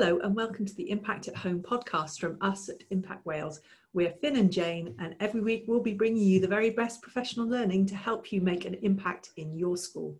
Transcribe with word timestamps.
Hello, 0.00 0.18
and 0.20 0.34
welcome 0.34 0.64
to 0.64 0.74
the 0.76 0.90
Impact 0.90 1.28
at 1.28 1.36
Home 1.36 1.60
podcast 1.60 2.20
from 2.20 2.38
us 2.40 2.70
at 2.70 2.84
Impact 2.88 3.26
Wales. 3.26 3.60
We're 3.92 4.12
Fin 4.12 4.36
and 4.36 4.50
Jane, 4.50 4.94
and 4.98 5.14
every 5.20 5.42
week 5.42 5.64
we'll 5.66 5.82
be 5.82 5.92
bringing 5.92 6.22
you 6.22 6.40
the 6.40 6.48
very 6.48 6.70
best 6.70 7.02
professional 7.02 7.46
learning 7.46 7.84
to 7.88 7.96
help 7.96 8.32
you 8.32 8.40
make 8.40 8.64
an 8.64 8.78
impact 8.80 9.28
in 9.36 9.54
your 9.54 9.76
school. 9.76 10.16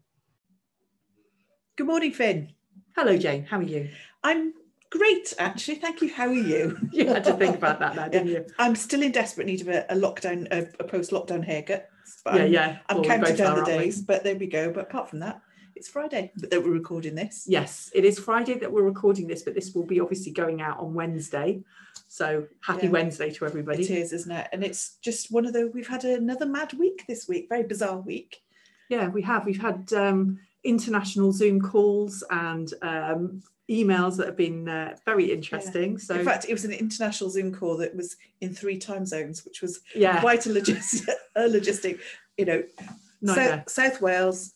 Good 1.77 1.87
morning, 1.87 2.13
Fin. 2.13 2.53
Hello, 2.95 3.17
Jane. 3.17 3.47
How 3.47 3.57
are 3.57 3.63
you? 3.63 3.89
I'm 4.23 4.53
great, 4.91 5.33
actually. 5.39 5.77
Thank 5.77 6.03
you. 6.03 6.13
How 6.13 6.27
are 6.27 6.35
you? 6.35 6.77
you 6.93 7.07
had 7.07 7.25
to 7.25 7.33
think 7.33 7.57
about 7.57 7.79
that 7.79 7.97
now, 7.97 8.09
didn't 8.09 8.29
you? 8.29 8.45
I'm 8.59 8.77
still 8.77 9.01
in 9.01 9.13
desperate 9.13 9.47
need 9.47 9.63
of 9.63 9.69
a, 9.69 9.87
a 9.89 9.95
lockdown, 9.95 10.47
a, 10.53 10.69
a 10.79 10.85
post-lockdown 10.85 11.43
haircut. 11.43 11.89
But 12.23 12.35
yeah, 12.35 12.43
I'm, 12.43 12.53
yeah. 12.53 12.79
I'm 12.91 12.97
Well, 12.99 13.05
counting 13.07 13.37
down 13.37 13.53
are, 13.53 13.65
the 13.65 13.71
aren't 13.71 13.79
we? 13.79 13.85
days, 13.87 14.03
but 14.03 14.25
there 14.25 14.37
we 14.37 14.47
go. 14.47 14.71
But 14.73 14.91
apart 14.91 15.09
from 15.09 15.21
that, 15.21 15.41
it's 15.81 15.89
Friday 15.89 16.31
that 16.37 16.63
we're 16.63 16.73
recording 16.73 17.15
this. 17.15 17.47
Yes, 17.49 17.91
it 17.95 18.05
is 18.05 18.19
Friday 18.19 18.59
that 18.59 18.71
we're 18.71 18.83
recording 18.83 19.27
this, 19.27 19.43
but 19.43 19.55
this 19.55 19.75
will 19.75 19.87
be 19.87 19.99
obviously 19.99 20.31
going 20.31 20.61
out 20.61 20.79
on 20.79 20.93
Wednesday. 20.93 21.63
So 22.07 22.47
happy 22.63 22.85
Yeah. 22.85 22.93
Wednesday 22.93 23.31
to 23.31 23.47
everybody. 23.47 23.85
It 23.85 23.91
is, 23.91 24.13
isn't 24.13 24.31
it? 24.31 24.49
And 24.53 24.63
it's 24.63 24.99
just 25.01 25.33
one 25.33 25.47
of 25.47 25.55
the. 25.55 25.69
We've 25.73 25.89
had 25.89 26.05
another 26.05 26.45
mad 26.45 26.75
week 26.75 27.05
this 27.09 27.27
week. 27.27 27.47
Very 27.49 27.63
bizarre 27.63 27.97
week. 27.97 28.43
Yeah, 28.91 29.09
we 29.09 29.23
have. 29.23 29.47
We've 29.47 29.61
had 29.61 29.91
um, 29.95 30.39
international 30.65 31.33
Zoom 31.33 31.63
calls 31.63 32.23
and 32.31 32.71
um, 32.83 33.43
emails 33.71 34.19
that 34.19 34.27
have 34.27 34.37
been 34.37 34.69
uh, 34.69 34.97
very 35.07 35.33
interesting. 35.33 35.97
So 35.97 36.17
in 36.17 36.27
fact, 36.27 36.45
it 36.47 36.53
was 36.53 36.67
an 36.67 36.73
international 36.73 37.31
Zoom 37.31 37.55
call 37.55 37.79
that 37.79 37.97
was 37.97 38.17
in 38.43 38.53
three 38.53 38.77
time 38.77 39.07
zones, 39.07 39.47
which 39.47 39.63
was 39.63 39.81
yeah, 39.95 40.21
quite 40.21 40.45
a 40.45 40.51
logistic. 40.51 41.09
a 41.37 41.49
logistic. 41.49 42.01
You 42.37 42.45
know, 42.45 43.63
South 43.67 44.03
Wales, 44.03 44.53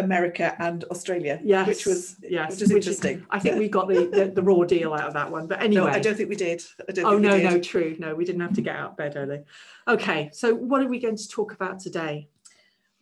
America, 0.00 0.54
and 0.58 0.84
Australia. 0.84 1.40
Yes, 1.44 1.66
which 1.66 1.86
was 1.86 2.16
yes, 2.22 2.50
which 2.52 2.62
is 2.62 2.68
which 2.72 2.86
interesting. 2.86 3.24
I 3.30 3.38
think 3.38 3.58
we 3.58 3.68
got 3.68 3.88
the, 3.88 4.06
the, 4.06 4.32
the 4.34 4.42
raw 4.42 4.64
deal 4.64 4.92
out 4.94 5.06
of 5.06 5.14
that 5.14 5.30
one. 5.30 5.46
But 5.46 5.62
anyway, 5.62 5.86
No, 5.86 5.90
I 5.90 5.98
don't 6.00 6.16
think 6.16 6.28
we 6.28 6.36
did. 6.36 6.62
I 6.88 6.92
don't 6.92 7.04
oh 7.04 7.10
think 7.10 7.22
we 7.22 7.28
no, 7.28 7.36
did. 7.38 7.44
no, 7.50 7.60
true, 7.60 7.96
no, 7.98 8.14
we 8.14 8.24
didn't 8.24 8.40
have 8.42 8.54
to 8.54 8.62
get 8.62 8.76
out 8.76 8.90
of 8.92 8.96
bed 8.96 9.14
early. 9.16 9.40
Okay, 9.88 10.30
so 10.32 10.54
what 10.54 10.82
are 10.82 10.88
we 10.88 10.98
going 10.98 11.16
to 11.16 11.28
talk 11.28 11.52
about 11.52 11.78
today? 11.80 12.28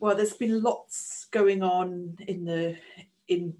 Well, 0.00 0.14
there's 0.14 0.34
been 0.34 0.62
lots 0.62 1.26
going 1.30 1.62
on 1.62 2.16
in 2.28 2.44
the 2.44 2.76
in 3.26 3.54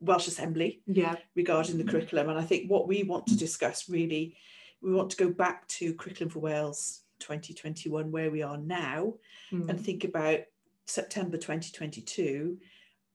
Welsh 0.00 0.28
Assembly 0.28 0.80
Yeah, 0.86 1.16
regarding 1.34 1.78
the 1.78 1.84
curriculum, 1.84 2.28
and 2.30 2.38
I 2.38 2.42
think 2.42 2.70
what 2.70 2.88
we 2.88 3.02
want 3.02 3.26
to 3.26 3.36
discuss 3.36 3.88
really, 3.88 4.36
we 4.82 4.92
want 4.94 5.10
to 5.10 5.16
go 5.16 5.30
back 5.30 5.66
to 5.68 5.92
Curriculum 5.94 6.30
for 6.30 6.38
Wales 6.38 7.02
2021, 7.18 8.10
where 8.10 8.30
we 8.30 8.42
are 8.42 8.56
now, 8.56 9.14
Mm. 9.52 9.68
and 9.68 9.80
think 9.80 10.04
about 10.04 10.40
September 10.86 11.36
2022. 11.36 12.56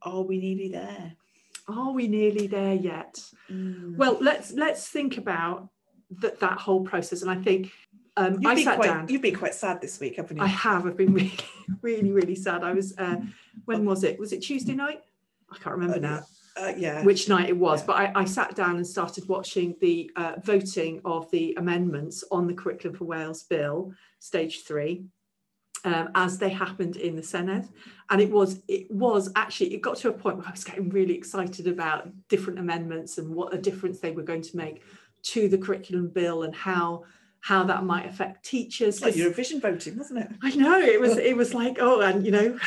Are 0.06 0.22
we 0.22 0.38
nearly 0.40 0.70
there? 0.70 1.14
are 1.68 1.92
we 1.92 2.08
nearly 2.08 2.46
there 2.48 2.74
yet? 2.76 3.20
Mm. 3.52 3.98
Well, 3.98 4.18
let's 4.22 4.54
let's 4.54 4.88
think 4.88 5.18
about 5.18 5.70
that 6.22 6.40
that 6.40 6.60
whole 6.60 6.84
process, 6.84 7.22
and 7.24 7.32
I 7.32 7.36
think 7.42 7.72
um, 8.18 8.36
you've, 8.36 8.46
I 8.46 8.64
sat 8.64 8.76
quite, 8.76 8.88
down. 8.88 9.08
you've 9.10 9.22
been 9.22 9.36
quite 9.36 9.56
sad 9.56 9.82
this 9.82 10.00
week, 10.00 10.18
haven't 10.18 10.38
you? 10.38 10.44
I 10.44 10.48
have. 10.48 10.86
I've 10.86 10.96
been 10.96 11.14
really, 11.20 11.34
really, 11.82 12.12
really 12.12 12.36
sad. 12.36 12.64
I 12.64 12.74
was. 12.74 12.96
Uh, 12.98 13.18
when 13.66 13.84
was 13.86 14.04
it? 14.04 14.20
Was 14.20 14.32
it 14.32 14.42
Tuesday 14.42 14.76
night? 14.76 15.02
I 15.52 15.58
can't 15.58 15.76
remember 15.76 15.98
Uh, 15.98 16.12
now 16.12 16.24
uh, 16.58 16.74
yeah. 16.78 17.04
which 17.04 17.28
night 17.30 17.50
it 17.50 17.58
was. 17.58 17.82
Yeah. 17.82 17.86
But 17.88 17.96
I, 17.96 18.12
I 18.22 18.26
sat 18.26 18.56
down 18.56 18.78
and 18.78 18.86
started 18.88 19.28
watching 19.28 19.76
the 19.82 20.12
uh, 20.16 20.34
voting 20.44 21.02
of 21.06 21.30
the 21.32 21.54
amendments 21.58 22.24
on 22.32 22.48
the 22.48 22.54
Curriculum 22.54 22.98
for 22.98 23.06
Wales 23.06 23.44
bill, 23.44 23.94
stage 24.20 24.64
three. 24.64 25.06
Um, 25.86 26.10
as 26.16 26.40
they 26.40 26.50
happened 26.50 26.96
in 26.96 27.16
the 27.16 27.22
Senedd, 27.22 27.70
and 28.10 28.20
it 28.20 28.32
was 28.32 28.64
it 28.68 28.90
was 28.90 29.32
actually 29.36 29.72
it 29.76 29.82
got 29.82 29.98
to 29.98 30.10
a 30.10 30.14
point 30.14 30.38
where 30.38 30.48
I 30.48 30.52
was 30.52 30.64
getting 30.64 30.90
really 30.90 31.14
excited 31.14 31.68
about 31.68 32.10
different 32.28 32.58
amendments 32.58 33.20
and 33.20 33.30
what 33.30 33.54
a 33.54 33.58
difference 33.60 34.00
they 34.00 34.10
were 34.10 34.24
going 34.24 34.42
to 34.42 34.58
make 34.58 34.82
to 35.26 35.48
the 35.48 35.60
curriculum 35.60 36.08
bill 36.10 36.42
and 36.42 36.56
how 36.56 37.04
how 37.42 37.64
that 37.66 37.84
might 37.84 38.08
affect 38.08 38.44
teachers. 38.44 38.96
It's 38.96 39.04
like 39.04 39.14
Eurovision 39.14 39.62
voting, 39.62 39.96
wasn't 39.96 40.22
it? 40.22 40.32
I 40.42 40.56
know 40.56 40.80
it 40.80 41.00
was 41.00 41.18
it 41.32 41.38
was 41.38 41.54
like 41.54 41.78
oh 41.80 42.02
and 42.02 42.26
you 42.26 42.32
know 42.32 42.58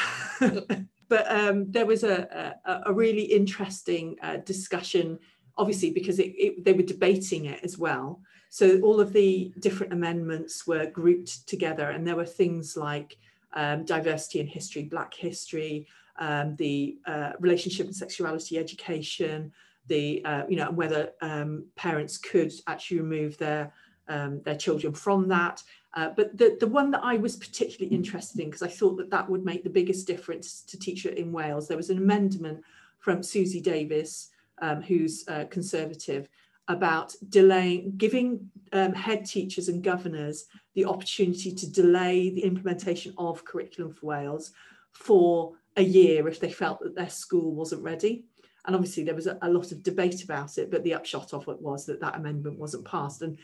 but 1.09 1.27
um 1.29 1.71
there 1.73 1.87
was 1.87 2.05
a 2.05 2.55
a, 2.65 2.83
a 2.87 2.93
really 2.93 3.23
interesting 3.23 4.17
uh, 4.23 4.37
discussion 4.37 5.19
obviously 5.56 5.91
because 5.91 6.21
it, 6.21 6.33
it, 6.39 6.65
they 6.65 6.73
were 6.73 6.85
debating 6.85 7.47
it 7.47 7.59
as 7.65 7.77
well 7.77 8.21
so 8.49 8.81
all 8.81 9.01
of 9.01 9.13
the 9.13 9.53
different 9.61 9.93
amendments 9.93 10.67
were 10.67 10.87
grouped 10.87 11.47
together 11.47 11.91
and 11.91 12.07
there 12.07 12.17
were 12.17 12.27
things 12.27 12.77
like 12.77 13.19
um, 13.55 13.85
diversity 13.85 14.41
in 14.41 14.47
history 14.47 14.83
black 14.83 15.15
history 15.15 15.87
um, 16.19 16.57
the 16.57 16.99
uh, 17.07 17.33
relationship 17.41 17.87
and 17.87 17.97
sexuality 17.97 18.59
education 18.59 19.53
the 19.89 20.23
uh, 20.25 20.45
you 20.49 20.57
know 20.57 20.71
whether 20.71 21.13
um, 21.21 21.65
parents 21.75 22.19
could 22.19 22.53
actually 22.67 23.01
remove 23.01 23.37
their 23.39 23.73
um, 24.09 24.41
their 24.43 24.57
children 24.57 24.93
from 24.93 25.29
that. 25.29 25.63
Uh, 25.95 26.11
but 26.17 26.37
the, 26.37 26.57
the 26.61 26.67
one 26.67 26.91
that 26.91 27.03
I 27.03 27.17
was 27.17 27.37
particularly 27.37 27.95
interested 27.95 28.41
in, 28.41 28.47
because 28.47 28.63
I 28.63 28.69
thought 28.69 28.97
that 28.99 29.11
that 29.11 29.29
would 29.29 29.45
make 29.45 29.65
the 29.65 29.71
biggest 29.71 30.07
difference 30.07 30.63
to 30.63 30.79
teacher 30.79 31.11
in 31.11 31.33
Wales, 31.33 31.69
there 31.69 31.77
was 31.77 31.91
an 31.91 31.99
amendment 31.99 32.63
from 32.99 33.23
Suzy 33.23 33.61
Davies, 33.61 34.31
um, 34.61 34.83
who's 34.83 35.27
uh, 35.29 35.45
Conservative, 35.51 36.29
about 36.69 37.15
delaying, 37.29 37.95
giving 37.97 38.51
um, 38.73 38.95
head 38.95 39.25
teachers 39.25 39.69
and 39.69 39.83
governors 39.83 40.47
the 40.75 40.84
opportunity 40.84 41.53
to 41.55 41.71
delay 41.71 42.31
the 42.31 42.45
implementation 42.45 43.15
of 43.19 43.45
Curriculum 43.45 43.93
for 43.93 44.06
Wales 44.06 44.53
for 44.93 45.55
a 45.77 45.83
year 45.83 46.29
if 46.29 46.41
they 46.41 46.51
felt 46.51 46.81
that 46.81 46.95
their 46.95 47.09
school 47.09 47.55
wasn't 47.55 47.83
ready. 47.83 48.25
And 48.67 48.77
obviously 48.77 49.03
there 49.03 49.15
was 49.15 49.27
a, 49.27 49.39
a 49.43 49.51
lot 49.51 49.73
of 49.73 49.83
debate 49.83 50.23
about 50.23 50.59
it, 50.59 50.71
but 50.71 50.84
the 50.84 50.95
upshot 50.95 51.33
of 51.33 51.49
it 51.49 51.61
was 51.61 51.87
that 51.87 52.01
that 52.01 52.17
amendment 52.17 52.59
wasn't 52.59 52.85
passed. 52.85 53.23
And 53.23 53.39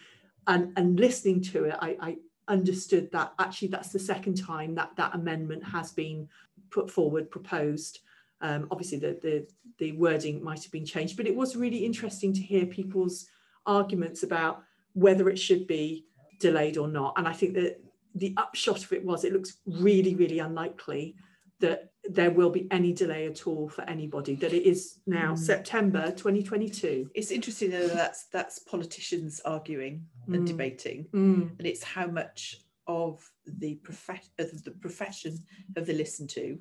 and, 0.47 0.73
and 0.77 1.01
listening 1.01 1.41
to 1.43 1.65
it, 1.65 1.77
I, 1.81 1.97
I 2.01 2.17
understood 2.49 3.11
that 3.12 3.33
actually 3.39 3.69
that's 3.69 3.93
the 3.93 3.99
second 3.99 4.35
time 4.35 4.75
that 4.75 4.91
that 4.97 5.15
amendment 5.15 5.65
has 5.65 5.93
been 5.93 6.29
put 6.71 6.91
forward, 6.91 7.31
proposed. 7.31 8.01
Um, 8.41 8.67
obviously, 8.71 8.99
the, 8.99 9.19
the 9.22 9.47
the 9.78 9.93
wording 9.93 10.43
might 10.43 10.62
have 10.62 10.72
been 10.72 10.84
changed, 10.87 11.17
but 11.17 11.27
it 11.27 11.34
was 11.34 11.56
really 11.56 11.84
interesting 11.84 12.33
to 12.34 12.41
hear 12.41 12.67
people's 12.67 13.27
arguments 13.67 14.22
about 14.22 14.62
whether 14.93 15.28
it 15.28 15.39
should 15.39 15.67
be 15.67 16.05
delayed 16.41 16.77
or 16.77 16.87
not. 16.89 17.15
And 17.17 17.27
I 17.27 17.33
think 17.33 17.55
that 17.55 17.81
the 18.15 18.34
upshot 18.37 18.84
of 18.84 18.93
it 18.93 19.05
was 19.05 19.25
it 19.25 19.33
looks 19.33 19.56
really, 19.67 20.15
really 20.15 20.39
unlikely 20.39 21.17
that 21.61 21.91
there 22.09 22.31
will 22.31 22.50
be 22.50 22.69
any 22.71 22.93
delay 22.93 23.27
at 23.27 23.47
all 23.47 23.69
for 23.69 23.83
anybody. 23.89 24.34
That 24.34 24.53
it 24.53 24.65
is 24.67 24.99
now 25.06 25.33
Mm. 25.34 25.39
September 25.39 26.11
2022. 26.11 27.11
It's 27.15 27.31
interesting 27.31 27.71
that 27.71 27.93
that's 27.94 28.27
that's 28.27 28.59
politicians 28.59 29.41
arguing 29.44 30.06
and 30.27 30.43
Mm. 30.43 30.47
debating, 30.47 31.05
Mm, 31.12 31.59
and 31.59 31.67
it's 31.67 31.83
how 31.83 32.06
much 32.06 32.61
of 32.87 33.28
the 33.47 33.77
prof- 33.77 34.31
of 34.39 34.62
the 34.65 34.71
profession 34.73 35.39
have 35.75 35.87
they 35.87 35.94
listened 35.94 36.28
to 36.31 36.59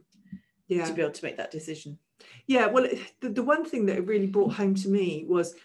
yeah. 0.68 0.86
to 0.86 0.94
be 0.94 1.02
able 1.02 1.12
to 1.12 1.26
make 1.26 1.38
that 1.38 1.52
decision. 1.52 1.98
Yeah, 2.48 2.68
well, 2.68 2.88
the, 3.22 3.30
the 3.30 3.44
one 3.44 3.66
thing 3.66 3.86
that 3.88 3.98
it 3.98 4.08
really 4.08 4.28
brought 4.28 4.54
home 4.54 4.76
to 4.76 4.90
me 4.90 5.26
was 5.28 5.56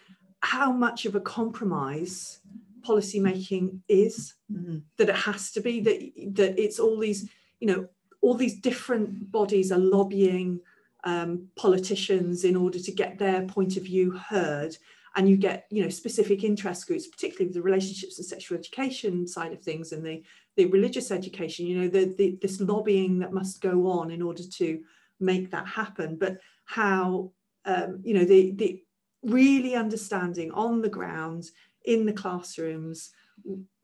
how 0.41 0.71
much 0.71 1.05
of 1.05 1.15
a 1.15 1.21
compromise 1.21 2.39
policy 2.81 3.19
making 3.19 3.83
is. 3.87 4.35
Mhm. 4.51 4.83
That 4.97 5.09
it 5.09 5.15
has 5.15 5.51
to 5.51 5.61
be 5.61 5.79
that 5.81 6.35
that 6.35 6.59
it's 6.61 6.79
all 6.79 6.97
these, 6.97 7.29
you 7.59 7.67
know, 7.67 7.87
all 8.21 8.33
these 8.33 8.59
different 8.59 9.31
bodies 9.31 9.71
are 9.71 9.79
lobbying 9.79 10.59
um, 11.03 11.47
politicians 11.55 12.43
in 12.43 12.55
order 12.55 12.79
to 12.79 12.91
get 12.91 13.17
their 13.17 13.43
point 13.43 13.77
of 13.77 13.83
view 13.83 14.11
heard, 14.11 14.77
and 15.15 15.29
you 15.29 15.37
get, 15.37 15.65
you 15.69 15.83
know, 15.83 15.89
specific 15.89 16.43
interest 16.43 16.87
groups, 16.87 17.07
particularly 17.07 17.47
with 17.47 17.55
the 17.55 17.61
relationships 17.61 18.17
and 18.17 18.25
sexual 18.25 18.57
education 18.57 19.27
side 19.27 19.53
of 19.53 19.61
things, 19.61 19.91
and 19.91 20.05
the 20.05 20.23
the 20.55 20.65
religious 20.65 21.11
education. 21.11 21.65
You 21.65 21.81
know, 21.81 21.87
the, 21.87 22.13
the 22.17 22.37
this 22.41 22.59
lobbying 22.61 23.19
that 23.19 23.33
must 23.33 23.61
go 23.61 23.87
on 23.87 24.11
in 24.11 24.21
order 24.21 24.43
to 24.43 24.79
make 25.19 25.51
that 25.51 25.67
happen. 25.67 26.17
But 26.17 26.37
how 26.65 27.31
um, 27.65 28.01
you 28.03 28.13
know 28.13 28.25
the 28.25 28.51
the 28.51 28.83
really 29.23 29.75
understanding 29.75 30.51
on 30.51 30.81
the 30.81 30.89
ground 30.89 31.45
in 31.85 32.05
the 32.05 32.13
classrooms 32.13 33.11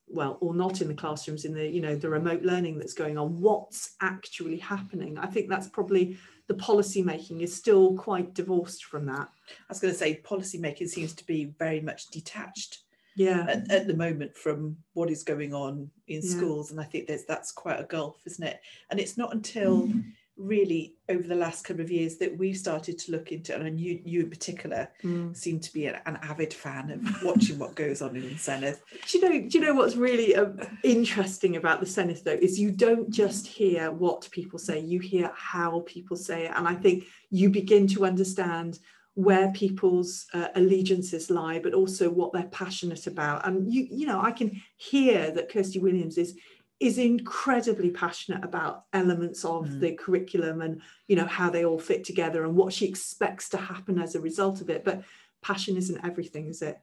well 0.08 0.38
or 0.42 0.54
not 0.54 0.82
in 0.82 0.88
the 0.88 0.94
classrooms 0.94 1.46
in 1.46 1.54
the 1.54 1.68
you 1.68 1.82
know 1.82 1.96
the 1.96 2.10
remote 2.10 2.44
learning 2.44 2.78
that's 2.78 2.94
going 2.94 3.18
on 3.18 3.40
what's 3.42 3.96
actually 4.02 4.58
happening 4.58 5.18
i 5.18 5.26
think 5.26 5.50
that's 5.50 5.68
probably 5.68 6.18
the 6.48 6.54
policy 6.56 7.02
making 7.02 7.42
is 7.42 7.56
still 7.56 7.96
quite 7.96 8.34
divorced 8.34 8.86
from 8.86 9.06
that 9.06 9.30
I 9.50 9.70
was 9.70 9.80
going 9.80 9.94
to 9.94 9.98
say 9.98 10.16
policy 10.16 10.58
making 10.58 10.88
seems 10.88 11.14
to 11.14 11.26
be 11.26 11.54
very 11.60 11.82
much 11.82 12.08
detached 12.08 12.80
yeah 13.16 13.46
at, 13.48 13.72
at 13.72 13.88
the 13.88 13.96
moment 13.96 14.36
from 14.36 14.78
what 14.94 15.10
is 15.10 15.24
going 15.24 15.54
on 15.54 15.90
in 16.08 16.22
Yeah. 16.22 16.30
schools, 16.30 16.72
and 16.72 16.80
I 16.80 16.84
think 16.84 17.08
there's 17.08 17.26
that's 17.26 17.52
quite 17.52 17.80
a 17.80 17.84
gulf, 17.86 18.18
isn't 18.26 18.46
it? 18.46 18.60
And 18.90 19.00
it's 19.00 19.18
not 19.18 19.34
until 19.34 19.88
mm. 19.88 20.04
Really 20.38 20.96
over 21.08 21.24
the 21.24 21.36
last 21.36 21.64
couple 21.64 21.82
of 21.82 21.90
years 21.90 22.18
that 22.18 22.38
we've 22.38 22.58
started 22.58 22.98
to 23.00 23.12
look 23.12 23.32
into, 23.32 23.56
and 23.56 23.80
you 23.80 24.02
you 24.04 24.22
in 24.22 24.30
particular 24.30 24.90
Mm. 25.04 25.36
seem 25.36 25.60
to 25.62 25.72
be 25.74 25.86
an, 25.86 25.98
an 26.06 26.18
avid 26.24 26.54
fan 26.54 26.92
of 26.92 27.24
watching 27.24 27.58
what 27.58 27.76
goes 27.76 28.02
on 28.02 28.16
in 28.16 28.24
the 28.24 28.36
Senedd. 28.36 28.78
do 29.08 29.18
you 29.18 29.24
know 29.24 29.50
do 29.50 29.58
you 29.58 29.66
know 29.66 29.74
what's 29.74 29.96
really 29.96 30.36
uh, 30.36 30.48
interesting 30.84 31.56
about 31.56 31.80
the 31.80 31.86
Senedd 31.86 32.24
though 32.24 32.32
is 32.32 32.60
you 32.60 32.72
don't 32.72 33.10
just 33.10 33.48
hear 33.48 33.92
what 33.92 34.28
people 34.32 34.60
say 34.60 34.80
you 34.80 35.00
hear 35.00 35.32
how 35.36 35.82
people 35.86 36.18
say 36.18 36.46
it 36.46 36.52
and 36.56 36.68
I 36.68 36.74
think 36.76 37.06
you 37.30 37.50
begin 37.50 37.88
to 37.88 38.06
understand 38.06 38.80
where 39.14 39.50
people's 39.54 40.26
uh, 40.34 40.50
allegiances 40.56 41.30
lie, 41.30 41.58
but 41.58 41.74
also 41.74 42.10
what 42.10 42.34
they're 42.34 42.44
passionate 42.52 43.08
about. 43.08 43.48
And 43.48 43.72
you, 43.74 43.88
you 43.90 44.06
know, 44.06 44.20
I 44.22 44.32
can 44.32 44.62
hear 44.76 45.32
that 45.32 45.48
Kirsty 45.50 45.80
Williams 45.80 46.18
is 46.18 46.38
is 46.80 46.98
incredibly 46.98 47.90
passionate 47.90 48.44
about 48.44 48.86
elements 48.92 49.46
of 49.46 49.68
mm. 49.68 49.80
the 49.80 49.94
curriculum 49.94 50.62
and 50.62 50.82
you 51.08 51.16
know 51.16 51.26
how 51.26 51.50
they 51.50 51.64
all 51.64 51.80
fit 51.80 52.04
together 52.04 52.44
and 52.44 52.56
what 52.56 52.74
she 52.74 52.86
expects 52.86 53.50
to 53.50 53.58
happen 53.58 54.00
as 54.00 54.16
a 54.16 54.20
result 54.20 54.62
of 54.62 54.70
it. 54.70 54.84
But 54.84 55.04
passion 55.42 55.78
isn't 55.78 56.06
everything, 56.06 56.48
is 56.48 56.62
it? 56.62 56.80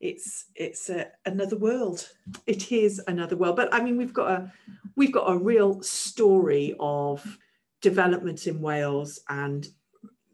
It's 0.00 0.46
it's 0.54 0.90
a, 0.90 1.08
another 1.24 1.56
world. 1.56 2.08
It 2.46 2.72
is 2.72 3.00
another 3.06 3.36
world. 3.36 3.56
But 3.56 3.72
I 3.72 3.80
mean, 3.80 3.96
we've 3.96 4.12
got 4.12 4.30
a 4.30 4.52
we've 4.96 5.12
got 5.12 5.30
a 5.30 5.38
real 5.38 5.82
story 5.82 6.74
of 6.80 7.38
development 7.80 8.46
in 8.46 8.60
Wales 8.60 9.20
and 9.28 9.68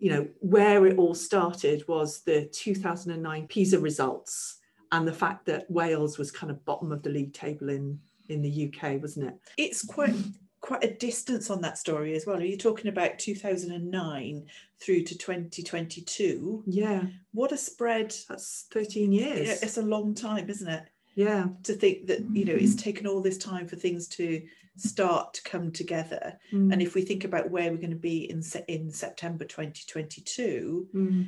you 0.03 0.11
know, 0.11 0.27
where 0.41 0.85
it 0.85 0.99
all 0.99 1.15
started 1.15 1.87
was 1.87 2.23
the 2.23 2.47
2009 2.47 3.47
PISA 3.47 3.79
results 3.79 4.59
and 4.91 5.07
the 5.07 5.13
fact 5.13 5.47
that 5.47 5.71
Wales 5.71 6.19
was 6.19 6.33
kind 6.33 6.51
of 6.51 6.65
bottom 6.65 6.91
of 6.91 7.05
the 7.05 7.09
league 7.09 7.33
table 7.33 7.69
in 7.69 8.01
in 8.29 8.43
the 8.43 8.73
UK, 8.73 9.01
wasn't 9.01 9.29
it? 9.29 9.35
It's 9.57 9.85
quite 9.85 10.15
quite 10.63 10.85
a 10.85 10.95
distance 10.95 11.51
on 11.51 11.61
that 11.61 11.77
story 11.77 12.15
as 12.15 12.25
well. 12.25 12.39
Are 12.39 12.45
you 12.45 12.57
talking 12.57 12.87
about 12.87 13.19
2009 13.19 14.47
through 14.81 15.03
to 15.03 15.19
2022? 15.19 16.63
Yeah. 16.67 17.03
What 17.33 17.53
a 17.53 17.57
spread. 17.57 18.15
That's 18.29 18.67
13 18.73 19.13
years. 19.13 19.61
It's 19.63 19.77
a 19.77 19.83
long 19.83 20.15
time, 20.15 20.49
isn't 20.49 20.69
it? 20.69 20.85
Yeah. 21.15 21.49
To 21.65 21.75
think 21.75 22.07
that, 22.07 22.21
you 22.33 22.45
know, 22.45 22.55
it's 22.55 22.77
taken 22.77 23.07
all 23.07 23.21
this 23.21 23.39
time 23.39 23.67
for 23.67 23.77
things 23.77 24.07
to 24.09 24.41
start 24.77 25.35
to 25.35 25.43
come 25.43 25.73
together. 25.73 26.39
Mm. 26.53 26.73
And 26.73 26.81
if 26.81 26.95
we 26.95 27.03
think 27.03 27.25
about 27.25 27.51
where 27.51 27.71
we're 27.71 27.77
going 27.77 27.91
to 27.91 27.97
be 27.97 28.31
in 28.31 28.43
in 28.69 28.91
September 28.91 29.45
2022, 29.45 30.89
mm. 30.95 31.27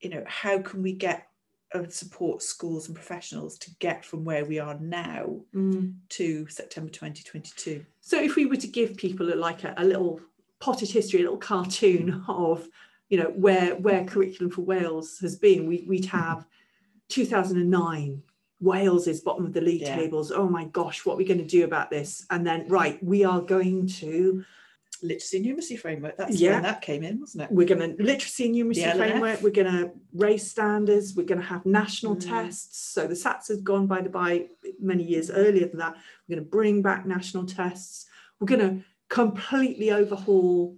you 0.00 0.10
know, 0.10 0.24
how 0.26 0.58
can 0.58 0.82
we 0.82 0.94
get 0.94 1.28
and 1.74 1.92
support 1.92 2.42
schools 2.42 2.86
and 2.86 2.94
professionals 2.94 3.58
to 3.58 3.70
get 3.78 4.04
from 4.04 4.24
where 4.24 4.44
we 4.44 4.58
are 4.58 4.78
now 4.80 5.40
mm. 5.54 5.94
to 6.10 6.46
September 6.48 6.90
2022? 6.90 7.84
So 8.00 8.20
if 8.20 8.36
we 8.36 8.46
were 8.46 8.56
to 8.56 8.66
give 8.66 8.96
people 8.96 9.32
a, 9.32 9.36
like 9.36 9.64
a, 9.64 9.74
a 9.76 9.84
little 9.84 10.20
potted 10.60 10.90
history, 10.90 11.20
a 11.20 11.22
little 11.22 11.38
cartoon 11.38 12.24
of 12.28 12.68
you 13.08 13.18
know 13.18 13.32
where 13.36 13.74
where 13.76 14.04
curriculum 14.04 14.50
for 14.50 14.62
Wales 14.62 15.18
has 15.20 15.36
been, 15.36 15.66
we, 15.66 15.84
we'd 15.86 16.06
have 16.06 16.46
2009 17.08 18.22
Wales 18.62 19.08
is 19.08 19.20
bottom 19.20 19.44
of 19.44 19.52
the 19.52 19.60
league 19.60 19.82
yeah. 19.82 19.96
tables. 19.96 20.30
Oh 20.30 20.48
my 20.48 20.64
gosh, 20.66 21.04
what 21.04 21.14
are 21.14 21.16
we 21.16 21.24
going 21.24 21.40
to 21.40 21.44
do 21.44 21.64
about 21.64 21.90
this? 21.90 22.24
And 22.30 22.46
then, 22.46 22.68
right, 22.68 23.02
we 23.02 23.24
are 23.24 23.40
going 23.40 23.88
to 23.88 24.44
literacy 25.02 25.38
and 25.38 25.46
numeracy 25.46 25.78
framework. 25.78 26.16
That's 26.16 26.40
yeah. 26.40 26.52
when 26.52 26.62
that 26.62 26.82
came 26.82 27.02
in, 27.02 27.20
wasn't 27.20 27.44
it? 27.44 27.52
We're 27.52 27.66
going 27.66 27.96
to 27.96 28.02
literacy 28.02 28.46
and 28.46 28.54
numeracy 28.54 28.96
framework. 28.96 29.42
We're 29.42 29.50
going 29.50 29.72
to 29.72 29.92
raise 30.14 30.48
standards. 30.48 31.14
We're 31.14 31.26
going 31.26 31.40
to 31.40 31.46
have 31.46 31.64
national 31.66 32.16
mm. 32.16 32.28
tests. 32.28 32.92
So 32.92 33.06
the 33.06 33.14
SATs 33.14 33.48
has 33.48 33.60
gone 33.62 33.86
by 33.86 34.02
the 34.02 34.10
by 34.10 34.46
many 34.80 35.04
years 35.04 35.30
earlier 35.30 35.66
than 35.66 35.78
that. 35.78 35.96
We're 36.28 36.36
going 36.36 36.44
to 36.44 36.50
bring 36.50 36.82
back 36.82 37.06
national 37.06 37.46
tests. 37.46 38.06
We're 38.38 38.46
going 38.46 38.60
to 38.60 38.84
completely 39.08 39.90
overhaul 39.90 40.76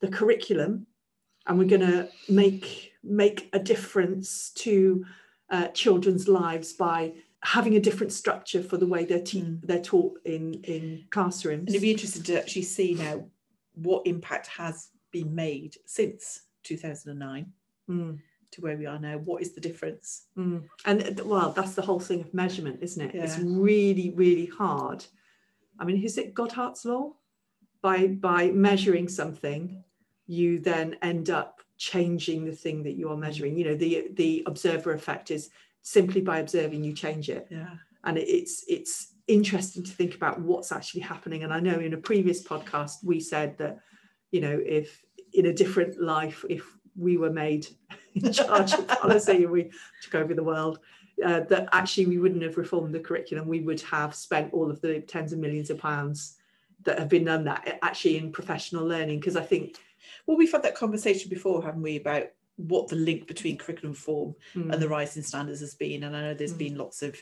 the 0.00 0.08
curriculum, 0.08 0.86
and 1.46 1.58
we're 1.58 1.68
going 1.68 1.80
to 1.80 2.08
make 2.28 2.92
make 3.02 3.48
a 3.52 3.58
difference 3.58 4.50
to 4.50 5.04
uh, 5.50 5.68
children's 5.68 6.28
lives 6.28 6.72
by 6.72 7.12
having 7.44 7.74
a 7.74 7.80
different 7.80 8.12
structure 8.12 8.62
for 8.62 8.76
the 8.76 8.86
way 8.86 9.04
they're 9.04 9.20
te- 9.20 9.42
mm. 9.42 9.60
they're 9.62 9.82
taught 9.82 10.18
in 10.24 10.54
in 10.64 11.04
classrooms. 11.10 11.66
And 11.66 11.70
it'd 11.70 11.82
be 11.82 11.90
interesting 11.90 12.22
to 12.24 12.38
actually 12.38 12.62
see 12.62 12.94
now 12.94 13.24
what 13.74 14.06
impact 14.06 14.46
has 14.48 14.88
been 15.10 15.34
made 15.34 15.76
since 15.86 16.42
2009 16.64 17.52
mm. 17.88 18.18
to 18.50 18.60
where 18.60 18.76
we 18.76 18.86
are 18.86 18.98
now. 18.98 19.18
What 19.18 19.42
is 19.42 19.52
the 19.52 19.60
difference? 19.60 20.24
Mm. 20.36 20.64
And 20.84 21.20
well, 21.24 21.50
that's 21.50 21.74
the 21.74 21.82
whole 21.82 22.00
thing 22.00 22.20
of 22.20 22.34
measurement, 22.34 22.78
isn't 22.82 23.02
it? 23.02 23.14
Yeah. 23.14 23.24
It's 23.24 23.38
really, 23.38 24.10
really 24.10 24.46
hard. 24.46 25.04
I 25.78 25.84
mean, 25.84 26.02
is 26.02 26.18
it 26.18 26.34
Goodhart's 26.34 26.84
law? 26.84 27.14
By 27.80 28.06
by 28.06 28.50
measuring 28.52 29.08
something, 29.08 29.82
you 30.26 30.60
then 30.60 30.96
end 31.02 31.30
up 31.30 31.62
changing 31.78 32.44
the 32.44 32.54
thing 32.54 32.84
that 32.84 32.94
you 32.94 33.10
are 33.10 33.16
measuring 33.16 33.56
you 33.58 33.64
know 33.64 33.74
the 33.74 34.06
the 34.12 34.42
observer 34.46 34.92
effect 34.92 35.32
is 35.32 35.50
simply 35.82 36.20
by 36.20 36.38
observing 36.38 36.84
you 36.84 36.92
change 36.92 37.28
it 37.28 37.48
yeah 37.50 37.74
and 38.04 38.16
it's 38.16 38.64
it's 38.68 39.11
interesting 39.28 39.82
to 39.82 39.92
think 39.92 40.14
about 40.14 40.40
what's 40.40 40.72
actually 40.72 41.00
happening 41.00 41.44
and 41.44 41.52
i 41.52 41.60
know 41.60 41.78
in 41.78 41.94
a 41.94 41.96
previous 41.98 42.42
podcast 42.42 43.04
we 43.04 43.20
said 43.20 43.56
that 43.58 43.78
you 44.30 44.40
know 44.40 44.60
if 44.64 45.02
in 45.32 45.46
a 45.46 45.52
different 45.52 46.00
life 46.00 46.44
if 46.48 46.64
we 46.96 47.16
were 47.16 47.30
made 47.30 47.66
in 48.14 48.32
charge 48.32 48.72
of 48.74 48.86
policy 48.88 49.44
and 49.44 49.50
we 49.50 49.70
took 50.02 50.14
over 50.16 50.34
the 50.34 50.42
world 50.42 50.80
uh, 51.24 51.40
that 51.40 51.68
actually 51.72 52.06
we 52.06 52.18
wouldn't 52.18 52.42
have 52.42 52.58
reformed 52.58 52.94
the 52.94 53.00
curriculum 53.00 53.46
we 53.46 53.60
would 53.60 53.80
have 53.82 54.14
spent 54.14 54.52
all 54.52 54.70
of 54.70 54.80
the 54.80 55.00
tens 55.00 55.32
of 55.32 55.38
millions 55.38 55.70
of 55.70 55.78
pounds 55.78 56.36
that 56.84 56.98
have 56.98 57.08
been 57.08 57.24
done 57.24 57.44
that 57.44 57.78
actually 57.82 58.16
in 58.16 58.32
professional 58.32 58.84
learning 58.84 59.20
because 59.20 59.36
i 59.36 59.42
think 59.42 59.78
well, 60.26 60.36
we've 60.36 60.52
had 60.52 60.62
that 60.62 60.74
conversation 60.74 61.28
before, 61.28 61.62
haven't 61.62 61.82
we, 61.82 61.96
about 61.96 62.28
what 62.56 62.88
the 62.88 62.96
link 62.96 63.26
between 63.26 63.58
curriculum 63.58 63.94
form 63.94 64.34
mm. 64.54 64.72
and 64.72 64.80
the 64.80 64.88
rising 64.88 65.22
standards 65.22 65.60
has 65.60 65.74
been. 65.74 66.04
And 66.04 66.16
I 66.16 66.22
know 66.22 66.34
there's 66.34 66.54
mm. 66.54 66.58
been 66.58 66.76
lots 66.76 67.02
of 67.02 67.20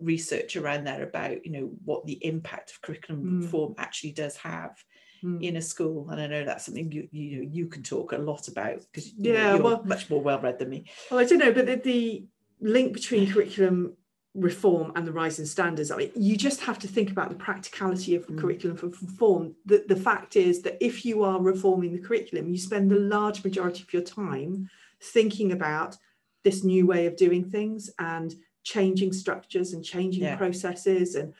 research 0.00 0.56
around 0.56 0.84
there 0.84 1.02
about, 1.02 1.44
you 1.44 1.52
know, 1.52 1.70
what 1.84 2.06
the 2.06 2.24
impact 2.24 2.70
of 2.70 2.82
curriculum 2.82 3.42
mm. 3.42 3.48
form 3.48 3.74
actually 3.78 4.12
does 4.12 4.36
have 4.36 4.82
mm. 5.22 5.42
in 5.42 5.56
a 5.56 5.62
school. 5.62 6.08
And 6.10 6.20
I 6.20 6.26
know 6.26 6.44
that's 6.44 6.66
something 6.66 6.90
you 6.92 7.08
you 7.10 7.36
know 7.36 7.48
you 7.50 7.66
can 7.66 7.82
talk 7.82 8.12
a 8.12 8.18
lot 8.18 8.48
about 8.48 8.80
because 8.80 9.12
yeah, 9.16 9.54
you're 9.54 9.62
well, 9.62 9.82
much 9.84 10.08
more 10.10 10.20
well 10.20 10.40
read 10.40 10.58
than 10.58 10.70
me. 10.70 10.84
Well, 11.10 11.20
I 11.20 11.24
don't 11.24 11.38
know, 11.38 11.52
but 11.52 11.66
the, 11.66 11.76
the 11.76 12.24
link 12.60 12.92
between 12.92 13.30
curriculum 13.30 13.94
reform 14.34 14.92
and 14.94 15.06
the 15.06 15.12
rise 15.12 15.38
in 15.38 15.46
standards. 15.46 15.90
I 15.90 15.96
mean, 15.96 16.12
you 16.14 16.36
just 16.36 16.60
have 16.60 16.78
to 16.80 16.88
think 16.88 17.10
about 17.10 17.28
the 17.30 17.34
practicality 17.34 18.14
of 18.14 18.26
mm. 18.26 18.38
curriculum 18.38 18.76
for 18.76 18.86
reform. 18.86 19.54
The, 19.66 19.84
the 19.88 19.96
fact 19.96 20.36
is 20.36 20.62
that 20.62 20.82
if 20.84 21.04
you 21.04 21.24
are 21.24 21.40
reforming 21.40 21.92
the 21.92 22.06
curriculum, 22.06 22.48
you 22.48 22.58
spend 22.58 22.90
the 22.90 22.96
large 22.96 23.42
majority 23.42 23.82
of 23.82 23.92
your 23.92 24.02
time 24.02 24.68
thinking 25.02 25.52
about 25.52 25.96
this 26.44 26.64
new 26.64 26.86
way 26.86 27.06
of 27.06 27.16
doing 27.16 27.48
things 27.48 27.90
and 27.98 28.34
changing 28.64 29.12
structures 29.12 29.72
and 29.72 29.84
changing 29.84 30.22
yeah. 30.22 30.36
processes 30.36 31.14
and 31.14 31.32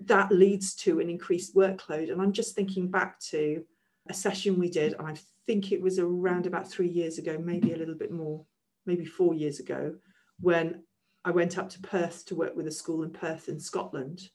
that 0.00 0.30
leads 0.32 0.74
to 0.74 1.00
an 1.00 1.08
increased 1.08 1.54
workload 1.54 2.10
and 2.10 2.20
i'm 2.20 2.32
just 2.32 2.54
thinking 2.54 2.90
back 2.90 3.18
to 3.20 3.64
a 4.08 4.14
session 4.14 4.58
we 4.58 4.68
did 4.68 4.94
and 4.98 5.06
i 5.06 5.14
think 5.46 5.72
it 5.72 5.80
was 5.80 5.98
around 5.98 6.46
about 6.46 6.70
three 6.70 6.88
years 6.88 7.18
ago 7.18 7.38
maybe 7.38 7.72
a 7.72 7.76
little 7.76 7.94
bit 7.94 8.10
more 8.10 8.44
maybe 8.86 9.04
four 9.04 9.34
years 9.34 9.60
ago 9.60 9.94
when 10.40 10.82
I 11.24 11.30
went 11.30 11.58
up 11.58 11.70
to 11.70 11.80
Perth 11.80 12.26
to 12.26 12.34
work 12.34 12.54
with 12.54 12.66
a 12.66 12.70
school 12.70 13.02
in 13.02 13.10
Perth 13.10 13.48
in 13.48 13.58
Scotland. 13.58 14.28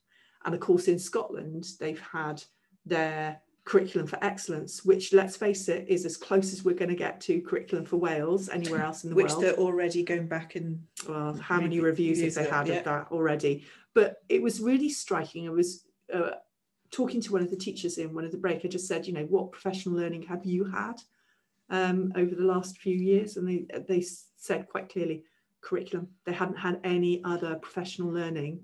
And 0.46 0.56
of 0.56 0.62
course, 0.62 0.88
in 0.88 0.98
Scotland, 0.98 1.68
they've 1.80 2.02
had 2.02 2.44
their 2.86 3.42
curriculum 3.70 4.08
for 4.08 4.18
excellence, 4.24 4.84
which 4.84 5.14
let's 5.14 5.38
face 5.38 5.70
it, 5.70 5.86
is 5.88 6.04
as 6.04 6.18
close 6.18 6.52
as 6.54 6.66
we're 6.66 6.76
going 6.76 6.90
to 6.90 6.96
get 6.96 7.22
to 7.22 7.40
curriculum 7.42 7.86
for 7.86 7.98
Wales 7.98 8.50
anywhere 8.50 8.82
else 8.82 9.04
in 9.04 9.12
the 9.12 9.16
which 9.16 9.28
world. 9.28 9.44
Which 9.44 9.52
they're 9.52 9.64
already 9.64 10.02
going 10.04 10.28
back 10.28 10.56
and 10.56 10.84
well, 11.08 11.36
how 11.36 11.62
many 11.62 11.80
reviews 11.80 12.20
have 12.24 12.34
they 12.34 12.50
had 12.50 12.68
yeah. 12.68 12.78
of 12.78 12.84
that 12.86 13.08
already? 13.12 13.66
But 13.94 14.24
it 14.28 14.42
was 14.42 14.60
really 14.60 14.90
striking. 14.90 15.48
I 15.48 15.52
was 15.52 15.86
uh, 16.12 16.32
talking 16.90 17.22
to 17.22 17.32
one 17.32 17.44
of 17.44 17.52
the 17.52 17.56
teachers 17.56 18.00
in 18.00 18.16
one 18.16 18.26
of 18.26 18.32
the 18.32 18.40
break. 18.40 18.66
I 18.66 18.70
just 18.70 18.88
said, 18.88 19.06
you 19.06 19.14
know, 19.14 19.26
what 19.26 19.52
professional 19.52 19.96
learning 19.96 20.24
have 20.24 20.44
you 20.46 20.66
had 20.66 20.96
um, 21.70 22.12
over 22.16 22.34
the 22.34 22.50
last 22.54 22.80
few 22.80 22.96
years? 22.96 23.38
And 23.38 23.48
they 23.48 23.68
they 23.88 24.02
said 24.02 24.68
quite 24.68 24.90
clearly, 24.90 25.26
curriculum. 25.62 26.08
They 26.26 26.34
hadn't 26.34 26.58
had 26.58 26.80
any 26.84 27.22
other 27.24 27.54
professional 27.56 28.10
learning 28.10 28.62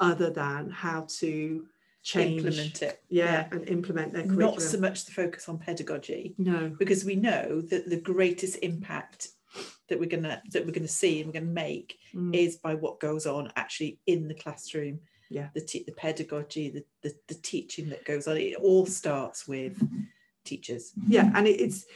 other 0.00 0.30
than 0.30 0.68
how 0.70 1.06
to 1.20 1.64
change 2.02 2.38
implement 2.44 2.82
it 2.82 3.02
yeah, 3.08 3.24
yeah, 3.24 3.48
and 3.50 3.68
implement 3.68 4.12
their 4.12 4.22
curriculum. 4.22 4.54
not 4.54 4.62
so 4.62 4.78
much 4.78 5.04
the 5.04 5.12
focus 5.12 5.48
on 5.48 5.58
pedagogy 5.58 6.34
no 6.38 6.74
because 6.78 7.04
we 7.04 7.16
know 7.16 7.60
that 7.60 7.88
the 7.88 8.00
greatest 8.00 8.58
impact 8.62 9.28
that 9.88 9.98
we're 9.98 10.08
gonna 10.08 10.40
that 10.52 10.64
we're 10.64 10.72
gonna 10.72 10.88
see 10.88 11.20
and 11.20 11.28
we're 11.28 11.40
gonna 11.40 11.52
make 11.52 11.98
mm. 12.14 12.34
is 12.34 12.56
by 12.56 12.74
what 12.74 13.00
goes 13.00 13.26
on 13.26 13.52
actually 13.56 13.98
in 14.06 14.28
the 14.28 14.34
classroom 14.34 14.98
yeah 15.30 15.48
the, 15.54 15.84
the 15.86 15.92
pedagogy 15.92 16.70
the, 16.70 16.84
the 17.02 17.14
the 17.28 17.34
teaching 17.34 17.88
that 17.88 18.04
goes 18.04 18.28
on 18.28 18.36
it 18.36 18.56
all 18.56 18.86
starts 18.86 19.48
with 19.48 19.76
teachers 20.44 20.92
yeah 21.08 21.30
and 21.34 21.46
it, 21.46 21.60
it's 21.60 21.86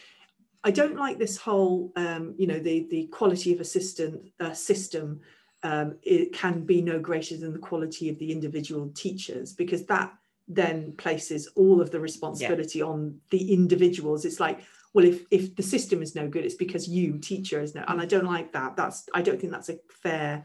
I 0.65 0.71
don't 0.71 0.97
like 0.97 1.19
this 1.19 1.37
whole, 1.37 1.93
um, 1.97 2.35
you 2.39 2.47
know, 2.47 2.59
the 2.59 2.87
the 2.91 3.07
quality 3.07 3.53
of 3.53 3.61
assistant 3.61 4.31
uh, 4.39 4.53
system. 4.53 5.21
Um, 5.65 5.97
it 6.03 6.33
can 6.33 6.65
be 6.65 6.83
no 6.83 6.99
greater 6.99 7.37
than 7.37 7.53
the 7.53 7.59
quality 7.59 8.09
of 8.09 8.19
the 8.19 8.33
individual 8.33 8.91
teachers 8.95 9.53
because 9.53 9.87
that 9.87 10.13
then 10.49 10.93
places 10.93 11.49
all 11.55 11.81
of 11.81 11.91
the 11.91 12.01
responsibility 12.01 12.81
yeah. 12.81 12.87
on 12.87 13.21
the 13.31 13.53
individuals. 13.53 14.25
It's 14.25 14.41
like, 14.41 14.61
well, 14.93 15.05
if 15.05 15.25
if 15.31 15.55
the 15.57 15.63
system 15.63 16.03
is 16.03 16.15
no 16.15 16.29
good, 16.29 16.45
it's 16.45 16.55
because 16.55 16.89
you 16.89 17.19
teacher 17.19 17.61
is 17.61 17.75
no, 17.75 17.85
and 17.89 18.01
I 18.01 18.05
don't 18.05 18.27
like 18.27 18.53
that. 18.53 18.77
That's 18.77 19.09
I 19.15 19.23
don't 19.23 19.41
think 19.41 19.53
that's 19.53 19.71
a 19.71 19.79
fair 19.89 20.45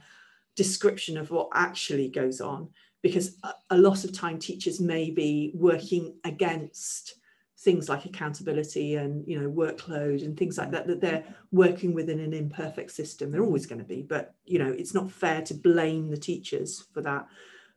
description 0.56 1.18
of 1.18 1.32
what 1.32 1.50
actually 1.54 2.10
goes 2.10 2.42
on 2.42 2.70
because 3.02 3.38
a, 3.44 3.54
a 3.72 3.78
lot 3.78 4.04
of 4.04 4.12
time 4.12 4.40
teachers 4.40 4.80
may 4.80 5.12
be 5.12 5.52
working 5.54 6.16
against 6.24 7.16
things 7.60 7.90
like 7.90 8.06
accountability 8.06 8.96
and 8.96 9.28
you 9.28 9.40
know 9.40 9.50
workload 9.50 10.24
and 10.24 10.38
things 10.38 10.58
like 10.58 10.72
that 10.72 10.86
that 10.88 11.02
they're 11.02 11.20
mm-hmm. 11.20 11.58
working 11.58 11.94
within 11.94 12.20
an 12.20 12.34
imperfect 12.34 12.92
system. 12.92 13.32
They're 13.32 13.44
always 13.44 13.66
going 13.66 13.80
to 13.80 13.86
be 13.86 14.02
but 14.02 14.36
you 14.46 14.60
know 14.60 14.72
it's 14.72 14.94
not 14.94 15.12
fair 15.12 15.42
to 15.44 15.54
blame 15.54 16.10
the 16.10 16.18
teachers 16.18 16.86
for 16.94 17.02
that. 17.02 17.28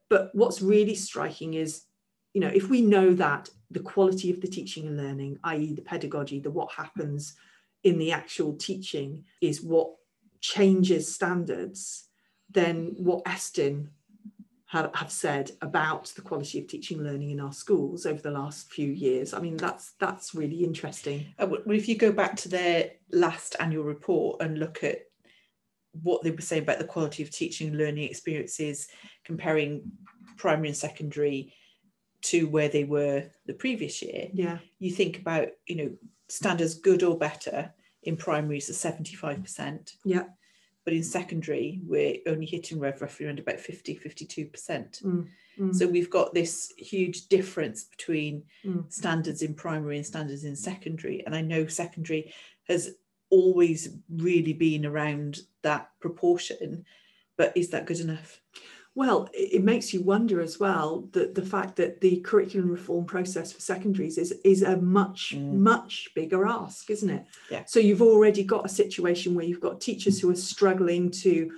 But 0.09 0.31
what's 0.35 0.61
really 0.61 0.95
striking 0.95 1.55
is 1.55 1.85
you 2.35 2.41
know 2.41 2.51
if 2.53 2.69
we 2.69 2.83
know 2.83 3.15
that 3.15 3.49
the 3.71 3.81
quality 3.81 4.31
of 4.31 4.41
the 4.41 4.49
teaching 4.49 4.87
and 4.87 4.97
learning 4.97 5.39
i.e 5.45 5.75
the 5.75 5.83
pedagogy 5.83 6.41
the 6.41 6.51
what 6.51 6.73
happens 6.73 7.35
in 7.85 7.99
the 7.99 8.13
actual 8.13 8.55
teaching 8.55 9.25
is 9.41 9.63
what 9.63 9.95
changes 10.41 11.13
standards 11.13 12.09
then 12.51 12.95
what 12.97 13.25
Estyn 13.25 13.89
have, 14.71 14.91
have 14.95 15.11
said 15.11 15.51
about 15.63 16.07
the 16.15 16.23
quality 16.23 16.61
of 16.61 16.69
teaching 16.69 16.99
and 16.99 17.07
learning 17.07 17.31
in 17.31 17.41
our 17.41 17.53
schools 17.53 18.07
over 18.07 18.23
the 18.23 18.31
last 18.31 18.71
few 18.73 18.93
years. 18.93 19.35
I 19.35 19.41
mean, 19.41 19.57
that's 19.57 19.95
that's 19.99 20.33
really 20.33 20.63
interesting. 20.63 21.27
Uh, 21.41 21.49
well, 21.49 21.77
if 21.77 21.89
you 21.89 21.97
go 21.97 22.13
back 22.13 22.37
to 22.37 22.49
their 22.49 22.93
last 23.11 23.57
annual 23.59 23.83
report 23.83 24.41
and 24.41 24.59
look 24.59 24.85
at 24.85 25.01
what 26.03 26.23
they 26.23 26.31
were 26.31 26.41
saying 26.41 26.63
about 26.63 26.79
the 26.79 26.85
quality 26.85 27.21
of 27.25 27.33
teaching 27.33 27.67
and 27.69 27.79
learning 27.79 28.09
experiences, 28.09 28.87
comparing 29.25 29.91
primary 30.37 30.69
and 30.69 30.77
secondary 30.77 31.53
to 32.23 32.47
where 32.47 32.69
they 32.69 32.85
were 32.85 33.25
the 33.47 33.55
previous 33.55 34.01
year, 34.01 34.29
yeah, 34.33 34.59
you 34.79 34.93
think 34.93 35.19
about 35.19 35.49
you 35.67 35.75
know 35.75 35.91
standards 36.29 36.75
good 36.75 37.03
or 37.03 37.19
better 37.19 37.75
in 38.05 38.17
primaries 38.17 38.71
are 38.71 38.91
75%. 38.93 39.95
Yeah 40.05 40.27
but 40.91 40.97
in 40.97 41.05
secondary 41.05 41.79
we're 41.87 42.17
only 42.27 42.45
hitting 42.45 42.81
rev 42.81 43.01
roughly 43.01 43.25
around 43.25 43.39
about 43.39 43.61
50 43.61 43.95
52% 43.95 44.51
mm, 44.51 45.27
mm. 45.57 45.75
so 45.75 45.87
we've 45.87 46.11
got 46.11 46.35
this 46.35 46.73
huge 46.77 47.29
difference 47.29 47.85
between 47.85 48.43
mm. 48.65 48.93
standards 48.93 49.43
in 49.43 49.55
primary 49.55 49.99
and 49.99 50.05
standards 50.05 50.43
in 50.43 50.57
secondary 50.57 51.25
and 51.25 51.37
i 51.37 51.41
know 51.41 51.69
secondary 51.69 52.35
has 52.67 52.91
always 53.31 53.91
really 54.17 54.53
been 54.53 54.85
around 54.85 55.43
that 55.63 55.91
proportion 56.01 56.85
but 57.37 57.57
is 57.57 57.69
that 57.69 57.87
good 57.87 58.01
enough 58.01 58.41
well, 58.95 59.29
it 59.33 59.63
makes 59.63 59.95
you 59.95 60.03
wonder 60.03 60.41
as 60.41 60.59
well 60.59 61.09
that 61.13 61.35
the 61.35 61.45
fact 61.45 61.77
that 61.77 62.01
the 62.01 62.21
curriculum 62.21 62.71
reform 62.71 63.05
process 63.05 63.53
for 63.53 63.61
secondaries 63.61 64.19
is 64.19 64.33
is 64.45 64.63
a 64.63 64.77
much 64.79 65.35
mm. 65.37 65.53
much 65.53 66.09
bigger 66.15 66.47
ask, 66.47 66.91
isn't 66.91 67.11
it? 67.11 67.25
Yeah. 67.51 67.65
So 67.67 67.79
you've 67.79 68.03
already 68.03 68.43
got 68.43 68.67
a 68.67 68.69
situation 68.69 69.35
where 69.35 69.45
you've 69.45 69.61
got 69.61 69.81
teachers 69.81 70.21
who 70.21 70.31
are 70.31 70.37
struggling 70.37 71.11
to 71.23 71.53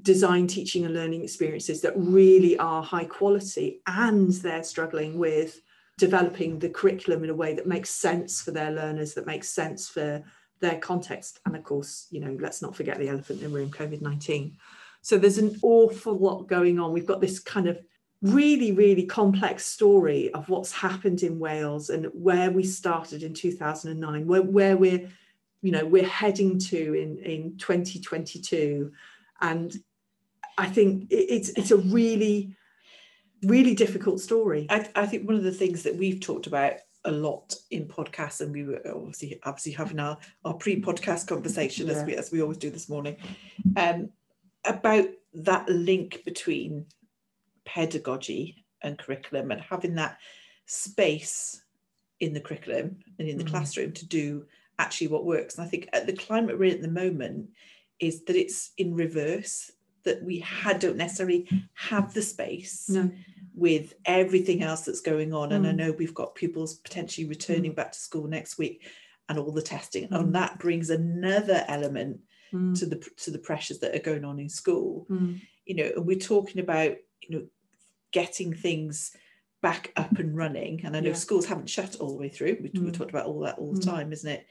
design 0.00 0.46
teaching 0.46 0.86
and 0.86 0.94
learning 0.94 1.22
experiences 1.22 1.82
that 1.82 1.92
really 1.96 2.56
are 2.58 2.82
high 2.82 3.04
quality, 3.04 3.82
and 3.86 4.32
they're 4.32 4.64
struggling 4.64 5.18
with 5.18 5.60
developing 5.98 6.58
the 6.58 6.70
curriculum 6.70 7.24
in 7.24 7.30
a 7.30 7.34
way 7.34 7.52
that 7.52 7.66
makes 7.66 7.90
sense 7.90 8.40
for 8.40 8.52
their 8.52 8.70
learners, 8.70 9.12
that 9.12 9.26
makes 9.26 9.50
sense 9.50 9.86
for 9.86 10.24
their 10.60 10.78
context, 10.78 11.40
and 11.44 11.54
of 11.54 11.62
course, 11.62 12.06
you 12.10 12.20
know, 12.20 12.36
let's 12.40 12.62
not 12.62 12.74
forget 12.74 12.98
the 12.98 13.08
elephant 13.08 13.42
in 13.42 13.50
the 13.50 13.56
room, 13.58 13.70
COVID 13.70 14.00
nineteen. 14.00 14.56
So 15.02 15.18
there's 15.18 15.38
an 15.38 15.58
awful 15.62 16.18
lot 16.18 16.48
going 16.48 16.78
on. 16.78 16.92
We've 16.92 17.06
got 17.06 17.20
this 17.20 17.38
kind 17.38 17.68
of 17.68 17.78
really, 18.22 18.72
really 18.72 19.06
complex 19.06 19.64
story 19.64 20.32
of 20.34 20.48
what's 20.48 20.72
happened 20.72 21.22
in 21.22 21.38
Wales 21.38 21.90
and 21.90 22.06
where 22.12 22.50
we 22.50 22.62
started 22.62 23.22
in 23.22 23.32
2009, 23.32 24.26
where, 24.26 24.42
where 24.42 24.76
we're, 24.76 25.08
you 25.62 25.72
know, 25.72 25.86
we're 25.86 26.06
heading 26.06 26.58
to 26.58 26.94
in, 26.94 27.18
in 27.18 27.56
2022. 27.56 28.92
And 29.40 29.74
I 30.58 30.66
think 30.66 31.06
it's 31.10 31.48
it's 31.50 31.70
a 31.70 31.78
really, 31.78 32.54
really 33.44 33.74
difficult 33.74 34.20
story. 34.20 34.66
I, 34.68 34.86
I 34.94 35.06
think 35.06 35.26
one 35.26 35.36
of 35.36 35.42
the 35.42 35.52
things 35.52 35.82
that 35.84 35.96
we've 35.96 36.20
talked 36.20 36.46
about 36.46 36.74
a 37.04 37.10
lot 37.10 37.54
in 37.70 37.86
podcasts 37.86 38.42
and 38.42 38.52
we 38.52 38.64
were 38.64 38.80
obviously 38.94 39.40
obviously 39.44 39.72
having 39.72 39.98
our, 39.98 40.18
our 40.44 40.52
pre-podcast 40.52 41.26
conversation 41.26 41.86
yeah. 41.86 41.94
as 41.94 42.04
we 42.04 42.14
as 42.14 42.30
we 42.30 42.42
always 42.42 42.58
do 42.58 42.68
this 42.68 42.90
morning 42.90 43.16
um 43.76 44.10
about 44.64 45.06
that 45.34 45.68
link 45.68 46.22
between 46.24 46.86
pedagogy 47.64 48.64
and 48.82 48.98
curriculum 48.98 49.50
and 49.50 49.60
having 49.60 49.94
that 49.94 50.18
space 50.66 51.62
in 52.20 52.32
the 52.32 52.40
curriculum 52.40 52.98
and 53.18 53.28
in 53.28 53.38
the 53.38 53.44
mm. 53.44 53.50
classroom 53.50 53.92
to 53.92 54.06
do 54.06 54.44
actually 54.78 55.08
what 55.08 55.24
works. 55.24 55.56
And 55.56 55.66
I 55.66 55.68
think 55.68 55.88
at 55.92 56.06
the 56.06 56.12
climate 56.12 56.58
we're 56.58 56.66
in 56.66 56.76
at 56.76 56.82
the 56.82 56.88
moment 56.88 57.50
is 57.98 58.24
that 58.24 58.36
it's 58.36 58.70
in 58.78 58.94
reverse, 58.94 59.70
that 60.04 60.22
we 60.22 60.38
had, 60.38 60.80
don't 60.80 60.96
necessarily 60.96 61.48
have 61.74 62.14
the 62.14 62.22
space 62.22 62.88
no. 62.88 63.10
with 63.54 63.94
everything 64.06 64.62
else 64.62 64.82
that's 64.82 65.00
going 65.00 65.34
on. 65.34 65.50
Mm. 65.50 65.56
And 65.56 65.66
I 65.66 65.70
mm. 65.72 65.76
know 65.76 65.92
we've 65.92 66.14
got 66.14 66.34
pupils 66.34 66.74
potentially 66.74 67.26
returning 67.26 67.72
mm. 67.72 67.76
back 67.76 67.92
to 67.92 67.98
school 67.98 68.26
next 68.26 68.58
week 68.58 68.86
and 69.28 69.38
all 69.38 69.52
the 69.52 69.62
testing. 69.62 70.08
Mm. 70.08 70.20
And 70.20 70.34
that 70.34 70.58
brings 70.58 70.90
another 70.90 71.64
element 71.68 72.20
mm. 72.52 72.78
to 72.78 72.86
the 72.86 72.96
to 73.16 73.30
the 73.30 73.38
pressures 73.38 73.78
that 73.78 73.94
are 73.94 74.00
going 74.00 74.24
on 74.24 74.38
in 74.38 74.48
school 74.48 75.06
mm. 75.10 75.40
you 75.66 75.74
know 75.74 75.90
and 75.96 76.06
we're 76.06 76.18
talking 76.18 76.60
about 76.60 76.96
you 77.20 77.30
know 77.30 77.46
getting 78.12 78.52
things 78.52 79.16
back 79.62 79.92
up 79.96 80.18
and 80.18 80.36
running 80.36 80.80
and 80.84 80.96
i 80.96 81.00
know 81.00 81.08
yeah. 81.08 81.14
schools 81.14 81.46
haven't 81.46 81.68
shut 81.68 81.96
all 81.96 82.10
the 82.10 82.18
way 82.18 82.28
through 82.28 82.56
we, 82.60 82.68
mm. 82.70 82.84
we 82.84 82.90
talked 82.90 83.10
about 83.10 83.26
all 83.26 83.40
that 83.40 83.58
all 83.58 83.72
the 83.72 83.80
mm. 83.80 83.84
time 83.84 84.12
isn't 84.12 84.30
it 84.30 84.46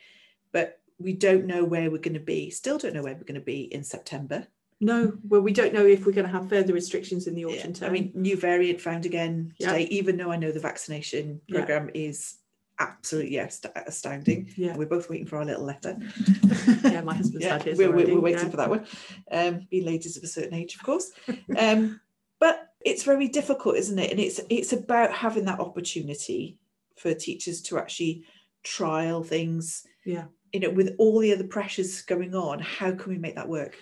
but 0.51 0.79
we 0.99 1.13
don't 1.13 1.45
know 1.45 1.63
where 1.63 1.89
we're 1.89 1.97
going 1.97 2.13
to 2.13 2.19
be 2.19 2.49
still 2.49 2.77
don't 2.77 2.93
know 2.93 3.03
where 3.03 3.15
we're 3.15 3.23
going 3.23 3.33
to 3.33 3.41
be 3.41 3.61
in 3.73 3.83
september 3.83 4.45
no, 4.81 5.13
well, 5.27 5.41
we 5.41 5.51
don't 5.51 5.73
know 5.73 5.85
if 5.85 6.05
we're 6.05 6.13
going 6.13 6.25
to 6.25 6.31
have 6.31 6.47
further 6.47 6.73
restrictions 6.73 7.27
in 7.27 7.35
the 7.35 7.43
autumn 7.43 7.71
yeah. 7.71 7.79
term. 7.79 7.89
I 7.89 7.91
mean, 7.91 8.11
new 8.15 8.37
variant 8.37 8.79
found 8.79 9.05
again 9.05 9.53
today, 9.59 9.81
yeah. 9.81 9.87
even 9.89 10.15
though 10.15 10.31
I 10.31 10.37
know 10.37 10.53
the 10.53 10.59
vaccination 10.61 11.41
program 11.49 11.89
yeah. 11.93 12.07
is 12.07 12.38
absolutely 12.79 13.33
yes, 13.33 13.61
astounding. 13.87 14.51
Yeah, 14.55 14.75
we're 14.75 14.87
both 14.87 15.09
waiting 15.09 15.25
for 15.25 15.37
our 15.37 15.45
little 15.45 15.65
letter. 15.65 15.97
yeah, 16.83 17.01
my 17.01 17.13
husband's 17.13 17.45
yeah, 17.45 17.53
had 17.53 17.63
his. 17.63 17.77
We're, 17.77 17.91
we're, 17.91 18.19
waiting 18.19 18.45
yeah. 18.45 18.49
for 18.49 18.57
that 18.57 18.69
one. 18.69 18.85
Um, 19.31 19.67
being 19.69 19.85
ladies 19.85 20.17
of 20.17 20.23
a 20.23 20.27
certain 20.27 20.53
age, 20.53 20.75
of 20.75 20.83
course. 20.83 21.11
Um, 21.57 21.99
but 22.39 22.69
it's 22.85 23.03
very 23.03 23.27
difficult, 23.27 23.75
isn't 23.75 23.99
it? 23.99 24.11
And 24.11 24.19
it's 24.19 24.39
it's 24.49 24.71
about 24.71 25.13
having 25.13 25.45
that 25.45 25.59
opportunity 25.59 26.57
for 26.95 27.13
teachers 27.13 27.61
to 27.63 27.77
actually 27.77 28.23
trial 28.63 29.23
things. 29.23 29.85
Yeah. 30.05 30.25
You 30.53 30.61
know, 30.61 30.69
with 30.69 30.95
all 30.97 31.19
the 31.19 31.33
other 31.33 31.43
pressures 31.43 32.01
going 32.01 32.33
on, 32.33 32.59
how 32.59 32.91
can 32.93 33.11
we 33.11 33.17
make 33.17 33.35
that 33.35 33.49
work? 33.49 33.75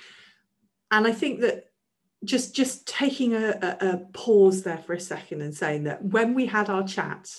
And 0.92 1.06
I 1.06 1.12
think 1.12 1.42
that 1.42 1.66
just 2.24 2.56
just 2.56 2.88
taking 2.88 3.34
a, 3.34 3.50
a, 3.62 3.88
a 3.88 3.98
pause 4.14 4.64
there 4.64 4.80
for 4.80 4.94
a 4.94 5.00
second 5.00 5.42
and 5.42 5.56
saying 5.56 5.84
that 5.84 6.04
when 6.04 6.34
we 6.34 6.46
had 6.46 6.70
our 6.70 6.86
chat 6.86 7.30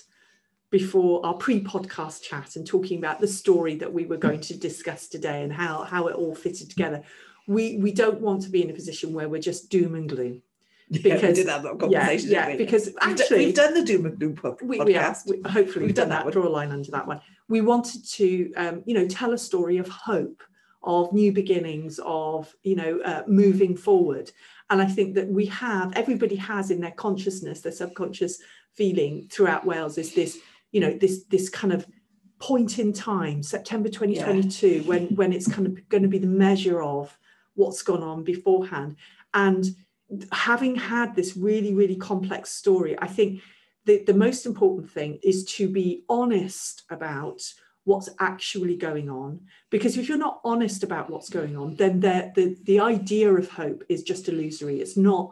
before 0.71 1.25
our 1.25 1.35
pre-podcast 1.35 2.23
chat 2.23 2.57
and 2.57 2.67
talking 2.67 2.99
about 2.99 3.21
the 3.21 3.29
story 3.29 3.77
that 3.77 3.93
we 3.93 4.05
were 4.05 4.17
going 4.17 4.41
to 4.41 4.57
discuss 4.57 5.09
today 5.09 5.43
and 5.43 5.53
how 5.53 5.83
how 5.85 6.09
it 6.09 6.15
all 6.15 6.35
fitted 6.35 6.69
together. 6.69 7.03
We 7.47 7.79
we 7.79 7.93
don't 7.93 8.21
want 8.21 8.43
to 8.43 8.51
be 8.51 8.63
in 8.63 8.71
a 8.71 8.75
position 8.75 9.15
where 9.15 9.29
we're 9.29 9.41
just 9.41 9.71
doom 9.71 9.95
and 9.95 10.09
gloom. 10.09 10.43
Because 10.91 11.23
yeah, 11.23 11.29
we 11.29 11.35
did 11.35 11.49
have 11.49 11.63
that 11.63 11.79
conversation 11.79 12.31
yeah, 12.31 12.49
yeah 12.49 12.57
because 12.57 12.91
actually 13.01 13.47
we've 13.47 13.55
done 13.55 13.75
the 13.75 13.85
doom 13.85 14.07
and 14.07 14.19
gloom 14.19 14.37
podcast 14.37 14.63
we, 14.63 14.81
we 14.81 14.95
have. 14.95 15.23
we, 15.27 15.43
hopefully 15.43 15.85
we've, 15.87 15.95
done, 15.95 16.09
done 16.09 16.19
that, 16.19 16.25
that. 16.25 16.33
draw 16.33 16.47
a 16.47 16.49
line 16.49 16.71
under 16.71 16.91
that 16.91 17.07
one. 17.07 17.21
We 17.49 17.61
wanted 17.61 18.07
to 18.07 18.53
um, 18.55 18.83
you 18.85 18.95
know 18.95 19.07
tell 19.07 19.33
a 19.33 19.39
story 19.39 19.79
of 19.79 19.89
hope 19.89 20.43
of 20.83 21.13
new 21.13 21.33
beginnings 21.33 21.99
of 22.05 22.55
you 22.63 22.77
know 22.77 23.01
uh, 23.05 23.23
moving 23.27 23.75
forward. 23.77 24.31
And 24.71 24.83
i 24.83 24.87
think 24.87 25.15
that 25.15 25.29
we 25.29 25.47
have 25.47 25.95
everybody 25.97 26.37
has 26.37 26.71
in 26.71 26.83
their 26.83 26.91
consciousness 26.91 27.63
their 27.63 27.73
subconscious 27.73 28.39
feeling 28.75 29.27
throughout 29.31 29.65
wales 29.65 29.97
is 29.97 30.15
this 30.15 30.39
you 30.73 30.81
know 30.81 30.93
this 30.93 31.25
this 31.25 31.49
kind 31.49 31.73
of 31.73 31.87
point 32.39 32.79
in 32.79 32.93
time 32.93 33.43
september 33.43 33.89
2022 33.89 34.69
yeah. 34.69 34.83
when 34.83 35.07
when 35.17 35.33
it's 35.33 35.51
kind 35.51 35.67
of 35.67 35.89
going 35.89 36.03
to 36.03 36.09
be 36.09 36.19
the 36.19 36.27
measure 36.27 36.83
of 36.83 37.19
what's 37.55 37.83
gone 37.83 38.03
on 38.05 38.23
beforehand. 38.23 38.95
And 39.35 39.67
having 40.33 40.77
had 40.77 41.15
this 41.15 41.37
really 41.37 41.75
really 41.75 41.97
complex 41.97 42.51
story 42.51 42.97
i 42.99 43.07
think 43.07 43.43
the, 43.85 44.03
the 44.05 44.15
most 44.15 44.47
important 44.47 44.91
thing 44.91 45.19
is 45.23 45.45
to 45.45 45.69
be 45.69 46.05
honest 46.09 46.85
about 46.91 47.43
what's 47.89 48.11
actually 48.21 48.77
going 48.77 49.09
on. 49.09 49.41
Because 49.71 49.97
if 49.97 50.09
you're 50.09 50.19
not 50.19 50.43
honest 50.45 50.83
about 50.83 51.09
what's 51.09 51.31
going 51.31 51.57
on 51.57 51.75
then 51.77 52.01
the, 52.01 52.31
the, 52.35 52.57
the 52.65 52.81
idea 52.81 53.33
of 53.33 53.49
hope 53.49 53.83
is 53.89 54.03
just 54.03 54.29
illusory. 54.29 54.81
It's 54.81 54.99
not 54.99 55.31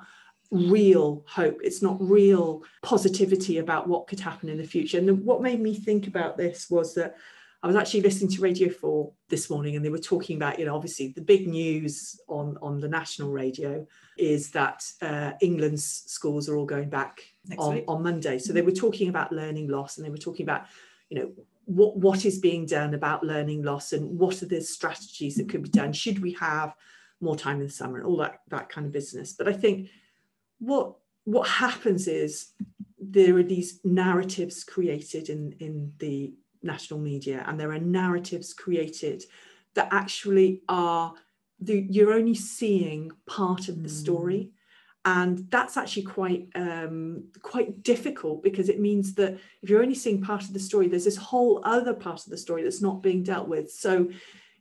real 0.51 1.25
hope 1.27 1.59
it's 1.63 1.83
not 1.83 1.97
real 2.01 2.63
positivity 2.83 3.59
about 3.59 3.89
what 3.89 4.07
could 4.07 4.21
happen 4.21 4.49
in 4.49 4.59
the 4.59 4.65
future 4.65 4.99
and 4.99 5.25
what 5.25 5.43
made 5.43 5.61
me 5.61 5.75
think 5.75 6.07
about 6.07 6.37
this 6.37 6.71
was 6.71 6.95
that 6.95 7.17
I 7.63 7.67
was 7.67 7.75
actually 7.75 8.03
listening 8.03 8.31
to 8.31 8.43
Radio 8.43 8.69
4 8.69 9.11
this 9.29 9.51
morning 9.51 9.75
and 9.75 9.85
they 9.85 9.89
were 9.89 9.99
talking 9.99 10.37
about, 10.37 10.59
you 10.59 10.67
know, 10.67 10.77
obviously 10.77 11.09
the 11.09 11.21
big 11.21 11.49
news 11.49 12.21
on, 12.29 12.57
on 12.63 12.79
the 12.79 12.89
national 12.89 13.33
radio 13.33 13.85
is 14.17 14.51
that 14.51 14.85
uh, 15.03 15.33
England's 15.41 15.85
schools 16.07 16.49
are 16.49 16.57
all 16.57 16.65
going 16.65 16.89
back 16.89 17.23
on, 17.59 17.83
on 17.89 18.05
Monday. 18.05 18.39
So 18.39 18.53
they 18.53 18.63
were 18.63 18.71
talking 18.71 19.09
about 19.09 19.33
learning 19.33 19.69
loss 19.69 19.97
and 19.97 20.07
they 20.07 20.11
were 20.11 20.17
talking 20.17 20.45
about, 20.45 20.67
you 21.09 21.19
know, 21.19 21.33
what, 21.65 21.97
what 21.97 22.25
is 22.25 22.39
being 22.39 22.67
done 22.67 22.95
about 22.95 23.25
learning 23.25 23.65
loss 23.65 23.93
and 23.93 24.17
what 24.17 24.43
are 24.43 24.47
the 24.47 24.61
strategies 24.61 25.35
that 25.35 25.49
could 25.49 25.65
be 25.65 25.69
done? 25.69 25.93
Should 25.93 26.23
we 26.23 26.35
have 26.35 26.75
more 27.21 27.37
time 27.37 27.61
in 27.61 27.67
the 27.67 27.73
summer 27.73 27.97
and 27.97 28.07
all 28.07 28.19
that, 28.19 28.43
that 28.49 28.69
kind 28.69 28.87
of 28.87 28.93
business? 28.93 29.33
But 29.33 29.49
I 29.49 29.53
think 29.53 29.89
what 30.59 30.97
what 31.25 31.49
happens 31.49 32.07
is 32.07 32.53
there 32.99 33.37
are 33.37 33.43
these 33.43 33.81
narratives 33.85 34.65
created 34.65 35.29
in 35.29 35.55
in 35.61 35.93
the 35.99 36.35
national 36.63 37.01
media 37.01 37.45
and 37.47 37.59
there 37.59 37.73
are 37.73 37.79
narratives 37.79 38.53
created 38.53 39.23
that 39.75 39.89
actually 39.93 40.63
are 40.69 41.15
the, 41.61 41.87
you're 41.89 42.13
only 42.13 42.35
seeing 42.35 43.13
part 43.27 43.69
of 43.69 43.83
the 43.83 43.89
story. 43.89 44.51
And 45.05 45.49
that's 45.51 45.77
actually 45.77 46.03
quite 46.03 46.49
um, 46.57 47.29
quite 47.41 47.85
difficult 47.85 48.43
because 48.43 48.69
it 48.69 48.81
means 48.81 49.15
that 49.15 49.35
if 49.63 49.71
you're 49.71 49.83
only 49.83 49.95
seeing 49.95 50.21
part 50.21 50.43
of 50.43 50.53
the 50.53 50.59
story 50.59 50.89
there's 50.89 51.05
this 51.05 51.17
whole 51.17 51.61
other 51.63 51.95
part 51.95 52.25
of 52.25 52.31
the 52.31 52.37
story 52.37 52.65
that's 52.65 52.83
not 52.83 53.05
being 53.05 53.23
dealt 53.23 53.47
with. 53.47 53.71
So 53.71 54.11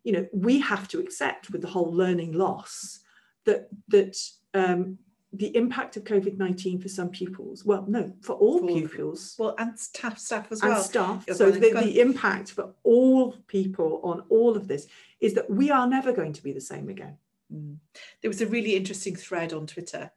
you 0.03 0.11
know 0.11 0.27
we 0.31 0.59
have 0.59 0.87
to 0.89 0.99
accept 0.99 1.49
with 1.49 1.61
the 1.61 1.67
whole 1.67 1.91
learning 1.91 2.33
loss 2.33 2.99
that 3.45 3.69
that 3.87 4.15
um, 4.53 4.99
the 5.37 5.55
impact 5.55 5.97
of 5.97 6.03
COVID-19 6.03 6.81
for 6.81 6.87
some 6.87 7.09
pupils, 7.09 7.65
well, 7.65 7.85
no, 7.87 8.13
for 8.21 8.33
all 8.35 8.59
for, 8.59 8.67
pupils. 8.67 9.35
Well, 9.37 9.55
and 9.57 9.77
staff, 9.79 10.17
staff 10.17 10.51
as 10.51 10.61
and 10.61 10.71
well. 10.71 10.83
staff. 10.83 11.25
so 11.33 11.51
the, 11.51 11.71
the 11.71 11.99
impact 11.99 12.51
for 12.51 12.73
all 12.83 13.33
people 13.47 14.01
on 14.03 14.23
all 14.29 14.55
of 14.55 14.67
this 14.67 14.87
is 15.19 15.33
that 15.33 15.49
we 15.49 15.71
are 15.71 15.87
never 15.87 16.11
going 16.11 16.33
to 16.33 16.43
be 16.43 16.53
the 16.53 16.61
same 16.61 16.89
again. 16.89 17.17
Mm. 17.53 17.77
There 18.21 18.29
was 18.29 18.41
a 18.41 18.47
really 18.47 18.75
interesting 18.75 19.15
thread 19.15 19.53
on 19.53 19.67
Twitter 19.67 20.11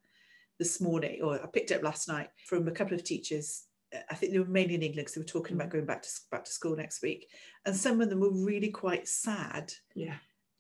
this 0.59 0.81
morning, 0.81 1.21
or 1.23 1.43
I 1.43 1.47
picked 1.47 1.73
up 1.73 1.83
last 1.83 2.09
night 2.09 2.29
from 2.47 2.69
a 2.69 2.73
couple 2.73 2.95
of 2.95 3.05
teachers. 3.05 3.65
I 4.11 4.15
think 4.15 4.33
they 4.33 4.39
were 4.39 4.45
mainly 4.45 4.75
in 4.75 4.83
England 4.83 5.07
because 5.07 5.15
they 5.15 5.21
were 5.21 5.25
talking 5.25 5.57
mm. 5.57 5.61
about 5.61 5.71
going 5.71 5.87
back 5.87 6.03
to 6.03 6.09
back 6.31 6.45
to 6.45 6.53
school 6.53 6.77
next 6.77 7.03
week, 7.03 7.29
and 7.65 7.75
some 7.75 8.01
of 8.01 8.11
them 8.11 8.21
were 8.21 8.33
really 8.33 8.71
quite 8.71 9.09
sad. 9.09 9.73
Yeah. 9.95 10.17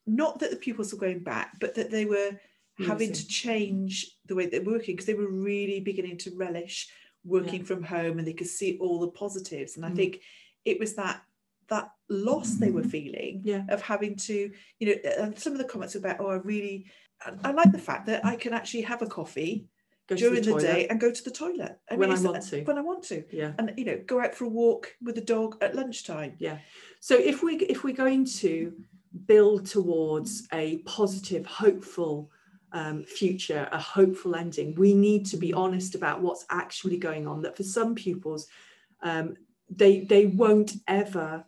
Not 0.06 0.38
that 0.38 0.50
the 0.50 0.56
pupils 0.56 0.92
were 0.92 0.98
going 0.98 1.20
back, 1.20 1.58
but 1.60 1.74
that 1.74 1.90
they 1.90 2.06
were 2.06 2.32
having 2.86 3.12
to 3.12 3.26
change 3.26 4.12
the 4.26 4.34
way 4.34 4.46
they're 4.46 4.62
working 4.62 4.94
because 4.94 5.06
they 5.06 5.14
were 5.14 5.30
really 5.30 5.80
beginning 5.80 6.16
to 6.18 6.30
relish 6.36 6.88
working 7.24 7.60
yeah. 7.60 7.66
from 7.66 7.82
home 7.82 8.18
and 8.18 8.26
they 8.26 8.32
could 8.32 8.46
see 8.46 8.78
all 8.80 9.00
the 9.00 9.08
positives 9.08 9.76
and 9.76 9.84
i 9.84 9.90
mm. 9.90 9.96
think 9.96 10.20
it 10.64 10.78
was 10.78 10.94
that 10.94 11.22
that 11.68 11.90
loss 12.08 12.54
they 12.54 12.70
were 12.70 12.82
feeling 12.82 13.40
yeah. 13.44 13.62
of 13.68 13.82
having 13.82 14.16
to 14.16 14.50
you 14.78 14.86
know 14.86 15.10
and 15.18 15.38
some 15.38 15.52
of 15.52 15.58
the 15.58 15.64
comments 15.64 15.94
about 15.94 16.16
oh 16.20 16.28
i 16.28 16.34
really 16.36 16.86
I, 17.24 17.32
I 17.44 17.50
like 17.50 17.72
the 17.72 17.78
fact 17.78 18.06
that 18.06 18.24
i 18.24 18.36
can 18.36 18.52
actually 18.52 18.82
have 18.82 19.02
a 19.02 19.06
coffee 19.06 19.66
go 20.08 20.16
during 20.16 20.42
the, 20.42 20.54
the, 20.54 20.60
day 20.60 20.86
and 20.88 21.00
go 21.00 21.12
to 21.12 21.24
the 21.24 21.30
toilet 21.30 21.78
I 21.90 21.96
when 21.96 22.08
mean, 22.08 22.18
I 22.18 22.22
want 22.22 22.42
to. 22.44 22.62
When 22.62 22.78
I 22.78 22.80
want 22.80 23.02
to, 23.04 23.24
yeah, 23.30 23.52
and 23.58 23.74
you 23.76 23.84
know, 23.84 24.00
go 24.06 24.20
out 24.20 24.34
for 24.34 24.44
a 24.44 24.48
walk 24.48 24.96
with 25.02 25.14
the 25.14 25.20
dog 25.20 25.58
at 25.60 25.76
lunchtime. 25.76 26.34
Yeah. 26.38 26.58
So 27.00 27.14
if 27.14 27.42
we 27.42 27.56
if 27.56 27.84
we're 27.84 27.94
going 27.94 28.24
to 28.24 28.72
build 29.26 29.66
towards 29.66 30.48
a 30.52 30.78
positive, 30.78 31.46
hopeful 31.46 32.30
um, 32.72 33.04
future, 33.04 33.68
a 33.72 33.78
hopeful 33.78 34.34
ending. 34.34 34.74
We 34.74 34.94
need 34.94 35.26
to 35.26 35.36
be 35.36 35.52
honest 35.52 35.94
about 35.94 36.20
what's 36.20 36.44
actually 36.50 36.98
going 36.98 37.26
on. 37.26 37.42
That 37.42 37.56
for 37.56 37.62
some 37.62 37.94
pupils, 37.94 38.46
um, 39.02 39.36
they 39.70 40.00
they 40.00 40.26
won't 40.26 40.74
ever 40.86 41.44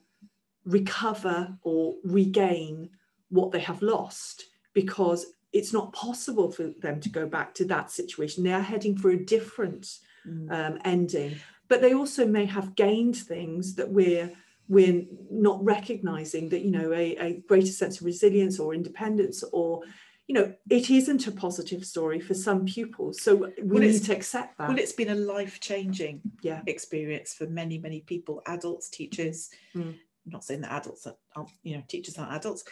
recover 0.65 1.57
or 1.63 1.95
regain 2.05 2.91
what 3.31 3.51
they 3.51 3.61
have 3.61 3.83
lost 3.83 4.45
because 4.73 5.27
it's 5.53 5.73
not 5.73 5.93
possible 5.93 6.51
for 6.51 6.71
them 6.81 7.01
to 7.01 7.09
go 7.09 7.27
back 7.27 7.55
to 7.55 7.65
that 7.67 7.91
situation. 7.91 8.45
They 8.45 8.53
are 8.53 8.61
heading 8.61 8.97
for 8.97 9.11
a 9.11 9.25
different 9.25 9.99
mm. 10.27 10.51
um, 10.51 10.79
ending, 10.85 11.37
but 11.69 11.81
they 11.81 11.95
also 11.95 12.27
may 12.27 12.45
have 12.47 12.77
gained 12.77 13.17
things 13.17 13.75
that 13.77 13.91
we're 13.91 14.31
we're 14.69 15.05
not 15.33 15.63
recognizing 15.65 16.49
that 16.51 16.61
you 16.61 16.71
know 16.71 16.93
a, 16.93 17.17
a 17.17 17.43
greater 17.49 17.67
sense 17.67 18.01
of 18.01 18.07
resilience 18.07 18.61
or 18.61 18.73
independence 18.73 19.43
or 19.53 19.83
you 20.31 20.35
know, 20.35 20.55
it 20.71 20.91
isn't 20.91 21.27
a 21.27 21.33
positive 21.33 21.85
story 21.85 22.21
for 22.21 22.35
some 22.35 22.65
pupils. 22.65 23.21
So 23.21 23.35
we 23.35 23.53
well, 23.65 23.83
need 23.83 24.05
to 24.05 24.15
accept 24.15 24.59
that. 24.59 24.69
Well, 24.69 24.79
it's 24.79 24.93
been 24.93 25.09
a 25.09 25.15
life 25.17 25.59
changing 25.59 26.21
yeah. 26.41 26.63
experience 26.69 27.35
for 27.35 27.49
many, 27.49 27.79
many 27.79 28.03
people, 28.03 28.41
adults, 28.47 28.89
teachers. 28.91 29.51
Mm. 29.75 29.89
I'm 29.89 30.31
not 30.31 30.45
saying 30.45 30.61
that 30.61 30.71
adults 30.71 31.09
are, 31.09 31.17
aren't, 31.35 31.51
you 31.65 31.77
know, 31.77 31.83
teachers 31.89 32.17
aren't 32.17 32.33
adults, 32.33 32.63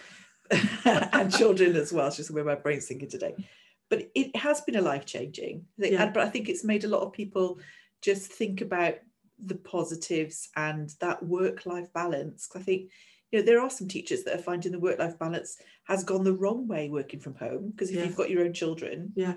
and 0.84 1.34
children 1.34 1.74
as 1.74 1.92
well. 1.92 2.06
It's 2.06 2.18
just 2.18 2.30
where 2.30 2.44
my 2.44 2.54
brain's 2.54 2.86
thinking 2.86 3.10
today. 3.10 3.34
But 3.90 4.08
it 4.14 4.36
has 4.36 4.60
been 4.60 4.76
a 4.76 4.80
life 4.80 5.04
changing. 5.04 5.64
Yeah. 5.78 6.12
But 6.12 6.22
I 6.22 6.28
think 6.28 6.48
it's 6.48 6.62
made 6.62 6.84
a 6.84 6.88
lot 6.88 7.02
of 7.02 7.12
people 7.12 7.58
just 8.02 8.30
think 8.30 8.60
about 8.60 8.98
the 9.44 9.56
positives 9.56 10.48
and 10.54 10.94
that 11.00 11.24
work 11.26 11.66
life 11.66 11.92
balance. 11.92 12.50
I 12.54 12.60
think 12.60 12.92
you 13.30 13.38
know 13.38 13.44
there 13.44 13.60
are 13.60 13.70
some 13.70 13.88
teachers 13.88 14.24
that 14.24 14.34
are 14.34 14.42
finding 14.42 14.72
the 14.72 14.78
work 14.78 14.98
life 14.98 15.18
balance 15.18 15.58
has 15.84 16.04
gone 16.04 16.24
the 16.24 16.32
wrong 16.32 16.66
way 16.66 16.88
working 16.88 17.20
from 17.20 17.34
home 17.34 17.70
because 17.70 17.90
if 17.90 17.96
yeah. 17.96 18.04
you've 18.04 18.16
got 18.16 18.30
your 18.30 18.44
own 18.44 18.52
children 18.52 19.12
yeah 19.14 19.34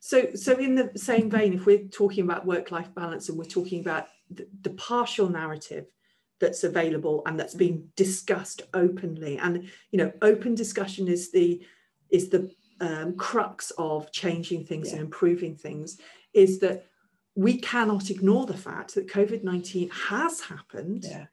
so 0.00 0.28
so 0.34 0.56
in 0.56 0.74
the 0.74 0.90
same 0.96 1.30
vein 1.30 1.54
if 1.54 1.66
we're 1.66 1.84
talking 1.88 2.24
about 2.24 2.46
work 2.46 2.70
life 2.70 2.92
balance 2.94 3.28
and 3.28 3.38
we're 3.38 3.44
talking 3.44 3.80
about 3.80 4.06
the, 4.30 4.46
the 4.62 4.70
partial 4.70 5.28
narrative 5.28 5.86
that's 6.40 6.62
available 6.62 7.22
and 7.26 7.38
that's 7.38 7.54
being 7.54 7.88
discussed 7.96 8.62
openly 8.74 9.38
and 9.38 9.70
you 9.90 9.98
know 9.98 10.12
open 10.22 10.54
discussion 10.54 11.08
is 11.08 11.32
the 11.32 11.64
is 12.10 12.28
the 12.28 12.50
um, 12.80 13.16
crux 13.16 13.72
of 13.76 14.12
changing 14.12 14.64
things 14.64 14.88
yeah. 14.88 14.94
and 14.94 15.02
improving 15.02 15.56
things 15.56 15.98
is 16.32 16.60
that 16.60 16.86
we 17.34 17.58
cannot 17.58 18.10
ignore 18.10 18.46
the 18.46 18.56
fact 18.56 18.94
that 18.94 19.08
covid-19 19.08 19.90
has 19.90 20.40
happened 20.40 21.04
yeah 21.04 21.26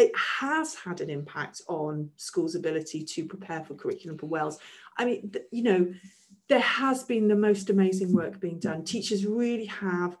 it 0.00 0.12
has 0.16 0.74
had 0.74 1.00
an 1.00 1.10
impact 1.10 1.60
on 1.68 2.10
schools' 2.16 2.54
ability 2.54 3.04
to 3.04 3.26
prepare 3.26 3.62
for 3.62 3.74
curriculum 3.74 4.16
for 4.16 4.26
Wales. 4.26 4.58
I 4.96 5.04
mean, 5.04 5.32
you 5.50 5.62
know, 5.62 5.92
there 6.48 6.58
has 6.60 7.04
been 7.04 7.28
the 7.28 7.36
most 7.36 7.70
amazing 7.70 8.12
work 8.12 8.40
being 8.40 8.58
done. 8.58 8.84
Teachers 8.84 9.26
really 9.26 9.66
have 9.66 10.16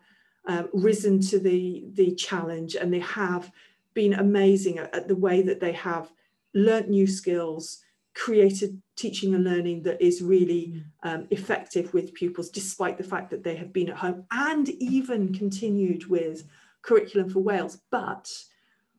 um, 0.46 0.68
risen 0.72 1.20
to 1.20 1.38
the 1.38 1.86
the 1.94 2.14
challenge, 2.14 2.76
and 2.76 2.92
they 2.92 3.00
have 3.00 3.50
been 3.94 4.14
amazing 4.14 4.78
at, 4.78 4.94
at 4.94 5.08
the 5.08 5.16
way 5.16 5.42
that 5.42 5.60
they 5.60 5.72
have 5.72 6.12
learnt 6.54 6.88
new 6.88 7.06
skills, 7.06 7.82
created 8.14 8.80
teaching 8.96 9.34
and 9.34 9.44
learning 9.44 9.82
that 9.84 10.00
is 10.02 10.22
really 10.22 10.84
um, 11.02 11.26
effective 11.30 11.94
with 11.94 12.14
pupils, 12.14 12.50
despite 12.50 12.98
the 12.98 13.10
fact 13.12 13.30
that 13.30 13.44
they 13.44 13.56
have 13.56 13.72
been 13.72 13.88
at 13.88 13.96
home, 13.96 14.24
and 14.30 14.68
even 14.68 15.32
continued 15.32 16.06
with 16.06 16.44
curriculum 16.82 17.30
for 17.30 17.40
Wales, 17.40 17.80
but 17.90 18.30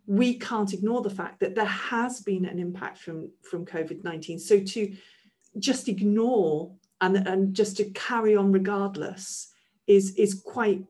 we 0.06 0.38
can't 0.38 0.74
ignore 0.74 1.02
the 1.02 1.10
fact 1.10 1.40
that 1.40 1.56
there 1.56 1.66
has 1.66 2.22
been 2.22 2.46
an 2.46 2.60
impact 2.60 2.98
from, 2.98 3.32
from 3.50 3.66
COVID 3.66 4.04
19. 4.04 4.40
So 4.40 4.60
to 4.60 4.96
just 5.60 5.88
ignore 5.88 6.74
and, 7.02 7.28
and 7.28 7.54
just 7.54 7.78
to 7.78 7.86
carry 7.92 8.36
on 8.36 8.52
regardless 8.52 9.52
is, 9.88 10.16
is 10.16 10.42
quite, 10.46 10.84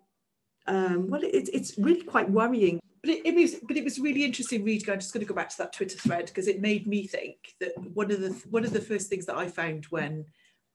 um, 0.68 1.10
well, 1.10 1.24
it, 1.24 1.50
it's 1.54 1.78
really 1.78 2.04
quite 2.04 2.30
worrying. 2.30 2.80
But 3.04 3.12
it, 3.12 3.26
it, 3.26 3.36
was, 3.36 3.56
but 3.68 3.78
it 3.78 3.84
was 3.84 4.00
really 4.00 4.24
interesting 4.24 4.64
reading. 4.64 4.90
I'm 4.90 5.00
just 5.00 5.14
going 5.14 5.26
to 5.26 5.30
go 5.30 5.36
back 5.36 5.50
to 5.50 5.58
that 5.60 5.74
Twitter 5.74 5.98
thread 5.98 6.28
because 6.28 6.48
it 6.48 6.62
made 6.62 6.86
me 6.86 7.08
think 7.08 7.56
that 7.60 7.72
one 7.96 8.12
of 8.12 8.22
the 8.22 8.30
one 8.52 8.64
of 8.64 8.74
the 8.74 8.82
first 8.82 9.10
things 9.10 9.26
that 9.26 9.38
I 9.38 9.48
found 9.48 9.86
when 9.86 10.26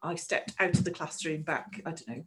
I 0.03 0.16
stepped 0.16 0.53
out 0.59 0.77
of 0.77 0.83
the 0.83 0.90
classroom 0.90 1.42
back, 1.42 1.81
I 1.87 1.90
don't 1.90 2.09
know, 2.09 2.25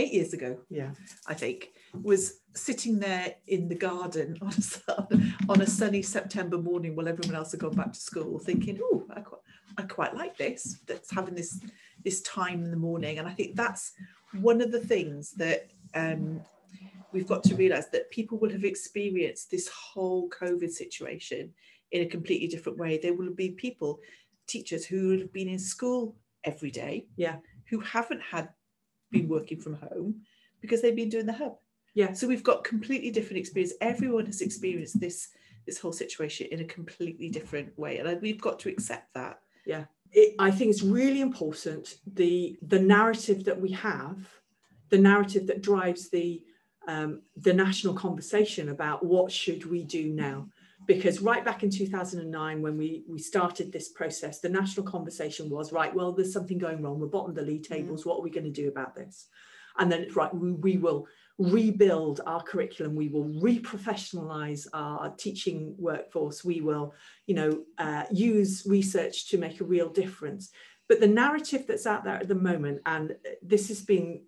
eight 0.00 0.12
years 0.12 0.32
ago, 0.32 0.58
yeah, 0.68 0.90
I 1.26 1.34
think, 1.34 1.70
was 2.02 2.40
sitting 2.54 2.98
there 2.98 3.34
in 3.46 3.68
the 3.68 3.74
garden 3.74 4.38
on 4.42 4.52
a, 4.88 5.52
on 5.52 5.60
a 5.60 5.66
sunny 5.66 6.02
September 6.02 6.58
morning 6.58 6.96
while 6.96 7.08
everyone 7.08 7.36
else 7.36 7.52
had 7.52 7.60
gone 7.60 7.76
back 7.76 7.92
to 7.92 8.00
school, 8.00 8.38
thinking, 8.38 8.78
"Oh, 8.82 9.04
I 9.14 9.20
quite, 9.20 9.42
I 9.78 9.82
quite 9.82 10.14
like 10.14 10.36
this. 10.36 10.78
That's 10.86 11.10
having 11.10 11.34
this 11.34 11.60
this 12.04 12.22
time 12.22 12.64
in 12.64 12.70
the 12.70 12.76
morning." 12.76 13.18
And 13.18 13.28
I 13.28 13.32
think 13.32 13.56
that's 13.56 13.92
one 14.40 14.60
of 14.60 14.72
the 14.72 14.80
things 14.80 15.32
that 15.32 15.70
um, 15.94 16.40
we've 17.12 17.26
got 17.26 17.44
to 17.44 17.54
realise 17.56 17.86
that 17.86 18.10
people 18.10 18.38
will 18.38 18.50
have 18.50 18.64
experienced 18.64 19.50
this 19.50 19.68
whole 19.68 20.28
COVID 20.30 20.70
situation 20.70 21.52
in 21.92 22.02
a 22.02 22.06
completely 22.06 22.46
different 22.46 22.78
way. 22.78 22.98
There 22.98 23.14
will 23.14 23.34
be 23.34 23.50
people, 23.50 24.00
teachers 24.46 24.84
who 24.86 25.18
have 25.18 25.32
been 25.32 25.48
in 25.48 25.58
school 25.58 26.16
every 26.44 26.70
day, 26.70 27.06
yeah, 27.16 27.36
who 27.68 27.80
haven't 27.80 28.22
had 28.22 28.48
been 29.10 29.28
working 29.28 29.60
from 29.60 29.74
home 29.74 30.22
because 30.60 30.82
they've 30.82 30.96
been 30.96 31.08
doing 31.08 31.26
the 31.26 31.32
hub. 31.32 31.56
Yeah. 31.94 32.12
So 32.12 32.28
we've 32.28 32.44
got 32.44 32.64
completely 32.64 33.10
different 33.10 33.38
experience. 33.38 33.74
Everyone 33.80 34.26
has 34.26 34.40
experienced 34.40 35.00
this 35.00 35.28
this 35.66 35.78
whole 35.78 35.92
situation 35.92 36.48
in 36.50 36.60
a 36.60 36.64
completely 36.64 37.28
different 37.28 37.78
way, 37.78 37.98
and 37.98 38.22
we've 38.22 38.40
got 38.40 38.58
to 38.60 38.70
accept 38.70 39.12
that. 39.14 39.40
Yeah. 39.66 39.84
It, 40.12 40.34
I 40.38 40.50
think 40.50 40.70
it's 40.70 40.82
really 40.82 41.20
important 41.20 41.96
the 42.06 42.58
the 42.62 42.80
narrative 42.80 43.44
that 43.44 43.60
we 43.60 43.72
have, 43.72 44.28
the 44.88 44.98
narrative 44.98 45.46
that 45.48 45.62
drives 45.62 46.10
the 46.10 46.42
um, 46.88 47.22
the 47.36 47.52
national 47.52 47.94
conversation 47.94 48.70
about 48.70 49.04
what 49.04 49.30
should 49.30 49.66
we 49.66 49.84
do 49.84 50.08
now 50.08 50.48
because 50.94 51.20
right 51.22 51.44
back 51.44 51.62
in 51.62 51.70
2009 51.70 52.62
when 52.62 52.76
we 52.76 53.04
we 53.08 53.16
started 53.16 53.70
this 53.70 53.90
process 53.90 54.40
the 54.40 54.48
national 54.48 54.84
conversation 54.84 55.48
was 55.48 55.70
right 55.70 55.94
well 55.94 56.10
there's 56.10 56.32
something 56.32 56.58
going 56.58 56.82
wrong. 56.82 56.98
We're 56.98 57.06
bottom 57.06 57.30
of 57.30 57.36
the 57.36 57.42
league 57.42 57.62
mm. 57.62 57.68
tables. 57.68 58.04
What 58.04 58.18
are 58.18 58.22
we 58.22 58.30
going 58.30 58.52
to 58.52 58.62
do 58.62 58.66
about 58.66 58.96
this? 58.96 59.28
And 59.78 59.90
then 59.90 60.00
it's 60.00 60.16
right 60.16 60.34
we, 60.34 60.50
we 60.50 60.78
will 60.78 61.06
rebuild 61.38 62.22
our 62.26 62.42
curriculum. 62.42 62.96
We 62.96 63.06
will 63.06 63.26
reprofessionalize 63.26 64.66
our 64.72 65.10
teaching 65.10 65.76
workforce. 65.78 66.44
We 66.44 66.60
will 66.60 66.92
you 67.28 67.36
know 67.36 67.62
uh, 67.78 68.06
use 68.10 68.64
research 68.66 69.28
to 69.28 69.38
make 69.38 69.60
a 69.60 69.64
real 69.64 69.90
difference. 69.90 70.50
But 70.88 70.98
the 70.98 71.06
narrative 71.06 71.66
that's 71.68 71.86
out 71.86 72.02
there 72.02 72.16
at 72.16 72.26
the 72.26 72.34
moment 72.34 72.80
and 72.84 73.14
this 73.42 73.68
has 73.68 73.82
been 73.82 74.22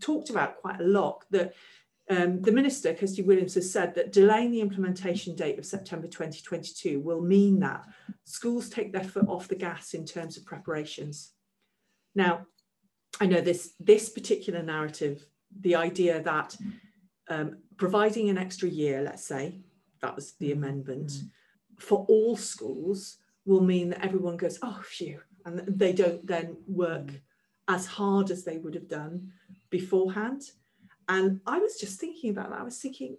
talked 0.00 0.30
about 0.30 0.58
quite 0.58 0.80
a 0.80 0.84
lot 0.84 1.24
that 1.32 1.54
um, 2.10 2.42
the 2.42 2.52
minister, 2.52 2.92
Kirsty 2.92 3.22
Williams, 3.22 3.54
has 3.54 3.70
said 3.70 3.94
that 3.94 4.12
delaying 4.12 4.50
the 4.50 4.60
implementation 4.60 5.34
date 5.34 5.58
of 5.58 5.64
September 5.64 6.06
2022 6.06 7.00
will 7.00 7.22
mean 7.22 7.60
that 7.60 7.84
schools 8.24 8.68
take 8.68 8.92
their 8.92 9.04
foot 9.04 9.26
off 9.26 9.48
the 9.48 9.54
gas 9.54 9.94
in 9.94 10.04
terms 10.04 10.36
of 10.36 10.44
preparations. 10.44 11.32
Now, 12.14 12.46
I 13.20 13.26
know 13.26 13.40
this 13.40 13.74
this 13.80 14.10
particular 14.10 14.62
narrative, 14.62 15.24
the 15.60 15.76
idea 15.76 16.20
that 16.22 16.56
um, 17.30 17.58
providing 17.78 18.28
an 18.28 18.36
extra 18.36 18.68
year, 18.68 19.02
let's 19.02 19.24
say, 19.24 19.60
that 20.02 20.14
was 20.14 20.32
the 20.32 20.52
amendment, 20.52 21.10
mm. 21.10 21.28
for 21.78 22.04
all 22.08 22.36
schools 22.36 23.16
will 23.46 23.62
mean 23.62 23.90
that 23.90 24.04
everyone 24.04 24.36
goes, 24.36 24.58
oh, 24.62 24.80
phew, 24.84 25.20
and 25.46 25.60
they 25.60 25.92
don't 25.92 26.26
then 26.26 26.56
work 26.66 27.06
mm. 27.06 27.20
as 27.68 27.86
hard 27.86 28.30
as 28.30 28.44
they 28.44 28.58
would 28.58 28.74
have 28.74 28.88
done 28.88 29.32
beforehand. 29.70 30.42
And 31.08 31.40
I 31.46 31.58
was 31.58 31.76
just 31.76 32.00
thinking 32.00 32.30
about 32.30 32.50
that. 32.50 32.60
I 32.60 32.64
was 32.64 32.78
thinking, 32.78 33.16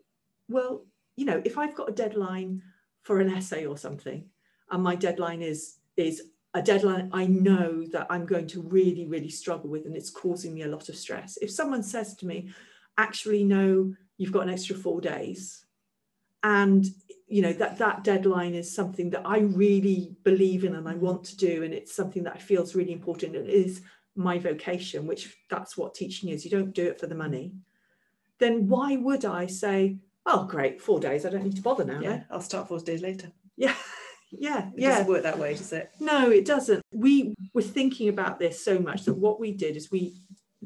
well, 0.50 0.86
you 1.16 1.26
know, 1.26 1.42
if 1.46 1.58
I've 1.58 1.76
got 1.76 1.90
a 1.90 1.94
deadline 1.94 2.62
for 3.04 3.20
an 3.20 3.30
essay 3.30 3.66
or 3.66 3.78
something, 3.78 4.26
and 4.72 4.84
my 4.84 4.96
deadline 4.96 5.42
is 5.42 5.78
is 5.98 6.24
a 6.54 6.62
deadline 6.62 7.10
I 7.14 7.26
know 7.26 7.86
that 7.92 8.08
I'm 8.10 8.26
going 8.26 8.48
to 8.48 8.62
really, 8.62 9.06
really 9.06 9.30
struggle 9.30 9.70
with, 9.70 9.86
and 9.86 9.96
it's 9.96 10.10
causing 10.10 10.54
me 10.54 10.64
a 10.64 10.68
lot 10.68 10.90
of 10.90 10.96
stress. 10.96 11.38
If 11.42 11.52
someone 11.52 11.84
says 11.84 12.16
to 12.16 12.26
me, 12.26 12.50
actually, 12.98 13.44
no, 13.44 13.94
you've 14.18 14.32
got 14.32 14.44
an 14.44 14.54
extra 14.54 14.76
four 14.76 15.02
days, 15.02 15.66
and 16.44 16.86
you 17.28 17.42
know 17.42 17.54
that 17.54 17.78
that 17.78 18.04
deadline 18.04 18.54
is 18.54 18.74
something 18.74 19.10
that 19.12 19.26
I 19.26 19.40
really 19.40 20.16
believe 20.24 20.64
in 20.64 20.76
and 20.76 20.88
I 20.88 20.96
want 20.96 21.24
to 21.26 21.38
do, 21.38 21.64
and 21.64 21.74
it's 21.74 21.96
something 21.96 22.24
that 22.24 22.36
I 22.36 22.40
feel 22.40 22.64
is 22.64 22.76
really 22.76 22.94
important. 22.94 23.36
It 23.36 23.50
is 23.50 23.82
my 24.16 24.40
vocation, 24.40 25.08
which 25.08 25.36
that's 25.50 25.78
what 25.78 25.94
teaching 25.94 26.30
is. 26.30 26.46
You 26.46 26.52
don't 26.52 26.74
do 26.74 26.88
it 26.88 27.00
for 27.00 27.08
the 27.08 27.16
money 27.16 27.54
then 28.40 28.68
why 28.68 28.96
would 28.98 29.26
I 29.26 29.46
say, 29.46 29.98
oh, 30.26 30.46
great, 30.46 30.82
four 30.82 31.00
days, 31.00 31.26
I 31.26 31.30
don't 31.30 31.44
need 31.44 31.56
to 31.56 31.62
bother 31.62 31.86
now? 31.86 32.00
Yeah, 32.00 32.24
I'll 32.30 32.42
start 32.42 32.68
four 32.68 32.80
days 32.80 33.02
later. 33.02 33.32
Yeah. 33.56 33.76
Yeah, 34.38 34.68
it 34.70 34.74
yeah. 34.76 34.90
doesn't 34.90 35.08
work 35.08 35.24
that 35.24 35.40
way, 35.40 35.54
does 35.54 35.72
it? 35.72 35.92
No, 36.00 36.30
it 36.30 36.46
doesn't. 36.46 36.82
We 36.94 37.36
were 37.54 37.62
thinking 37.62 38.10
about 38.10 38.38
this 38.38 38.66
so 38.66 38.80
much 38.80 39.06
that 39.06 39.14
what 39.14 39.40
we 39.40 39.54
did 39.54 39.78
is 39.78 39.92
we, 39.92 40.16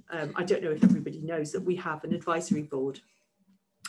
um, 0.10 0.32
I 0.36 0.44
don't 0.44 0.64
know 0.64 0.72
if 0.72 0.84
everybody 0.84 1.22
knows 1.22 1.52
that 1.52 1.62
we 1.62 1.76
have 1.76 2.04
an 2.04 2.14
advisory 2.14 2.64
board, 2.64 3.00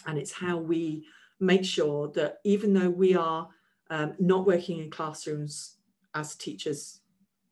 and 0.07 0.19
it's 0.19 0.33
how 0.33 0.59
we 0.59 1.07
make 1.39 1.65
sure 1.65 2.09
that 2.09 2.39
even 2.45 2.75
though 2.75 2.91
we 2.91 3.15
are 3.15 3.49
um, 3.91 4.15
not 4.19 4.47
working 4.47 4.81
in 4.81 4.91
classrooms 4.91 5.77
as 6.15 6.35
teachers 6.35 7.01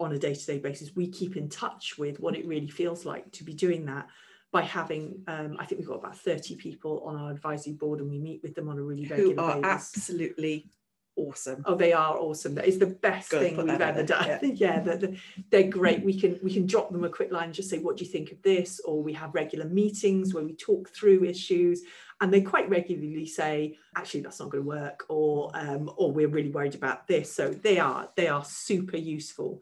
on 0.00 0.12
a 0.12 0.18
day-to-day 0.18 0.58
basis, 0.58 0.94
we 0.94 1.08
keep 1.08 1.36
in 1.36 1.48
touch 1.48 1.96
with 1.98 2.20
what 2.20 2.36
it 2.36 2.46
really 2.46 2.68
feels 2.68 3.06
like 3.06 3.30
to 3.32 3.44
be 3.44 3.54
doing 3.54 3.86
that 3.86 4.06
by 4.50 4.62
having 4.62 5.22
um, 5.26 5.56
I 5.58 5.66
think 5.66 5.80
we've 5.80 5.88
got 5.88 5.98
about 5.98 6.16
30 6.16 6.56
people 6.56 7.02
on 7.04 7.16
our 7.16 7.30
advisory 7.30 7.74
board 7.74 8.00
and 8.00 8.11
we 8.11 8.18
meet 8.18 8.42
with 8.42 8.54
them 8.54 8.68
on 8.68 8.78
a 8.78 8.82
really 8.82 9.06
regular 9.06 9.34
Who 9.34 9.40
are 9.40 9.61
basis. 9.61 9.96
absolutely 9.96 10.70
awesome. 11.18 11.62
Oh, 11.66 11.74
they 11.74 11.92
are 11.92 12.16
awesome. 12.16 12.54
That 12.54 12.66
is 12.66 12.78
the 12.78 12.87
best 12.87 13.30
thing 13.30 13.56
we've 13.56 13.80
ever 13.80 14.02
done. 14.02 14.26
Yeah, 14.26 14.38
yeah 14.54 14.80
they're, 14.80 15.12
they're, 15.50 15.68
great. 15.68 16.04
We 16.04 16.18
can 16.18 16.38
we 16.42 16.52
can 16.52 16.66
drop 16.66 16.90
them 16.90 17.04
a 17.04 17.08
quick 17.08 17.32
line 17.32 17.46
and 17.46 17.54
just 17.54 17.68
say, 17.68 17.78
what 17.78 17.96
do 17.96 18.04
you 18.04 18.11
think 18.11 18.30
of 18.32 18.40
this? 18.42 18.80
Or 18.84 19.02
we 19.02 19.12
have 19.14 19.34
regular 19.34 19.66
meetings 19.66 20.32
where 20.32 20.44
we 20.44 20.54
talk 20.54 20.88
through 20.90 21.24
issues 21.24 21.82
and 22.20 22.32
they 22.32 22.40
quite 22.40 22.68
regularly 22.68 23.26
say, 23.26 23.76
actually, 23.96 24.20
that's 24.20 24.40
not 24.40 24.50
going 24.50 24.64
to 24.64 24.68
work, 24.68 25.04
or 25.08 25.50
um, 25.54 25.90
or 25.96 26.11
we're 26.11 26.28
really 26.28 26.50
worried 26.50 26.74
about 26.74 27.06
this. 27.06 27.32
So 27.32 27.50
they 27.50 27.78
are 27.78 28.08
they 28.16 28.28
are 28.28 28.44
super 28.44 28.96
useful. 28.96 29.61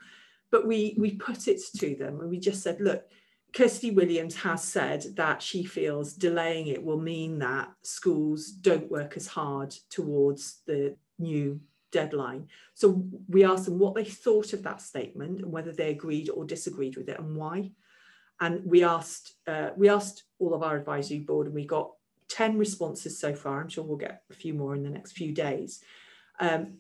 But 0.51 0.67
we 0.67 0.95
we 0.99 1.13
put 1.13 1.49
it 1.49 1.61
to 1.79 1.95
them 1.97 2.21
and 2.21 2.31
we 2.31 2.39
just 2.39 2.63
said, 2.63 2.81
look, 2.81 3.09
Kirsty 3.57 3.91
Williams 3.91 4.37
has 4.37 4.63
said 4.63 5.03
that 5.17 5.41
she 5.41 5.65
feels 5.65 6.13
delaying 6.13 6.67
it 6.67 6.85
will 6.85 7.01
mean 7.01 7.39
that 7.39 7.73
schools 7.83 8.51
don't 8.51 8.91
work 8.91 9.17
as 9.17 9.27
hard 9.27 9.75
towards 9.89 10.61
the 10.67 10.95
new 11.19 11.59
deadline. 11.91 12.49
So 12.75 13.03
we 13.29 13.45
asked 13.45 13.65
them 13.65 13.79
what 13.79 13.95
they 13.95 14.05
thought 14.05 14.53
of 14.53 14.63
that 14.65 14.83
statement 14.83 15.41
and 15.41 15.51
whether 15.51 15.73
they 15.73 15.89
agreed 15.89 16.29
or 16.29 16.45
disagreed 16.45 16.99
with 16.99 17.09
it 17.09 17.19
and 17.19 17.35
why. 17.35 17.71
And 18.43 18.61
we 18.67 18.85
asked 18.85 19.37
uh, 19.47 19.71
we 19.75 19.89
asked 19.89 20.25
all 20.39 20.53
of 20.53 20.63
our 20.63 20.77
advisory 20.77 21.21
board 21.21 21.47
and 21.47 21.55
we 21.55 21.65
got 21.65 21.93
10 22.29 22.59
responses 22.59 23.19
so 23.19 23.35
far. 23.35 23.63
I'm 23.63 23.71
sure 23.71 23.85
we'll 23.85 23.97
get 23.97 24.21
a 24.31 24.35
few 24.35 24.53
more 24.53 24.75
in 24.75 24.83
the 24.83 24.91
next 24.91 25.13
few 25.13 25.33
days. 25.33 25.83
Um, 26.41 26.75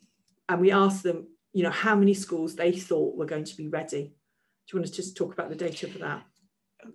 and 0.46 0.60
we 0.60 0.72
asked 0.72 1.04
them, 1.04 1.28
you 1.54 1.62
know, 1.62 1.70
how 1.70 1.96
many 1.96 2.12
schools 2.12 2.54
they 2.54 2.72
thought 2.72 3.16
were 3.16 3.24
going 3.24 3.44
to 3.44 3.56
be 3.56 3.68
ready. 3.68 4.12
Do 4.66 4.76
you 4.76 4.80
want 4.80 4.88
to 4.88 4.92
just 4.92 5.16
talk 5.16 5.32
about 5.32 5.48
the 5.48 5.56
data 5.56 5.88
for 5.88 6.00
that? 6.00 6.22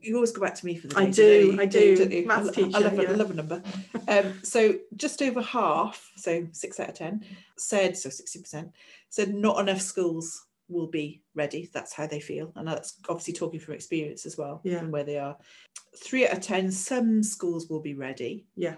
You 0.02 0.16
always 0.16 0.32
go 0.32 0.42
back 0.42 0.56
to 0.56 0.66
me 0.66 0.76
for 0.76 0.88
the 0.88 0.98
I 0.98 1.10
do, 1.10 1.58
I 1.60 1.66
do. 1.66 1.96
do 1.96 2.26
Maths 2.26 2.52
teacher, 2.52 2.78
I 2.78 2.80
love, 2.80 2.94
yeah. 2.94 3.10
I 3.10 3.14
love 3.14 3.32
a 3.32 3.34
number. 3.34 3.64
Um, 4.08 4.40
so 4.44 4.74
just 4.96 5.22
over 5.22 5.42
half, 5.42 6.12
so 6.18 6.46
six 6.52 6.80
out 6.80 6.90
of 6.90 6.96
ten, 6.96 7.24
said 7.58 7.96
so 7.96 8.10
sixty 8.10 8.40
percent 8.42 8.72
said 9.10 9.34
not 9.34 9.60
enough 9.60 9.80
schools 9.80 10.48
will 10.68 10.88
be 10.88 11.22
ready. 11.34 11.70
That's 11.72 11.94
how 11.94 12.08
they 12.08 12.20
feel, 12.20 12.52
and 12.56 12.68
that's 12.68 12.96
obviously 13.08 13.36
talking 13.36 13.60
from 13.60 13.76
experience 13.76 14.26
as 14.26 14.38
well, 14.38 14.60
yeah. 14.64 14.80
from 14.80 14.92
where 14.92 15.04
they 15.04 15.18
are. 15.18 15.38
Three 15.96 16.28
out 16.28 16.34
of 16.34 16.42
ten, 16.42 16.72
some 16.72 17.24
schools 17.24 17.70
will 17.70 17.80
be 17.80 17.94
ready. 17.94 18.48
Yeah. 18.56 18.76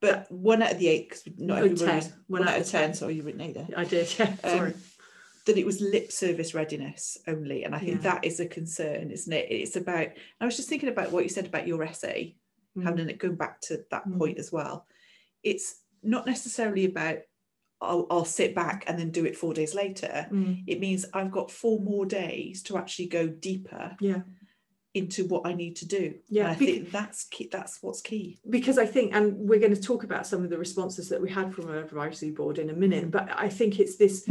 But 0.00 0.30
one 0.30 0.62
out 0.62 0.72
of 0.72 0.78
the 0.78 0.88
eight, 0.88 1.08
because 1.08 1.24
not 1.38 1.58
everyone 1.58 1.76
10. 1.76 2.02
one, 2.28 2.42
one 2.42 2.48
out, 2.48 2.60
of 2.60 2.68
ten. 2.68 2.88
10. 2.88 2.94
Sorry, 2.94 3.14
you 3.14 3.22
written 3.22 3.40
eight 3.40 3.54
there. 3.54 3.68
I 3.76 3.84
did. 3.84 4.14
Yeah. 4.18 4.36
Um, 4.44 4.58
Sorry 4.58 4.74
that 5.46 5.56
it 5.56 5.64
was 5.64 5.80
lip 5.80 6.12
service 6.12 6.54
readiness 6.54 7.16
only. 7.26 7.64
And 7.64 7.74
I 7.74 7.78
think 7.78 8.02
yeah. 8.02 8.12
that 8.12 8.24
is 8.24 8.40
a 8.40 8.46
concern, 8.46 9.10
isn't 9.10 9.32
it? 9.32 9.46
It's 9.48 9.76
about, 9.76 10.08
I 10.40 10.44
was 10.44 10.56
just 10.56 10.68
thinking 10.68 10.88
about 10.88 11.12
what 11.12 11.22
you 11.22 11.30
said 11.30 11.46
about 11.46 11.66
your 11.66 11.82
essay, 11.82 12.36
mm. 12.76 12.82
having 12.82 13.08
it 13.08 13.18
going 13.18 13.36
back 13.36 13.60
to 13.62 13.84
that 13.90 14.06
mm. 14.06 14.18
point 14.18 14.38
as 14.38 14.52
well. 14.52 14.86
It's 15.42 15.76
not 16.02 16.26
necessarily 16.26 16.84
about, 16.84 17.18
I'll, 17.80 18.06
I'll, 18.10 18.24
sit 18.24 18.54
back 18.54 18.84
and 18.86 18.98
then 18.98 19.10
do 19.10 19.24
it 19.24 19.36
four 19.36 19.54
days 19.54 19.74
later. 19.74 20.26
Mm. 20.32 20.64
It 20.66 20.80
means 20.80 21.04
I've 21.12 21.30
got 21.30 21.50
four 21.50 21.78
more 21.78 22.06
days 22.06 22.62
to 22.64 22.76
actually 22.76 23.06
go 23.06 23.28
deeper. 23.28 23.96
Yeah. 24.00 24.22
Into 24.94 25.26
what 25.26 25.46
I 25.46 25.52
need 25.52 25.76
to 25.76 25.86
do. 25.86 26.14
Yeah, 26.30 26.44
and 26.44 26.52
I 26.52 26.54
think 26.54 26.90
that's 26.90 27.24
key, 27.24 27.50
that's 27.52 27.82
what's 27.82 28.00
key. 28.00 28.38
Because 28.48 28.78
I 28.78 28.86
think, 28.86 29.14
and 29.14 29.36
we're 29.36 29.60
going 29.60 29.74
to 29.74 29.80
talk 29.80 30.04
about 30.04 30.26
some 30.26 30.42
of 30.42 30.48
the 30.48 30.56
responses 30.56 31.10
that 31.10 31.20
we 31.20 31.30
had 31.30 31.54
from 31.54 31.68
our 31.68 31.80
advisory 31.80 32.30
board 32.30 32.56
in 32.58 32.70
a 32.70 32.72
minute, 32.72 33.08
mm. 33.08 33.10
but 33.10 33.28
I 33.36 33.50
think 33.50 33.78
it's 33.78 33.96
this 33.96 34.26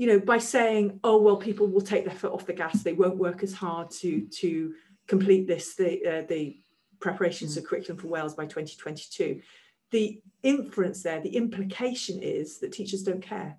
you 0.00 0.06
know, 0.06 0.18
by 0.18 0.38
saying, 0.38 0.98
oh, 1.04 1.20
well, 1.20 1.36
people 1.36 1.66
will 1.66 1.82
take 1.82 2.06
their 2.06 2.14
foot 2.14 2.32
off 2.32 2.46
the 2.46 2.54
gas, 2.54 2.82
they 2.82 2.94
won't 2.94 3.18
work 3.18 3.42
as 3.42 3.52
hard 3.52 3.90
to, 3.90 4.22
to 4.28 4.72
complete 5.06 5.46
this, 5.46 5.74
the, 5.74 6.06
uh, 6.06 6.22
the 6.26 6.58
preparations 7.00 7.54
of 7.58 7.64
curriculum 7.64 8.00
for 8.00 8.08
Wales 8.08 8.32
by 8.32 8.44
2022. 8.44 9.42
The 9.90 10.22
inference 10.42 11.02
there, 11.02 11.20
the 11.20 11.36
implication 11.36 12.22
is 12.22 12.60
that 12.60 12.72
teachers 12.72 13.02
don't 13.02 13.20
care. 13.20 13.58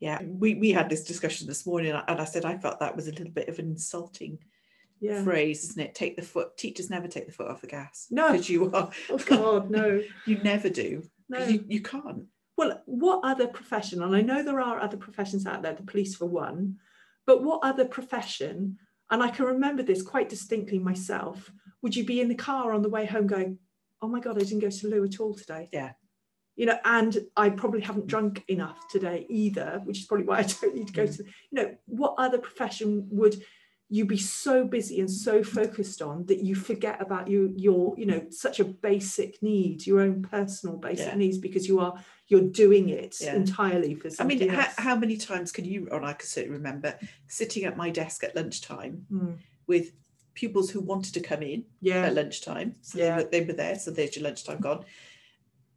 Yeah, 0.00 0.20
we, 0.24 0.56
we 0.56 0.72
had 0.72 0.90
this 0.90 1.04
discussion 1.04 1.46
this 1.46 1.64
morning, 1.64 1.92
and 1.92 2.20
I 2.20 2.24
said 2.24 2.44
I 2.44 2.58
felt 2.58 2.80
that 2.80 2.96
was 2.96 3.06
a 3.06 3.12
little 3.12 3.30
bit 3.30 3.48
of 3.48 3.60
an 3.60 3.66
insulting 3.66 4.40
yeah. 4.98 5.22
phrase, 5.22 5.62
isn't 5.62 5.80
it? 5.80 5.94
Take 5.94 6.16
the 6.16 6.22
foot. 6.22 6.56
Teachers 6.56 6.90
never 6.90 7.06
take 7.06 7.26
the 7.26 7.32
foot 7.32 7.46
off 7.46 7.60
the 7.60 7.68
gas. 7.68 8.08
No, 8.10 8.32
because 8.32 8.50
you 8.50 8.72
are. 8.72 8.90
Oh 9.08 9.18
God, 9.18 9.70
no. 9.70 10.02
you 10.26 10.38
never 10.38 10.68
do. 10.68 11.04
No, 11.28 11.46
you, 11.46 11.64
you 11.68 11.80
can't 11.80 12.24
well, 12.56 12.82
what 12.86 13.20
other 13.24 13.46
profession, 13.46 14.02
and 14.02 14.14
I 14.14 14.20
know 14.20 14.42
there 14.42 14.60
are 14.60 14.80
other 14.80 14.96
professions 14.96 15.46
out 15.46 15.62
there, 15.62 15.74
the 15.74 15.82
police 15.82 16.14
for 16.14 16.26
one, 16.26 16.76
but 17.26 17.42
what 17.42 17.60
other 17.62 17.84
profession, 17.84 18.78
and 19.10 19.22
I 19.22 19.30
can 19.30 19.46
remember 19.46 19.82
this 19.82 20.02
quite 20.02 20.28
distinctly 20.28 20.78
myself, 20.78 21.50
would 21.82 21.96
you 21.96 22.04
be 22.04 22.20
in 22.20 22.28
the 22.28 22.34
car 22.34 22.72
on 22.72 22.82
the 22.82 22.88
way 22.88 23.06
home 23.06 23.26
going, 23.26 23.58
oh 24.00 24.08
my 24.08 24.20
God, 24.20 24.36
I 24.36 24.44
didn't 24.44 24.60
go 24.60 24.70
to 24.70 24.88
loo 24.88 25.04
at 25.04 25.20
all 25.20 25.34
today? 25.34 25.68
Yeah. 25.72 25.92
You 26.56 26.66
know, 26.66 26.78
and 26.84 27.18
I 27.36 27.50
probably 27.50 27.80
haven't 27.80 28.06
drunk 28.06 28.44
enough 28.46 28.78
today 28.88 29.26
either, 29.28 29.80
which 29.84 29.98
is 29.98 30.06
probably 30.06 30.26
why 30.26 30.38
I 30.38 30.42
don't 30.42 30.74
need 30.74 30.86
to 30.86 30.92
go 30.92 31.04
mm. 31.04 31.16
to, 31.16 31.24
you 31.24 31.62
know, 31.62 31.74
what 31.86 32.14
other 32.16 32.38
profession 32.38 33.08
would 33.10 33.36
you 33.94 34.04
be 34.04 34.16
so 34.16 34.64
busy 34.64 34.98
and 34.98 35.08
so 35.08 35.40
focused 35.40 36.02
on 36.02 36.26
that 36.26 36.40
you 36.40 36.56
forget 36.56 37.00
about 37.00 37.28
you 37.28 37.54
your 37.56 37.94
you 37.96 38.04
know 38.04 38.26
such 38.28 38.58
a 38.58 38.64
basic 38.64 39.40
need 39.40 39.86
your 39.86 40.00
own 40.00 40.20
personal 40.20 40.76
basic 40.76 41.06
yeah. 41.06 41.14
needs 41.14 41.38
because 41.38 41.68
you 41.68 41.78
are 41.78 41.94
you're 42.26 42.40
doing 42.40 42.88
it 42.88 43.14
yeah. 43.20 43.36
entirely 43.36 43.94
for 43.94 44.10
I 44.18 44.24
mean 44.24 44.48
how, 44.48 44.66
how, 44.78 44.96
many 44.96 45.16
times 45.16 45.52
can 45.52 45.64
you 45.64 45.86
or 45.92 46.02
I 46.02 46.12
can 46.14 46.26
certainly 46.26 46.56
remember 46.56 46.98
sitting 47.28 47.66
at 47.66 47.76
my 47.76 47.88
desk 47.88 48.24
at 48.24 48.34
lunchtime 48.34 49.06
mm. 49.12 49.36
with 49.68 49.92
pupils 50.34 50.70
who 50.70 50.80
wanted 50.80 51.14
to 51.14 51.20
come 51.20 51.44
in 51.44 51.64
yeah. 51.80 52.06
at 52.06 52.16
lunchtime 52.16 52.74
so 52.80 52.98
yeah. 52.98 53.04
they, 53.04 53.22
were, 53.22 53.30
they 53.30 53.40
were 53.42 53.52
there 53.52 53.78
so 53.78 53.92
there's 53.92 54.16
your 54.16 54.24
lunchtime 54.24 54.58
gone 54.58 54.84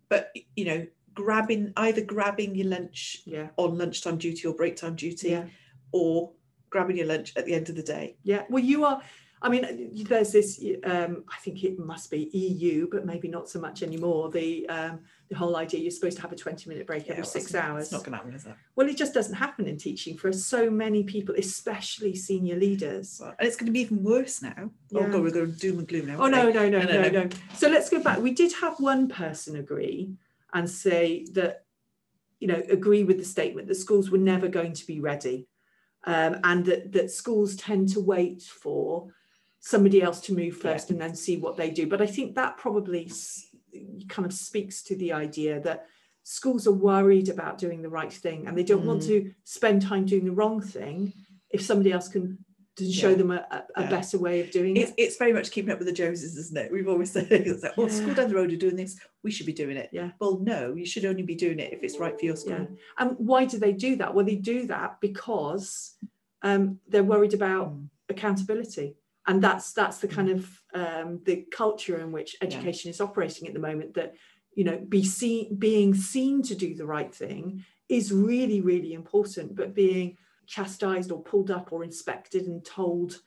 but 0.09 0.31
you 0.55 0.65
know 0.65 0.87
grabbing 1.13 1.71
either 1.77 2.01
grabbing 2.01 2.55
your 2.55 2.67
lunch 2.67 3.21
yeah. 3.25 3.49
on 3.57 3.77
lunchtime 3.77 4.17
duty 4.17 4.47
or 4.47 4.55
break 4.55 4.75
time 4.75 4.95
duty 4.95 5.29
yeah. 5.29 5.45
or 5.91 6.31
grabbing 6.69 6.97
your 6.97 7.07
lunch 7.07 7.33
at 7.35 7.45
the 7.45 7.53
end 7.53 7.69
of 7.69 7.75
the 7.75 7.83
day. 7.83 8.15
Yeah. 8.23 8.43
Well, 8.49 8.63
you 8.63 8.85
are. 8.85 9.01
I 9.39 9.49
mean, 9.49 9.91
there's 9.93 10.31
this. 10.31 10.63
Um, 10.83 11.23
I 11.29 11.37
think 11.41 11.63
it 11.63 11.77
must 11.77 12.09
be 12.09 12.29
EU, 12.33 12.87
but 12.89 13.05
maybe 13.05 13.27
not 13.27 13.47
so 13.47 13.59
much 13.59 13.83
anymore. 13.83 14.31
The 14.31 14.67
um, 14.67 15.01
the 15.29 15.35
whole 15.35 15.57
idea 15.57 15.79
you're 15.79 15.91
supposed 15.91 16.15
to 16.15 16.21
have 16.23 16.31
a 16.31 16.35
20 16.35 16.69
minute 16.69 16.87
break 16.87 17.05
Yeah, 17.05 17.13
every 17.13 17.25
six 17.25 17.53
hours. 17.53 17.85
It's 17.85 17.91
not 17.91 18.03
going 18.03 18.13
to 18.13 18.17
happen, 18.17 18.33
is 18.33 18.45
it? 18.45 18.55
Well, 18.75 18.87
it 18.87 18.97
just 18.97 19.13
doesn't 19.13 19.35
happen 19.35 19.67
in 19.67 19.77
teaching 19.77 20.17
for 20.17 20.31
so 20.31 20.71
many 20.71 21.03
people, 21.03 21.35
especially 21.37 22.15
senior 22.15 22.55
leaders. 22.55 23.19
Well, 23.21 23.35
and 23.37 23.47
it's 23.47 23.57
going 23.57 23.67
to 23.67 23.71
be 23.71 23.81
even 23.81 24.03
worse 24.03 24.41
now. 24.41 24.71
Oh 24.95 25.07
god, 25.07 25.21
we're 25.21 25.31
going 25.31 25.53
to 25.53 25.59
doom 25.59 25.79
and 25.79 25.87
gloom 25.87 26.07
now. 26.07 26.15
Oh 26.17 26.21
aren't 26.23 26.35
no, 26.35 26.45
we? 26.47 26.53
no, 26.53 26.69
no, 26.69 26.79
No, 26.79 26.85
no, 26.85 27.01
no, 27.01 27.09
no, 27.09 27.23
no. 27.23 27.29
So 27.53 27.69
let's 27.69 27.89
go 27.89 28.01
back. 28.01 28.19
We 28.19 28.31
did 28.31 28.53
have 28.53 28.79
one 28.79 29.07
person 29.07 29.55
agree 29.57 30.13
and 30.53 30.69
say 30.69 31.25
that, 31.33 31.65
you 32.39 32.47
know, 32.47 32.63
agree 32.69 33.03
with 33.03 33.17
the 33.17 33.25
statement 33.25 33.67
that 33.67 33.75
schools 33.75 34.09
were 34.09 34.17
never 34.17 34.47
going 34.47 34.73
to 34.73 34.87
be 34.87 34.99
ready, 34.99 35.47
um, 36.07 36.37
and 36.43 36.65
that 36.65 36.91
that 36.93 37.11
schools 37.11 37.55
tend 37.55 37.89
to 37.89 37.99
wait 37.99 38.41
for 38.41 39.07
somebody 39.59 40.01
else 40.01 40.21
to 40.21 40.33
move 40.33 40.55
first 40.57 40.89
and 40.89 40.99
then 40.99 41.13
see 41.13 41.37
what 41.37 41.57
they 41.57 41.69
do. 41.69 41.85
But 41.85 42.01
I 42.01 42.07
think 42.07 42.33
that 42.35 42.57
probably 42.57 43.11
kind 44.07 44.25
of 44.25 44.33
speaks 44.33 44.81
to 44.83 44.95
the 44.95 45.11
idea 45.13 45.59
that 45.59 45.85
schools 46.23 46.65
are 46.67 46.71
worried 46.91 47.29
about 47.29 47.57
doing 47.57 47.81
the 47.81 47.89
right 47.89 48.11
thing 48.11 48.47
and 48.47 48.57
they 48.57 48.63
don't 48.63 48.85
want 48.85 49.01
Mm. 49.03 49.07
to 49.07 49.31
spend 49.43 49.81
time 49.81 50.05
doing 50.05 50.25
the 50.25 50.31
wrong 50.39 50.61
thing 50.61 51.13
if 51.49 51.61
somebody 51.61 51.91
else 51.91 52.07
can 52.07 52.37
to 52.77 52.91
show 52.91 53.09
Yeah. 53.09 53.15
them 53.15 53.31
a, 53.31 53.63
a, 53.75 53.81
Yeah. 53.83 53.89
better 53.89 54.17
way 54.19 54.39
of 54.41 54.51
doing 54.51 54.77
It's, 54.77 54.91
it. 54.91 54.95
it's 54.97 55.17
very 55.17 55.33
much 55.33 55.51
keeping 55.51 55.71
up 55.71 55.79
with 55.79 55.87
the 55.87 55.93
Joneses, 55.93 56.37
isn't 56.37 56.57
it? 56.57 56.71
We've 56.71 56.87
always 56.87 57.11
said, 57.15 57.27
it's 57.31 57.63
like, 57.63 57.75
well, 57.75 57.89
school 57.89 58.13
down 58.13 58.29
the 58.29 58.35
road 58.35 58.51
are 58.53 58.55
doing 58.57 58.75
this, 58.75 58.97
we 59.23 59.31
should 59.31 59.45
be 59.45 59.53
doing 59.53 59.77
it. 59.77 59.89
Yeah. 59.91 60.11
Well, 60.19 60.39
no, 60.39 60.73
you 60.75 60.85
should 60.85 61.05
only 61.05 61.23
be 61.23 61.35
doing 61.35 61.59
it 61.59 61.73
if 61.73 61.83
it's 61.83 61.97
right 61.97 62.17
for 62.17 62.25
your 62.25 62.35
school. 62.35 62.53
Yeah. 62.59 62.65
And 62.99 63.11
why 63.17 63.45
do 63.45 63.57
they 63.57 63.73
do 63.73 63.95
that? 63.97 64.13
Well, 64.13 64.25
they 64.25 64.35
do 64.35 64.67
that 64.67 65.01
because 65.01 65.95
um, 66.43 66.79
they're 66.87 67.03
worried 67.03 67.33
about 67.33 67.73
Mm. 67.73 67.89
accountability, 68.09 68.95
and 69.25 69.41
that's 69.43 69.73
that's 69.73 69.97
the 69.97 70.07
kind 70.07 70.29
of 70.29 70.61
um, 70.73 71.19
the 71.25 71.45
culture 71.51 71.99
in 71.99 72.11
which 72.11 72.35
Yeah. 72.39 72.47
education 72.47 72.89
is 72.91 73.01
operating 73.01 73.47
at 73.47 73.53
the 73.53 73.59
moment. 73.59 73.95
That 73.95 74.13
you 74.55 74.63
know, 74.63 74.77
be 74.77 75.03
seen, 75.03 75.55
being 75.55 75.93
seen 75.93 76.41
to 76.43 76.55
do 76.55 76.73
the 76.75 76.85
right 76.85 77.13
thing 77.13 77.63
is 77.89 78.11
really 78.13 78.61
really 78.61 78.93
important, 78.93 79.55
but 79.55 79.73
being 79.73 80.17
chastised 80.47 81.11
or 81.11 81.21
pulled 81.21 81.51
up 81.51 81.71
or 81.71 81.83
inspected 81.83 82.47
and 82.47 82.65
told 82.65 83.19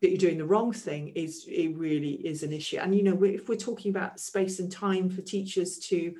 that 0.00 0.10
you're 0.10 0.18
doing 0.18 0.38
the 0.38 0.44
wrong 0.44 0.72
thing 0.72 1.08
is 1.08 1.44
it 1.48 1.76
really 1.76 2.12
is 2.12 2.42
an 2.42 2.52
issue. 2.52 2.78
And 2.78 2.94
you 2.94 3.02
know, 3.02 3.22
if 3.24 3.48
we're 3.48 3.56
talking 3.56 3.90
about 3.90 4.20
space 4.20 4.60
and 4.60 4.70
time 4.70 5.10
for 5.10 5.22
teachers 5.22 5.78
to 5.88 6.14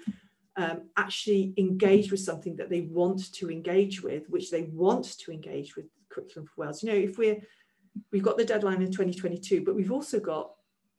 um, 0.57 0.83
actually 0.97 1.55
engage 1.57 2.11
with 2.11 2.21
something 2.21 2.57
that 2.57 2.69
they 2.69 2.81
want 2.81 3.33
to 3.35 3.51
engage 3.51 4.03
with, 4.03 4.29
which 4.29 4.51
they 4.51 4.63
want 4.63 5.19
to 5.21 5.31
engage 5.31 5.77
with 5.77 5.87
curriculum 6.09 6.49
for 6.49 6.63
Wales. 6.63 6.83
You 6.83 6.91
know, 6.91 6.99
if 6.99 7.17
we're 7.17 7.41
we've 8.11 8.25
got 8.25 8.37
the 8.37 8.45
deadline 8.45 8.83
in 8.83 8.91
2022, 8.91 9.65
but 9.65 9.77
we've 9.77 9.93
also 9.93 10.19
got 10.19 10.53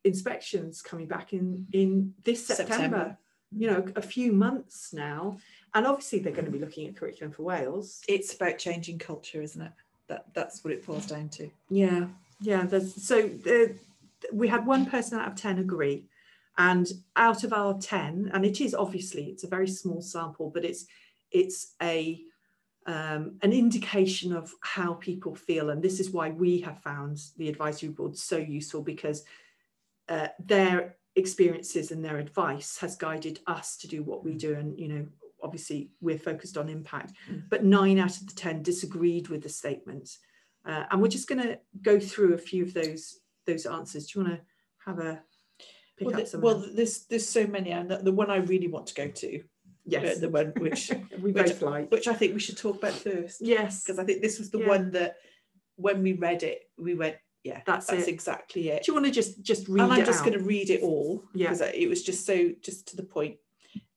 inspections 0.04 0.80
coming 0.80 1.06
back 1.06 1.34
in 1.34 1.66
in 1.72 2.14
this 2.24 2.46
September. 2.46 2.72
September. 2.72 3.18
You 3.52 3.66
know, 3.66 3.84
a 3.96 4.02
few 4.02 4.32
months 4.32 4.92
now, 4.92 5.36
and 5.74 5.86
obviously 5.86 6.18
they're 6.18 6.32
going 6.32 6.46
to 6.46 6.50
be 6.50 6.58
looking 6.58 6.88
at 6.88 6.96
curriculum 6.96 7.32
for 7.32 7.42
Wales. 7.42 8.02
It's 8.08 8.34
about 8.34 8.58
changing 8.58 8.98
culture, 8.98 9.42
isn't 9.42 9.60
it? 9.60 9.72
That 10.08 10.26
that's 10.34 10.64
what 10.64 10.72
it 10.72 10.84
falls 10.84 11.06
down 11.06 11.28
to. 11.30 11.50
Yeah, 11.68 12.06
yeah. 12.40 12.64
There's, 12.64 12.94
so 13.02 13.28
the, 13.28 13.76
we 14.32 14.48
had 14.48 14.66
one 14.66 14.86
person 14.86 15.18
out 15.18 15.28
of 15.28 15.36
10 15.36 15.58
agree. 15.58 16.06
And 16.58 16.90
out 17.16 17.44
of 17.44 17.52
our 17.52 17.78
10, 17.78 18.32
and 18.34 18.44
it 18.44 18.60
is 18.60 18.74
obviously, 18.74 19.26
it's 19.26 19.44
a 19.44 19.48
very 19.48 19.68
small 19.68 20.02
sample, 20.02 20.50
but 20.50 20.64
it's 20.64 20.86
it's 21.30 21.74
a 21.80 22.20
um, 22.86 23.36
an 23.42 23.52
indication 23.52 24.34
of 24.34 24.52
how 24.60 24.94
people 24.94 25.34
feel. 25.34 25.70
And 25.70 25.82
this 25.82 26.00
is 26.00 26.10
why 26.10 26.30
we 26.30 26.60
have 26.60 26.82
found 26.82 27.22
the 27.36 27.48
advisory 27.48 27.90
board 27.90 28.16
so 28.16 28.36
useful 28.36 28.82
because 28.82 29.24
uh, 30.08 30.28
their 30.38 30.96
experiences 31.14 31.90
and 31.90 32.04
their 32.04 32.18
advice 32.18 32.78
has 32.78 32.96
guided 32.96 33.40
us 33.46 33.76
to 33.78 33.88
do 33.88 34.02
what 34.02 34.24
we 34.24 34.34
do. 34.34 34.54
And, 34.54 34.78
you 34.78 34.88
know, 34.88 35.06
obviously 35.42 35.90
we're 36.00 36.18
focused 36.18 36.56
on 36.56 36.68
impact, 36.68 37.12
Mm. 37.30 37.44
but 37.50 37.64
nine 37.64 37.98
out 37.98 38.16
of 38.20 38.26
the 38.26 38.34
10 38.34 38.62
disagreed 38.62 39.28
with 39.28 39.42
the 39.42 39.48
statement. 39.48 40.18
Uh, 40.64 40.84
and 40.90 41.00
we're 41.00 41.08
just 41.08 41.28
going 41.28 41.42
to 41.42 41.58
go 41.82 41.98
through 41.98 42.34
a 42.34 42.38
few 42.38 42.62
of 42.64 42.74
those 42.74 43.20
those 43.46 43.64
answers. 43.66 44.06
Do 44.06 44.20
you 44.20 44.24
want 44.26 44.36
to 44.38 44.44
have 44.84 44.98
a 44.98 45.22
pick 45.96 46.08
Well, 46.08 46.20
up 46.20 46.26
some? 46.26 46.40
well 46.42 46.64
there's 46.74 47.06
there's 47.06 47.28
so 47.28 47.46
many, 47.46 47.70
and 47.70 47.90
the, 47.90 47.96
the 47.98 48.12
one 48.12 48.30
I 48.30 48.36
really 48.36 48.68
want 48.68 48.86
to 48.88 48.94
go 48.94 49.08
to, 49.08 49.42
yes, 49.86 50.16
uh, 50.16 50.20
the 50.20 50.28
one 50.28 50.52
which 50.58 50.90
we 51.20 51.32
which- 51.32 51.46
both 51.46 51.62
like. 51.62 51.90
which 51.90 52.06
I 52.08 52.14
think 52.14 52.34
we 52.34 52.40
should 52.40 52.58
talk 52.58 52.76
about 52.76 52.92
first, 52.92 53.40
Yes, 53.40 53.82
because 53.82 53.98
I 53.98 54.04
think 54.04 54.20
this 54.20 54.38
was 54.38 54.50
the 54.50 54.58
Yeah. 54.60 54.68
one 54.68 54.90
that 54.92 55.16
when 55.76 56.02
we 56.02 56.12
read 56.12 56.42
it, 56.42 56.68
we 56.76 56.94
went, 56.94 57.16
yeah, 57.42 57.62
That's 57.64 57.86
that's 57.86 58.06
it. 58.06 58.10
exactly 58.10 58.68
it. 58.68 58.82
do 58.84 58.92
you 58.92 58.94
want 58.94 59.06
to 59.06 59.12
just 59.12 59.42
just 59.42 59.66
read 59.66 59.82
and 59.84 59.92
I'm 59.94 60.04
just 60.04 60.20
out? 60.20 60.26
going 60.26 60.38
to 60.38 60.44
read 60.44 60.68
it 60.68 60.82
all 60.82 61.24
Yeah. 61.34 61.46
because 61.46 61.62
it 61.74 61.88
was 61.88 62.02
just 62.02 62.26
so 62.26 62.50
just 62.60 62.88
to 62.88 62.96
the 62.96 63.02
point. 63.02 63.36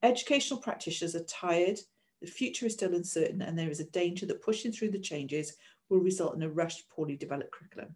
Educational 0.03 0.59
practitioners 0.59 1.15
are 1.15 1.23
tired. 1.23 1.79
The 2.21 2.27
future 2.27 2.65
is 2.65 2.73
still 2.73 2.93
uncertain, 2.93 3.41
and 3.41 3.57
there 3.57 3.69
is 3.69 3.79
a 3.79 3.89
danger 3.91 4.25
that 4.27 4.43
pushing 4.43 4.71
through 4.71 4.91
the 4.91 4.99
changes 4.99 5.55
will 5.89 5.99
result 5.99 6.35
in 6.35 6.43
a 6.43 6.49
rushed, 6.49 6.89
poorly 6.89 7.15
developed 7.15 7.51
curriculum. 7.51 7.95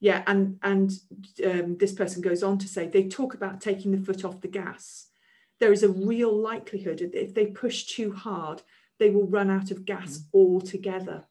Yeah, 0.00 0.22
and 0.26 0.58
and 0.62 0.92
um, 1.44 1.76
this 1.76 1.92
person 1.92 2.22
goes 2.22 2.42
on 2.42 2.58
to 2.58 2.68
say 2.68 2.88
they 2.88 3.08
talk 3.08 3.34
about 3.34 3.60
taking 3.60 3.90
the 3.90 4.04
foot 4.04 4.24
off 4.24 4.40
the 4.40 4.48
gas. 4.48 5.08
There 5.58 5.72
is 5.72 5.82
a 5.82 5.90
real 5.90 6.34
likelihood 6.34 6.98
that 6.98 7.14
if 7.14 7.34
they 7.34 7.46
push 7.46 7.84
too 7.84 8.12
hard, 8.12 8.62
they 8.98 9.10
will 9.10 9.26
run 9.26 9.50
out 9.50 9.70
of 9.70 9.84
gas 9.84 10.24
altogether. 10.32 11.24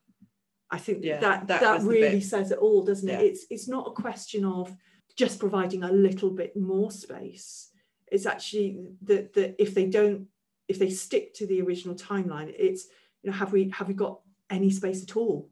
I 0.69 0.77
think 0.77 0.99
Mm. 0.99 1.05
Yeah, 1.05 1.19
that 1.19 1.47
that 1.47 1.61
that, 1.61 1.81
really 1.81 2.21
says 2.21 2.51
it 2.51 2.59
all, 2.59 2.83
doesn't 2.83 3.09
it? 3.09 3.21
It's 3.21 3.45
it's 3.49 3.67
not 3.67 3.87
a 3.87 4.01
question 4.01 4.45
of 4.45 4.75
just 5.15 5.39
providing 5.39 5.83
a 5.83 5.91
little 5.91 6.29
bit 6.29 6.55
more 6.55 6.91
space. 6.91 7.68
It's 8.11 8.25
actually 8.25 8.87
that 9.03 9.33
that 9.33 9.55
if 9.61 9.73
they 9.73 9.85
don't, 9.85 10.27
if 10.67 10.79
they 10.79 10.89
stick 10.89 11.33
to 11.35 11.47
the 11.47 11.61
original 11.61 11.95
timeline, 11.95 12.53
it's 12.57 12.87
you 13.21 13.31
know 13.31 13.37
have 13.37 13.51
we 13.51 13.69
have 13.69 13.87
we 13.87 13.93
got 13.93 14.19
any 14.49 14.69
space 14.69 15.03
at 15.03 15.15
all? 15.15 15.49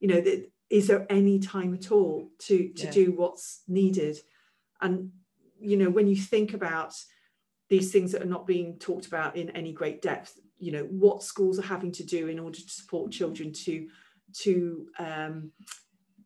You 0.00 0.08
know, 0.08 0.20
that 0.20 0.50
is 0.70 0.86
there 0.86 1.06
any 1.10 1.38
time 1.38 1.74
at 1.74 1.90
all 1.92 2.30
to 2.40 2.68
to 2.70 2.84
Yeah. 2.84 2.90
do 2.90 3.12
what's 3.12 3.62
needed? 3.68 4.18
And 4.80 5.12
you 5.60 5.76
know, 5.76 5.90
when 5.90 6.06
you 6.06 6.16
think 6.16 6.52
about 6.54 6.94
these 7.68 7.90
things 7.90 8.12
that 8.12 8.22
are 8.22 8.26
not 8.26 8.46
being 8.46 8.78
talked 8.78 9.06
about 9.06 9.36
in 9.36 9.50
any 9.50 9.72
great 9.72 10.02
depth, 10.02 10.38
you 10.58 10.72
know, 10.72 10.84
what 10.84 11.22
schools 11.22 11.58
are 11.58 11.62
having 11.62 11.92
to 11.92 12.04
do 12.04 12.28
in 12.28 12.38
order 12.38 12.58
to 12.58 12.70
support 12.70 13.12
children 13.12 13.52
to 13.52 13.88
to 14.40 14.88
um, 14.98 15.52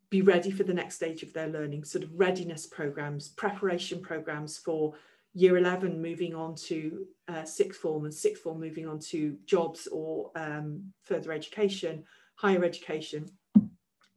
be 0.09 0.21
ready 0.21 0.49
for 0.51 0.63
the 0.63 0.73
next 0.73 0.95
stage 0.95 1.21
of 1.21 1.33
their 1.33 1.47
learning, 1.47 1.83
sort 1.83 2.03
of 2.03 2.09
readiness 2.15 2.65
programs, 2.65 3.29
preparation 3.29 4.01
programs 4.01 4.57
for 4.57 4.95
year 5.39 5.57
11 5.57 6.01
moving 6.01 6.35
on 6.35 6.53
to 6.53 7.05
uh, 7.29 7.45
sixth 7.45 7.79
form 7.79 8.03
and 8.03 8.13
sixth 8.13 8.43
form 8.43 8.59
moving 8.59 8.87
on 8.87 8.99
to 8.99 9.37
jobs 9.45 9.87
or 9.87 10.31
um, 10.35 10.83
further 11.03 11.31
education, 11.31 12.03
higher 12.35 12.65
education, 12.65 13.25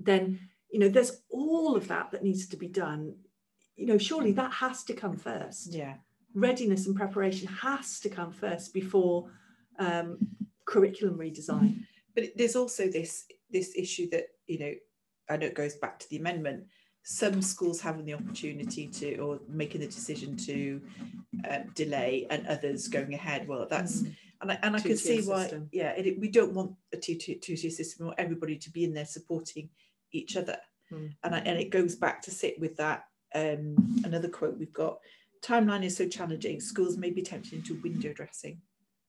then, 0.01 0.41
you 0.71 0.81
know, 0.81 0.89
there's 0.89 1.23
all 1.31 1.77
of 1.77 1.87
that 1.89 2.11
that 2.11 2.25
needs 2.25 2.49
to 2.49 2.57
be 2.57 2.67
done. 2.67 3.15
You 3.77 3.87
know, 3.87 3.99
surely 3.99 4.33
that 4.33 4.53
has 4.53 4.83
to 4.85 4.95
come 4.95 5.17
first. 5.17 5.73
Yeah. 5.73 5.95
Readiness 6.35 6.87
and 6.87 6.97
preparation 6.97 7.47
has 7.47 8.01
to 8.01 8.09
come 8.09 8.33
first 8.33 8.75
before 8.75 9.31
um, 9.79 10.19
curriculum 10.67 11.19
redesign. 11.19 11.85
But 12.17 12.33
there's 12.37 12.57
also 12.57 12.89
this 12.89 13.27
this 13.51 13.75
issue 13.77 14.09
that 14.11 14.25
you 14.47 14.59
know, 14.59 14.73
I 15.31 15.37
know 15.37 15.47
it 15.47 15.55
goes 15.55 15.77
back 15.77 15.99
to 16.01 16.09
the 16.11 16.17
amendment. 16.17 16.65
Some 17.05 17.43
schools 17.43 17.81
having 17.81 18.05
the 18.05 18.15
opportunity 18.15 18.87
to 18.87 19.17
or 19.19 19.41
making 19.49 19.81
the 19.81 19.87
decision 19.89 20.37
to 20.39 20.81
um, 21.51 21.65
delay, 21.75 22.27
and 22.31 22.47
others 22.47 22.87
going 22.89 23.13
ahead. 23.15 23.49
Well, 23.49 23.67
that's 23.69 24.03
Mm. 24.03 24.17
and 24.43 24.53
I, 24.53 24.59
and 24.63 24.77
I 24.77 24.81
can 24.81 24.97
see 24.97 25.21
why. 25.23 25.43
system. 25.43 25.69
Yeah, 25.73 25.91
it, 25.93 26.19
we 26.21 26.29
don't 26.29 26.53
want 26.55 26.75
a 26.93 26.97
two 26.97 27.17
tier 27.17 27.57
system. 27.57 28.05
We 28.05 28.07
want 28.07 28.21
everybody 28.21 28.57
to 28.57 28.71
be 28.71 28.85
in 28.85 28.95
there 28.95 29.05
supporting 29.07 29.69
each 30.13 30.37
other. 30.37 30.59
Mm. 30.93 31.15
And 31.25 31.35
I, 31.35 31.39
and 31.39 31.59
it 31.59 31.71
goes 31.71 31.97
back 31.97 32.23
to 32.23 32.31
sit 32.31 32.61
with 32.61 32.77
that. 32.77 33.05
Um, 33.35 33.75
another 34.05 34.29
quote 34.29 34.57
we've 34.59 34.73
got: 34.73 34.99
"Timeline 35.43 35.85
is 35.85 35.97
so 35.97 36.07
challenging. 36.07 36.61
Schools 36.61 36.97
may 36.97 37.11
be 37.11 37.23
tempted 37.23 37.53
into 37.55 37.81
window 37.83 38.13
dressing." 38.13 38.61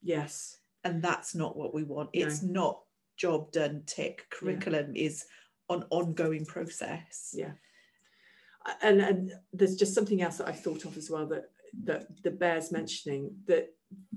Yes. 0.02 0.58
and 0.86 1.02
that's 1.02 1.34
not 1.34 1.56
what 1.56 1.74
we 1.74 1.84
want 1.84 2.10
No. 2.14 2.22
it's 2.28 2.44
not 2.44 2.82
job 3.16 3.54
done 3.54 3.84
tick 3.86 4.26
curriculum 4.30 4.94
is 4.98 5.24
an 5.70 5.86
ongoing 5.92 6.44
process 6.46 7.34
Yeah. 7.38 7.54
And 8.82 9.02
and 9.02 9.34
there's 9.52 9.76
just 9.76 9.94
something 9.94 10.22
else 10.22 10.38
that 10.38 10.48
I 10.48 10.52
thought 10.52 10.86
of 10.86 10.98
as 10.98 11.10
well 11.10 11.26
that 11.28 11.50
that 11.84 12.08
that 12.24 12.40
bears 12.40 12.72
mentioning 12.72 13.32
that 13.48 13.70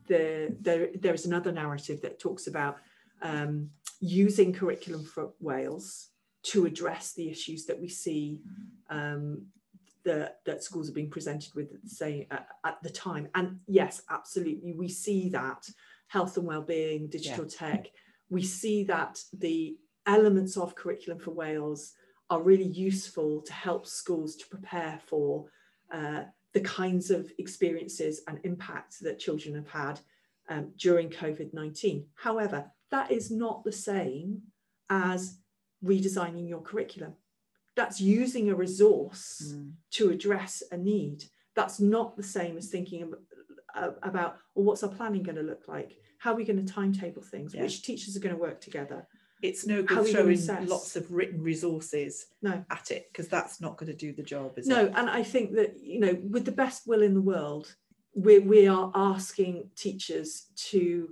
there 0.06 0.50
there 0.60 0.88
there 0.98 1.14
is 1.14 1.26
another 1.26 1.52
narrative 1.52 2.00
that 2.02 2.18
talks 2.18 2.46
about 2.46 2.76
um, 3.22 3.70
using 4.00 4.52
curriculum 4.52 5.04
for 5.04 5.30
Wales 5.40 6.10
to 6.44 6.66
address 6.66 7.12
the 7.12 7.28
issues 7.28 7.66
that 7.66 7.80
we 7.80 7.88
see 7.88 8.40
um, 8.88 9.46
that 10.04 10.38
that 10.44 10.62
schools 10.62 10.88
are 10.88 10.94
being 10.94 11.10
presented 11.10 11.52
with 11.54 11.68
say 11.88 12.26
at, 12.30 12.48
at 12.64 12.82
the 12.82 12.90
time. 12.90 13.28
And 13.34 13.58
yes 13.66 14.02
absolutely 14.10 14.72
we 14.72 14.88
see 14.88 15.28
that. 15.30 15.68
Health 16.08 16.36
and 16.36 16.46
well-being 16.46 17.08
digital 17.08 17.46
tech 17.46 17.88
we 18.30 18.42
see 18.42 18.84
that 18.84 19.20
the 19.32 19.76
elements 20.06 20.56
of 20.56 20.74
curriculum 20.74 21.18
for 21.18 21.32
Wales 21.32 21.94
are 22.30 22.42
really 22.42 22.66
useful 22.66 23.40
to 23.42 23.52
help 23.52 23.86
schools 23.86 24.36
to 24.36 24.46
prepare 24.48 24.98
for 25.06 25.46
uh, 25.92 26.22
the 26.52 26.60
kinds 26.60 27.10
of 27.10 27.30
experiences 27.38 28.22
and 28.26 28.40
impacts 28.44 28.98
that 28.98 29.18
children 29.18 29.54
have 29.54 29.68
had 29.68 30.00
um, 30.48 30.72
during 30.78 31.10
COVID 31.10 31.52
19. 31.52 32.06
However, 32.14 32.70
that 32.90 33.10
is 33.10 33.30
not 33.30 33.64
the 33.64 33.72
same 33.72 34.42
as 34.88 35.38
redesigning 35.84 36.48
your 36.48 36.62
curriculum. 36.62 37.14
That's 37.74 38.00
using 38.00 38.48
a 38.48 38.54
resource 38.54 39.52
mm. 39.54 39.72
to 39.92 40.10
address 40.10 40.62
a 40.72 40.76
need. 40.76 41.24
That's 41.54 41.78
not 41.80 42.16
the 42.16 42.22
same 42.22 42.56
as 42.56 42.68
thinking 42.68 43.12
about, 43.74 43.98
uh, 44.02 44.10
well, 44.54 44.64
what's 44.64 44.82
our 44.82 44.88
planning 44.88 45.22
going 45.22 45.36
to 45.36 45.42
look 45.42 45.68
like? 45.68 45.98
How 46.18 46.32
are 46.32 46.36
we 46.36 46.44
going 46.44 46.64
to 46.64 46.72
timetable 46.72 47.22
things? 47.22 47.54
Yeah. 47.54 47.62
Which 47.62 47.82
teachers 47.82 48.16
are 48.16 48.20
going 48.20 48.34
to 48.34 48.40
work 48.40 48.60
together? 48.60 49.06
It's 49.42 49.66
no 49.66 49.82
good 49.82 50.08
throwing 50.08 50.66
lots 50.66 50.96
of 50.96 51.12
written 51.12 51.42
resources 51.42 52.26
no. 52.40 52.64
at 52.70 52.90
it 52.90 53.08
because 53.12 53.28
that's 53.28 53.60
not 53.60 53.76
going 53.76 53.92
to 53.92 53.96
do 53.96 54.12
the 54.12 54.22
job, 54.22 54.58
is 54.58 54.66
no, 54.66 54.86
it? 54.86 54.92
and 54.96 55.10
I 55.10 55.22
think 55.22 55.54
that, 55.56 55.78
you 55.80 56.00
know, 56.00 56.18
with 56.30 56.44
the 56.44 56.52
best 56.52 56.86
will 56.86 57.02
in 57.02 57.14
the 57.14 57.20
world, 57.20 57.74
we, 58.14 58.38
we 58.38 58.66
are 58.66 58.90
asking 58.94 59.70
teachers 59.76 60.46
to 60.56 61.10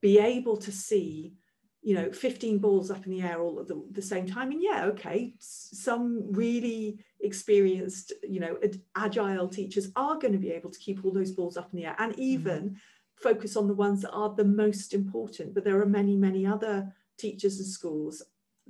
be 0.00 0.18
able 0.18 0.56
to 0.56 0.72
see 0.72 1.34
you 1.82 1.94
know 1.94 2.10
15 2.10 2.58
balls 2.58 2.90
up 2.90 3.06
in 3.06 3.12
the 3.12 3.22
air 3.22 3.40
all 3.40 3.60
at 3.60 3.68
the, 3.68 3.80
the, 3.92 4.02
same 4.02 4.26
time 4.26 4.50
and 4.50 4.60
yeah 4.60 4.86
okay 4.86 5.34
some 5.38 6.32
really 6.32 6.98
experienced 7.20 8.12
you 8.28 8.40
know 8.40 8.58
agile 8.96 9.48
teachers 9.48 9.92
are 9.94 10.18
going 10.18 10.32
to 10.32 10.38
be 10.38 10.50
able 10.50 10.68
to 10.68 10.80
keep 10.80 11.04
all 11.04 11.12
those 11.12 11.30
balls 11.30 11.56
up 11.56 11.68
in 11.72 11.78
the 11.78 11.86
air 11.86 11.94
and 12.00 12.18
even 12.18 12.70
mm. 12.70 12.76
focus 13.14 13.56
on 13.56 13.68
the 13.68 13.74
ones 13.74 14.02
that 14.02 14.10
are 14.10 14.34
the 14.34 14.44
most 14.44 14.94
important 14.94 15.54
but 15.54 15.62
there 15.62 15.80
are 15.80 15.86
many 15.86 16.16
many 16.16 16.44
other 16.44 16.92
teachers 17.18 17.58
and 17.58 17.66
schools 17.66 18.22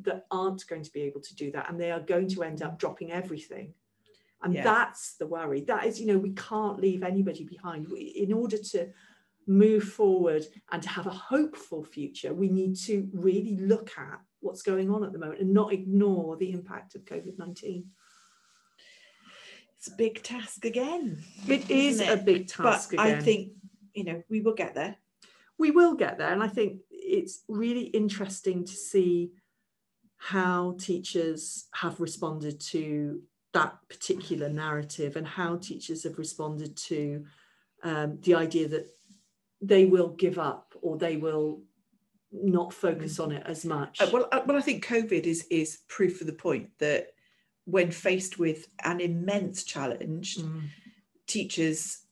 that 0.02 0.26
aren't 0.30 0.66
going 0.66 0.82
to 0.82 0.92
be 0.92 1.02
able 1.02 1.20
to 1.20 1.34
do 1.34 1.50
that 1.50 1.68
and 1.70 1.80
they 1.80 1.90
are 1.90 2.00
going 2.00 2.28
to 2.28 2.42
end 2.42 2.62
up 2.62 2.78
dropping 2.78 3.12
everything 3.12 3.72
and 4.42 4.52
yeah. 4.52 4.62
that's 4.62 5.14
the 5.14 5.26
worry 5.26 5.62
that 5.62 5.86
is 5.86 5.98
you 5.98 6.06
know 6.06 6.18
we 6.18 6.32
can't 6.32 6.78
leave 6.78 7.02
anybody 7.02 7.44
behind 7.44 7.90
in 7.92 8.32
order 8.32 8.58
to 8.58 8.88
move 9.46 9.84
forward 9.84 10.44
and 10.72 10.82
to 10.82 10.88
have 10.88 11.06
a 11.06 11.10
hopeful 11.10 11.84
future, 11.84 12.34
we 12.34 12.48
need 12.48 12.76
to 12.76 13.08
really 13.12 13.56
look 13.56 13.92
at 13.96 14.20
what's 14.40 14.62
going 14.62 14.90
on 14.90 15.04
at 15.04 15.12
the 15.12 15.18
moment 15.18 15.40
and 15.40 15.52
not 15.52 15.72
ignore 15.72 16.36
the 16.36 16.52
impact 16.52 16.94
of 16.94 17.04
COVID 17.04 17.38
19. 17.38 17.86
It's 19.78 19.88
a 19.88 19.96
big 19.96 20.22
task 20.22 20.64
again. 20.64 21.22
It 21.46 21.70
is 21.70 22.00
it? 22.00 22.08
a 22.08 22.16
big 22.16 22.48
task 22.48 22.92
but 22.94 23.06
again. 23.06 23.18
I 23.18 23.20
think, 23.20 23.52
you 23.94 24.04
know, 24.04 24.22
we 24.28 24.40
will 24.40 24.54
get 24.54 24.74
there. 24.74 24.96
We 25.58 25.70
will 25.70 25.94
get 25.94 26.18
there. 26.18 26.32
And 26.32 26.42
I 26.42 26.48
think 26.48 26.80
it's 27.06 27.44
really 27.48 27.84
interesting 27.84 28.64
to 28.64 28.72
see 28.72 29.30
how 30.16 30.76
teachers 30.78 31.66
have 31.74 32.00
responded 32.00 32.60
to 32.60 33.22
that 33.52 33.78
particular 33.88 34.48
narrative 34.48 35.16
and 35.16 35.26
how 35.26 35.56
teachers 35.56 36.02
have 36.02 36.18
responded 36.18 36.76
to 36.76 37.24
um, 37.82 38.18
the 38.22 38.34
idea 38.34 38.68
that 38.68 38.86
they 39.60 39.84
will 39.86 40.08
give 40.08 40.38
up 40.38 40.74
or 40.82 40.96
they 40.96 41.16
will 41.16 41.62
not 42.32 42.72
focus 42.72 43.18
on 43.18 43.32
it 43.32 43.42
as 43.46 43.64
much. 43.64 44.00
Uh, 44.00 44.08
well, 44.12 44.28
uh, 44.32 44.42
well, 44.46 44.56
I 44.56 44.60
think 44.60 44.84
COVID 44.84 45.24
is 45.24 45.46
is 45.50 45.78
proof 45.88 46.20
of 46.20 46.26
the 46.26 46.32
point 46.32 46.70
that 46.78 47.08
when 47.64 47.90
faced 47.90 48.38
with 48.38 48.68
an 48.84 49.00
immense 49.00 49.64
challenge, 49.64 50.36
mm. 50.36 50.62
teachers 51.26 52.05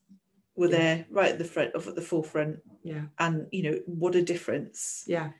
were 0.56 0.70
yeah. 0.70 0.76
there 0.76 1.06
right 1.10 1.32
at 1.32 1.38
the 1.38 1.44
front 1.44 1.74
of 1.74 1.86
at 1.88 1.94
the 1.94 2.02
forefront. 2.02 2.58
Yeah. 2.82 3.02
And 3.18 3.46
you 3.52 3.62
know, 3.62 3.78
what 3.86 4.14
a 4.14 4.22
difference. 4.22 5.04
Yeah. 5.06 5.30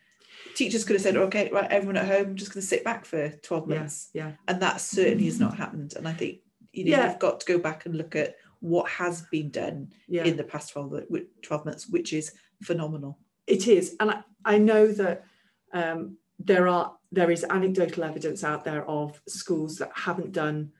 Teachers 0.55 0.85
could 0.85 0.96
have 0.96 1.03
said, 1.03 1.16
okay, 1.16 1.48
right, 1.53 1.70
everyone 1.70 1.96
at 1.96 2.07
home, 2.07 2.35
just 2.35 2.53
going 2.53 2.61
to 2.61 2.66
sit 2.66 2.85
back 2.85 3.05
for 3.05 3.31
12 3.31 3.68
months. 3.68 4.11
Yeah. 4.12 4.27
yeah. 4.27 4.33
And 4.48 4.62
that 4.62 4.81
certainly 4.81 5.27
has 5.27 5.40
not 5.40 5.57
happened. 5.57 5.94
And 5.96 6.09
I 6.09 6.12
think, 6.12 6.40
you 6.72 6.85
know, 6.85 6.90
yeah. 6.90 7.11
you've 7.11 7.20
got 7.20 7.40
to 7.40 7.46
go 7.46 7.59
back 7.59 7.87
and 7.87 7.96
look 7.96 8.16
at 8.16 8.37
what 8.61 8.88
has 8.90 9.22
been 9.31 9.50
done 9.50 9.92
yeah. 10.09 10.24
in 10.24 10.37
the 10.37 10.44
past 10.44 10.72
12, 10.72 11.05
12 11.42 11.64
months, 11.64 11.88
which 11.88 12.12
is 12.12 12.33
phenomenal. 12.62 13.18
It 13.46 13.68
is. 13.68 13.94
And 14.00 14.11
I, 14.11 14.22
I 14.44 14.59
know 14.59 14.88
that 14.92 15.24
um, 15.72 16.16
there 16.38 16.68
are 16.68 16.96
there 17.12 17.31
is 17.31 17.44
anecdotal 17.48 18.05
evidence 18.05 18.42
out 18.42 18.64
there 18.64 18.85
of 18.88 19.20
schools 19.29 19.77
that 19.77 19.92
haven't 19.94 20.33
done 20.33 20.72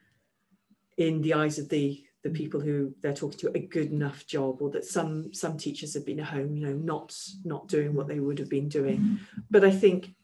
in 0.97 1.23
the 1.23 1.35
eyes 1.35 1.59
of 1.59 1.69
the 1.69 2.03
the 2.25 2.31
people 2.31 2.61
who 2.61 2.93
they're 3.01 3.15
talking 3.15 3.39
to 3.39 3.53
a 3.55 3.61
good 3.61 3.93
enough 3.93 4.27
job 4.27 4.61
or 4.61 4.71
that 4.71 4.85
some 4.85 5.33
some 5.33 5.57
teachers 5.57 5.95
have 5.95 6.05
been 6.05 6.19
at 6.19 6.27
home 6.27 6.57
you 6.57 6.67
know 6.67 6.73
not 6.73 7.17
not 7.45 7.69
doing 7.69 7.95
what 7.95 8.09
they 8.09 8.19
would 8.19 8.39
have 8.39 8.51
been 8.51 8.69
doing 8.69 9.21
but 9.51 9.65
i 9.65 9.71
think 9.71 10.15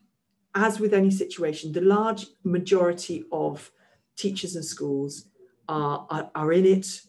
as 0.54 0.80
with 0.80 0.92
any 0.92 1.10
situation 1.10 1.70
the 1.72 1.80
large 1.80 2.26
majority 2.42 3.24
of 3.30 3.70
teachers 4.16 4.56
and 4.56 4.64
schools 4.64 5.26
are 5.68 6.06
are, 6.10 6.30
are 6.34 6.52
in 6.52 6.66
it 6.66 7.02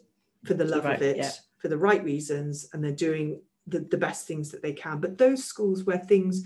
for 0.43 0.53
the 0.53 0.65
love 0.65 0.85
right, 0.85 0.95
of 0.95 1.01
it, 1.01 1.17
yeah. 1.17 1.31
for 1.57 1.67
the 1.67 1.77
right 1.77 2.03
reasons, 2.03 2.67
and 2.73 2.83
they're 2.83 2.91
doing 2.91 3.41
the, 3.67 3.79
the 3.79 3.97
best 3.97 4.27
things 4.27 4.49
that 4.51 4.61
they 4.61 4.73
can. 4.73 4.99
But 4.99 5.17
those 5.17 5.43
schools 5.43 5.83
where 5.83 5.99
things 5.99 6.43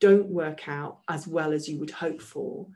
don't 0.00 0.26
work 0.26 0.68
out 0.68 0.98
as 1.08 1.26
well 1.26 1.52
as 1.52 1.68
you 1.68 1.78
would 1.78 1.90
hope 1.90 2.20
for, 2.20 2.66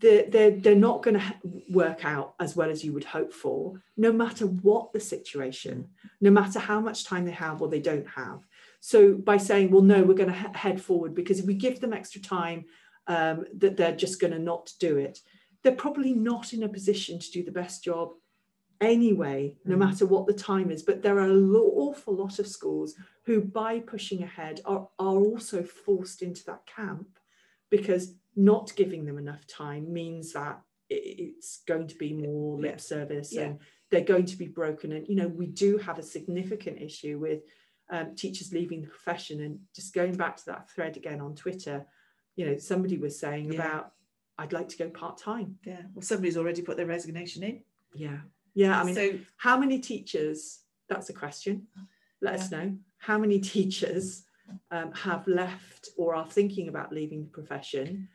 they're, 0.00 0.24
they're, 0.28 0.50
they're 0.50 0.74
not 0.74 1.02
going 1.02 1.18
to 1.20 1.34
work 1.68 2.04
out 2.04 2.34
as 2.40 2.56
well 2.56 2.70
as 2.70 2.84
you 2.84 2.92
would 2.92 3.04
hope 3.04 3.32
for, 3.32 3.80
no 3.96 4.12
matter 4.12 4.46
what 4.46 4.92
the 4.92 5.00
situation, 5.00 5.88
no 6.20 6.30
matter 6.30 6.58
how 6.58 6.80
much 6.80 7.04
time 7.04 7.24
they 7.24 7.32
have 7.32 7.60
or 7.60 7.68
they 7.68 7.80
don't 7.80 8.08
have. 8.08 8.46
So 8.80 9.14
by 9.14 9.36
saying, 9.36 9.70
well, 9.70 9.82
no, 9.82 10.02
we're 10.02 10.14
going 10.14 10.32
to 10.32 10.34
he- 10.34 10.58
head 10.58 10.80
forward 10.80 11.14
because 11.14 11.38
if 11.38 11.46
we 11.46 11.54
give 11.54 11.80
them 11.80 11.92
extra 11.92 12.20
time, 12.20 12.64
um, 13.06 13.44
that 13.58 13.76
they're 13.76 13.96
just 13.96 14.20
going 14.20 14.32
to 14.32 14.38
not 14.38 14.72
do 14.78 14.96
it, 14.96 15.18
they're 15.62 15.72
probably 15.72 16.14
not 16.14 16.52
in 16.52 16.62
a 16.62 16.68
position 16.68 17.18
to 17.18 17.30
do 17.30 17.44
the 17.44 17.52
best 17.52 17.84
job 17.84 18.12
anyway, 18.80 19.54
no 19.64 19.76
mm. 19.76 19.80
matter 19.80 20.06
what 20.06 20.26
the 20.26 20.32
time 20.32 20.70
is. 20.70 20.82
But 20.82 21.02
there 21.02 21.18
are 21.18 21.28
an 21.28 21.54
awful 21.54 22.14
lot 22.14 22.38
of 22.38 22.46
schools 22.46 22.94
who, 23.24 23.42
by 23.42 23.80
pushing 23.80 24.22
ahead, 24.22 24.60
are, 24.64 24.88
are 24.98 25.16
also 25.16 25.62
forced 25.62 26.22
into 26.22 26.44
that 26.44 26.64
camp 26.66 27.18
because 27.68 28.14
not 28.36 28.72
giving 28.76 29.04
them 29.04 29.18
enough 29.18 29.46
time 29.46 29.92
means 29.92 30.32
that 30.32 30.60
it's 30.88 31.60
going 31.68 31.86
to 31.86 31.94
be 31.94 32.12
more 32.12 32.58
lip 32.58 32.74
yeah. 32.76 32.80
service 32.80 33.32
yeah. 33.32 33.42
and 33.42 33.58
they're 33.90 34.00
going 34.00 34.26
to 34.26 34.36
be 34.36 34.48
broken. 34.48 34.92
And, 34.92 35.06
you 35.08 35.14
know, 35.16 35.28
we 35.28 35.46
do 35.46 35.78
have 35.78 35.98
a 35.98 36.02
significant 36.02 36.80
issue 36.80 37.18
with 37.18 37.42
um, 37.90 38.14
teachers 38.14 38.52
leaving 38.52 38.82
the 38.82 38.88
profession. 38.88 39.42
And 39.42 39.58
just 39.74 39.94
going 39.94 40.14
back 40.14 40.36
to 40.36 40.46
that 40.46 40.70
thread 40.70 40.96
again 40.96 41.20
on 41.20 41.34
Twitter, 41.34 41.86
you 42.36 42.46
know, 42.46 42.56
somebody 42.56 42.98
was 42.98 43.18
saying 43.18 43.52
yeah. 43.52 43.60
about, 43.60 43.92
I'd 44.38 44.52
like 44.52 44.68
to 44.68 44.76
go 44.76 44.88
part 44.88 45.18
time. 45.18 45.56
Yeah. 45.64 45.82
Well, 45.94 46.02
somebody's 46.02 46.36
already 46.36 46.62
put 46.62 46.76
their 46.76 46.86
resignation 46.86 47.42
in. 47.42 47.62
Yeah. 47.94 48.18
Yeah, 48.54 48.80
I 48.80 48.84
mean, 48.84 48.94
so 48.94 49.18
how 49.36 49.56
many 49.58 49.78
teachers? 49.78 50.60
That's 50.88 51.08
a 51.08 51.12
question. 51.12 51.68
Let 52.20 52.34
us 52.34 52.50
know 52.50 52.76
how 52.98 53.16
many 53.16 53.38
teachers 53.56 54.24
um, 54.70 54.92
have 54.92 55.26
left 55.28 55.90
or 55.96 56.14
are 56.14 56.26
thinking 56.26 56.68
about 56.68 56.92
leaving 56.92 57.22
the 57.22 57.30
profession. 57.30 58.08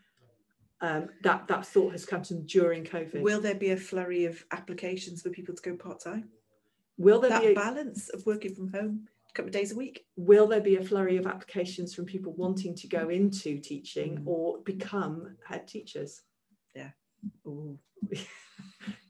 Um, 0.82 1.08
that 1.24 1.48
that 1.48 1.66
thought 1.66 1.94
has 1.94 2.06
come 2.06 2.22
to 2.24 2.34
them 2.34 2.46
during 2.46 2.84
COVID. 2.84 3.22
Will 3.22 3.40
there 3.40 3.56
be 3.56 3.72
a 3.72 3.78
flurry 3.78 4.26
of 4.26 4.44
applications 4.52 5.22
for 5.22 5.30
people 5.30 5.56
to 5.56 5.62
go 5.62 5.76
part 5.76 6.02
time? 6.02 6.30
Will 6.98 7.20
there 7.20 7.30
that 7.30 7.42
be 7.42 7.48
a 7.48 7.56
balance 7.56 8.10
of 8.10 8.26
working 8.26 8.54
from 8.54 8.72
home 8.72 9.08
a 9.30 9.34
couple 9.34 9.48
of 9.48 9.54
days 9.54 9.72
a 9.72 9.76
week? 9.76 10.06
Will 10.18 10.48
there 10.48 10.62
be 10.62 10.76
a 10.76 10.84
flurry 10.84 11.18
of 11.18 11.28
applications 11.28 11.94
from 11.94 12.06
people 12.06 12.34
wanting 12.34 12.76
to 12.76 12.88
go 12.88 13.10
into 13.10 13.60
teaching 13.60 14.18
mm. 14.18 14.28
or 14.28 14.60
become 14.60 15.38
head 15.48 15.68
teachers? 15.68 16.24
Yeah. 16.76 16.90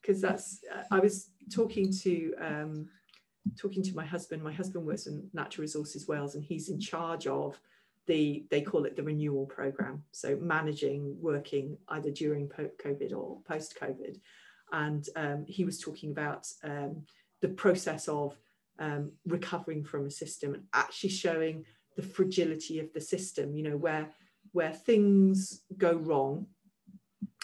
because 0.02 0.22
that's 0.22 0.60
I 0.92 1.00
was 1.00 1.30
talking 1.52 1.92
to 2.04 2.34
um, 2.40 2.90
talking 3.60 3.84
to 3.84 3.96
my 3.96 4.06
husband. 4.06 4.44
My 4.44 4.54
husband 4.54 4.86
works 4.86 5.08
in 5.08 5.30
Natural 5.34 5.64
Resources 5.64 6.08
Wales, 6.08 6.36
and 6.36 6.44
he's 6.44 6.70
in 6.70 6.80
charge 6.80 7.28
of 7.28 7.60
the 8.08 8.46
they 8.50 8.62
call 8.62 8.86
it 8.86 8.96
the 8.96 9.04
renewal 9.04 9.46
program. 9.46 10.04
So 10.12 10.38
managing 10.42 11.18
working 11.20 11.78
either 11.90 12.12
during 12.12 12.48
COVID 12.50 13.14
or 13.14 13.40
post 13.48 13.78
COVID, 13.82 14.20
and 14.72 15.08
um, 15.16 15.46
he 15.48 15.66
was 15.66 15.80
talking 15.80 16.12
about 16.12 16.48
um, 16.64 17.06
the 17.42 17.50
process 17.50 18.08
of 18.08 18.38
um, 18.80 19.12
recovering 19.26 19.84
from 19.84 20.06
a 20.06 20.12
system 20.12 20.54
and 20.54 20.64
actually 20.74 21.10
showing 21.10 21.66
the 21.96 22.04
fragility 22.04 22.80
of 22.80 22.92
the 22.94 23.02
system. 23.02 23.56
You 23.56 23.64
know 23.64 23.78
where 23.78 24.10
where 24.52 24.74
things 24.74 25.62
go 25.78 25.94
wrong 25.94 26.48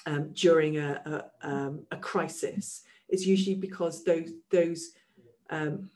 um, 0.05 0.31
during 0.33 0.77
a, 0.77 1.01
a, 1.43 1.47
um, 1.47 1.85
a, 1.91 1.97
crisis 1.97 2.83
is 3.09 3.27
usually 3.27 3.55
because 3.55 4.03
those 4.03 4.31
those 4.49 4.91
um, 5.49 5.89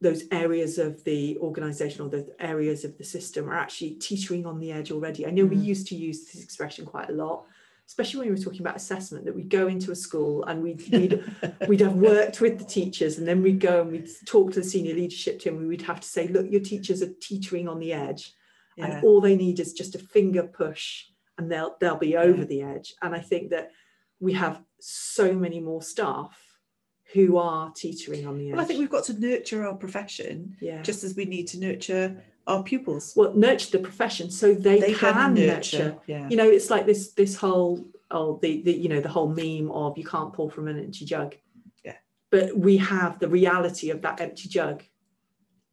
those 0.00 0.24
areas 0.32 0.78
of 0.78 1.02
the 1.04 1.36
organization 1.38 2.02
or 2.02 2.08
the 2.08 2.34
areas 2.40 2.84
of 2.84 2.96
the 2.96 3.04
system 3.04 3.48
are 3.48 3.58
actually 3.58 3.90
teetering 3.92 4.46
on 4.46 4.58
the 4.58 4.72
edge 4.72 4.90
already. 4.90 5.26
I 5.26 5.30
know 5.30 5.44
mm. 5.44 5.50
we 5.50 5.56
used 5.56 5.88
to 5.88 5.94
use 5.94 6.24
this 6.26 6.42
expression 6.42 6.86
quite 6.86 7.10
a 7.10 7.12
lot, 7.12 7.44
especially 7.86 8.20
when 8.20 8.28
we 8.28 8.34
were 8.34 8.42
talking 8.42 8.62
about 8.62 8.76
assessment, 8.76 9.26
that 9.26 9.34
we'd 9.34 9.50
go 9.50 9.66
into 9.66 9.90
a 9.90 9.96
school 9.96 10.44
and 10.44 10.62
we'd, 10.62 10.82
we'd, 10.90 11.22
we'd 11.68 11.80
have 11.80 11.96
worked 11.96 12.40
with 12.40 12.58
the 12.58 12.64
teachers 12.64 13.18
and 13.18 13.28
then 13.28 13.42
we'd 13.42 13.60
go 13.60 13.82
and 13.82 13.92
we'd 13.92 14.08
talk 14.26 14.52
to 14.52 14.60
the 14.60 14.66
senior 14.66 14.94
leadership 14.94 15.38
team 15.38 15.58
and 15.58 15.68
we'd 15.68 15.82
have 15.82 16.00
to 16.00 16.08
say, 16.08 16.28
look, 16.28 16.50
your 16.50 16.62
teachers 16.62 17.02
are 17.02 17.12
teetering 17.20 17.68
on 17.68 17.78
the 17.78 17.92
edge 17.92 18.32
yeah. 18.76 18.86
and 18.86 19.04
all 19.04 19.20
they 19.20 19.36
need 19.36 19.60
is 19.60 19.74
just 19.74 19.94
a 19.94 19.98
finger 19.98 20.44
push 20.44 21.04
and 21.36 21.50
they'll 21.50 21.76
they'll 21.80 21.96
be 21.96 22.16
over 22.16 22.44
the 22.44 22.62
edge. 22.62 22.94
And 23.02 23.14
I 23.14 23.20
think 23.20 23.50
that 23.50 23.70
we 24.18 24.32
have 24.34 24.62
so 24.80 25.32
many 25.34 25.60
more 25.60 25.82
staff 25.82 26.49
who 27.12 27.38
are 27.38 27.72
teetering 27.72 28.26
on 28.26 28.38
the 28.38 28.48
edge. 28.48 28.52
Well, 28.54 28.62
I 28.62 28.66
think 28.66 28.80
we've 28.80 28.90
got 28.90 29.04
to 29.04 29.18
nurture 29.18 29.66
our 29.66 29.74
profession 29.74 30.56
yeah. 30.60 30.82
just 30.82 31.02
as 31.02 31.16
we 31.16 31.24
need 31.24 31.48
to 31.48 31.58
nurture 31.58 32.22
our 32.46 32.62
pupils. 32.62 33.12
well 33.16 33.34
nurture 33.34 33.70
the 33.70 33.78
profession 33.78 34.30
so 34.30 34.54
they, 34.54 34.80
They 34.80 34.94
can, 34.94 35.12
can 35.14 35.34
nurture. 35.34 35.78
nurture, 35.78 35.98
yeah. 36.06 36.28
You 36.28 36.36
know, 36.36 36.48
it's 36.48 36.70
like 36.70 36.86
this 36.86 37.12
this 37.12 37.36
whole 37.36 37.84
oh 38.10 38.38
the, 38.42 38.62
the 38.62 38.72
you 38.72 38.88
know 38.88 39.00
the 39.00 39.08
whole 39.08 39.28
meme 39.28 39.70
of 39.70 39.96
you 39.98 40.04
can't 40.04 40.32
pour 40.32 40.50
from 40.50 40.68
an 40.68 40.78
empty 40.78 41.04
jug. 41.04 41.34
Yeah. 41.84 41.96
But 42.30 42.56
we 42.56 42.76
have 42.78 43.18
the 43.18 43.28
reality 43.28 43.90
of 43.90 44.02
that 44.02 44.20
empty 44.20 44.48
jug 44.48 44.82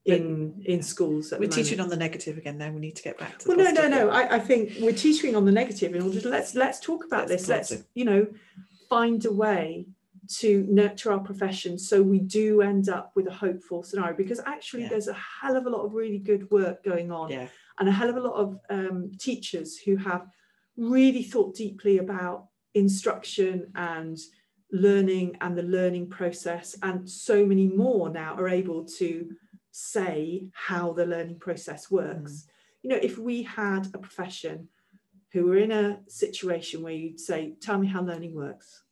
in 0.05 0.61
in 0.65 0.81
schools. 0.81 1.33
We're 1.37 1.49
teaching 1.49 1.79
on 1.79 1.89
the 1.89 1.97
negative 1.97 2.37
again 2.37 2.57
now. 2.57 2.71
We 2.71 2.79
need 2.79 2.95
to 2.95 3.03
get 3.03 3.17
back 3.17 3.39
to 3.39 3.47
the 3.47 3.55
Well, 3.55 3.73
no, 3.73 3.81
no, 3.81 3.87
no. 3.87 4.09
I, 4.09 4.35
I 4.35 4.39
think 4.39 4.73
we're 4.79 4.93
teaching 4.93 5.35
on 5.35 5.45
the 5.45 5.51
negative 5.51 5.93
in 5.93 6.01
order 6.01 6.21
to 6.21 6.29
let's 6.29 6.55
let's 6.55 6.79
talk 6.79 7.05
about 7.05 7.27
this. 7.27 7.47
Let's 7.47 7.73
you 7.93 8.05
know 8.05 8.27
find 8.89 9.23
a 9.25 9.31
way 9.31 9.87
to 10.27 10.65
nurture 10.69 11.11
our 11.11 11.19
profession 11.19 11.77
so 11.77 12.01
we 12.01 12.19
do 12.19 12.61
end 12.61 12.89
up 12.89 13.11
with 13.15 13.27
a 13.27 13.33
hopeful 13.33 13.83
scenario 13.83 14.15
because 14.15 14.39
actually 14.45 14.83
Yeah. 14.83 14.89
there's 14.89 15.07
a 15.07 15.13
hell 15.41 15.55
of 15.55 15.65
a 15.65 15.69
lot 15.69 15.85
of 15.85 15.93
really 15.93 16.19
good 16.19 16.49
work 16.51 16.83
going 16.83 17.11
on 17.11 17.31
Yeah. 17.31 17.47
and 17.79 17.87
a 17.89 17.91
hell 17.91 18.09
of 18.09 18.17
a 18.17 18.21
lot 18.21 18.35
of 18.35 18.59
um, 18.69 19.11
teachers 19.19 19.77
who 19.77 19.95
have 19.97 20.27
really 20.75 21.23
thought 21.23 21.55
deeply 21.55 21.97
about 21.97 22.47
instruction 22.73 23.71
and 23.75 24.17
learning 24.71 25.37
and 25.41 25.57
the 25.57 25.63
learning 25.63 26.09
process 26.09 26.75
and 26.83 27.09
so 27.09 27.45
many 27.45 27.67
more 27.67 28.09
now 28.09 28.35
are 28.35 28.49
able 28.49 28.83
to 28.85 29.29
say 29.71 30.47
how 30.53 30.91
the 30.93 31.05
learning 31.05 31.39
process 31.39 31.89
works 31.89 32.47
you 32.81 32.89
know 32.89 32.99
if 33.01 33.17
we 33.17 33.43
had 33.43 33.87
a 33.93 33.97
profession 33.97 34.67
who 35.33 35.45
were 35.45 35.57
in 35.57 35.71
a 35.71 35.99
situation 36.07 36.81
where 36.81 36.93
you'd 36.93 37.19
say 37.19 37.53
tell 37.61 37.77
me 37.77 37.87
how 37.87 38.01
learning 38.01 38.33
works 38.33 38.83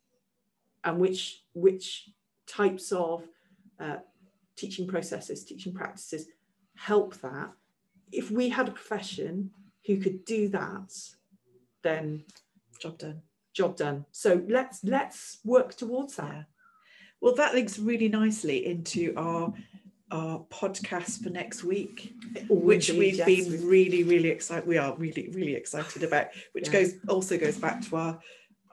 and 0.85 0.99
which 0.99 1.41
which 1.53 2.09
types 2.47 2.91
of 2.91 3.23
uh, 3.79 3.97
teaching 4.55 4.87
processes 4.87 5.43
teaching 5.43 5.73
practices 5.73 6.27
help 6.77 7.15
that 7.21 7.49
if 8.11 8.31
we 8.31 8.47
had 8.49 8.67
a 8.69 8.71
profession 8.71 9.49
who 9.85 9.97
could 9.97 10.23
do 10.25 10.47
that 10.49 10.93
then 11.83 12.23
Job 12.79 12.97
done. 12.97 13.21
job 13.53 13.75
done 13.77 14.05
so 14.11 14.41
let's 14.47 14.83
let's 14.83 15.39
work 15.43 15.75
towards 15.75 16.15
that 16.17 16.33
Yeah. 16.33 16.43
Well, 17.21 17.35
that 17.35 17.53
links 17.55 17.79
really 17.79 18.09
nicely 18.09 18.65
into 18.67 19.13
our 19.17 19.53
our 20.11 20.39
podcast 20.51 21.23
for 21.23 21.31
next 21.31 21.63
week, 21.63 22.13
Oh, 22.49 22.53
which 22.55 22.89
indeed, 22.89 22.99
we've 22.99 23.15
yes, 23.17 23.25
been 23.25 23.51
we- 23.51 23.65
really, 23.67 24.03
really 24.03 24.29
excited. 24.29 24.67
We 24.67 24.77
are 24.77 24.93
really, 24.97 25.29
really 25.33 25.55
excited 25.55 26.03
about, 26.03 26.27
which 26.51 26.67
Yeah. 26.67 26.73
goes 26.73 26.93
also 27.07 27.37
goes 27.39 27.57
back 27.57 27.81
to 27.87 27.95
our 27.95 28.19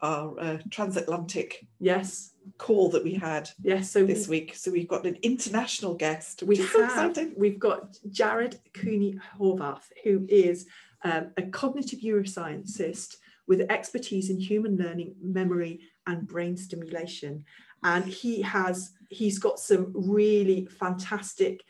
our 0.03 0.35
uh, 0.41 0.59
transatlantic 0.71 1.65
yes 1.79 2.33
call 2.59 2.91
that 2.91 3.05
we 3.05 3.15
had 3.15 3.49
yes 3.63 3.91
so 3.91 4.05
this 4.05 4.27
week. 4.27 4.55
So 4.57 4.71
we've 4.73 4.89
got 4.89 5.07
an 5.07 5.17
international 5.23 5.95
guest, 5.95 6.43
we 6.43 6.49
which 6.49 6.59
is 6.61 6.71
so 6.73 6.85
have 6.85 7.11
exciting. 7.11 7.35
we've 7.37 7.59
got 7.61 7.97
Jared 8.11 8.59
Cooney 8.75 9.19
Horvath, 9.39 9.85
who 10.03 10.27
is 10.29 10.67
um, 11.05 11.31
a 11.37 11.43
cognitive 11.43 12.01
neuroscientist 12.01 13.17
with 13.47 13.61
expertise 13.71 14.29
in 14.31 14.39
human 14.39 14.77
learning, 14.77 15.15
memory, 15.23 15.81
and 16.07 16.27
brain 16.27 16.57
stimulation. 16.57 17.45
And 17.85 18.05
he 18.05 18.43
has 18.43 18.91
he's 19.09 19.39
got 19.39 19.59
some 19.61 19.93
really 19.95 20.67
fantastic 20.67 21.63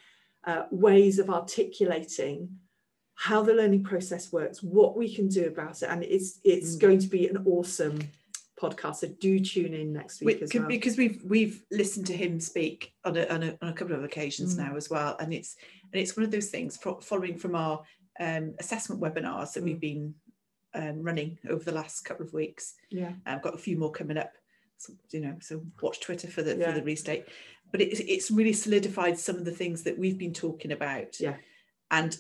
uh, 0.45 0.65
ways 0.71 1.19
of 1.19 1.29
articulating 1.31 2.49
how 3.15 3.43
the 3.43 3.53
learning 3.55 3.85
process 3.85 4.33
works, 4.33 4.63
what 4.63 4.97
we 4.97 5.15
can 5.15 5.29
do 5.29 5.47
about 5.47 5.83
it, 5.83 5.89
and 5.91 6.03
it's 6.03 6.41
it's 6.45 6.77
Mm. 6.77 6.81
going 6.81 6.99
to 6.99 7.09
be 7.09 7.29
an 7.29 7.43
awesome 7.47 7.99
podcast. 8.63 8.97
So 8.97 9.09
do 9.09 9.39
tune 9.41 9.75
in 9.75 9.93
next 9.93 10.21
week 10.23 10.39
We- 10.39 10.43
as 10.45 10.55
well. 10.55 10.69
because 10.69 10.97
we've 10.97 11.21
we've 11.25 11.57
listened 11.71 12.07
to 12.07 12.17
him 12.17 12.41
speak 12.41 12.93
on 13.05 13.17
a, 13.17 13.25
on 13.27 13.43
a, 13.43 13.59
on 13.63 13.69
a 13.69 13.73
couple 13.73 13.95
of 13.97 14.05
occasions 14.05 14.55
Mm. 14.55 14.59
now 14.65 14.77
as 14.77 14.89
well, 14.91 15.17
and 15.21 15.33
it's 15.35 15.57
and 15.93 16.01
it's 16.01 16.17
one 16.17 16.25
of 16.25 16.31
those 16.31 16.49
things 16.49 16.79
following 17.11 17.37
from 17.39 17.55
our 17.55 17.83
um, 18.21 18.55
assessment 18.61 19.01
webinars 19.01 19.53
that 19.53 19.61
Mm. 19.63 19.65
we've 19.65 19.81
been 19.81 20.15
um, 20.75 21.03
running 21.03 21.39
over 21.51 21.63
the 21.65 21.73
last 21.81 21.97
couple 22.05 22.25
of 22.27 22.33
weeks. 22.33 22.75
yeah, 22.91 23.13
I've 23.27 23.43
got 23.43 23.55
a 23.55 23.59
few 23.67 23.77
more 23.77 23.91
coming 23.91 24.17
up, 24.17 24.33
so, 24.79 24.93
you 25.11 25.21
know. 25.21 25.37
So 25.41 25.63
watch 25.83 26.01
Twitter 26.01 26.29
for 26.29 26.43
the 26.43 26.57
Yeah. 26.57 26.67
for 26.73 26.73
the 26.79 26.85
restate. 26.85 27.25
But 27.73 27.81
it's 27.81 28.01
it's 28.01 28.31
really 28.31 28.53
solidified 28.53 29.19
some 29.19 29.37
of 29.37 29.45
the 29.45 29.51
things 29.61 29.83
that 29.85 29.99
we've 29.99 30.19
been 30.19 30.35
talking 30.35 30.73
about. 30.73 31.21
Yeah. 31.21 31.37
and 31.91 32.17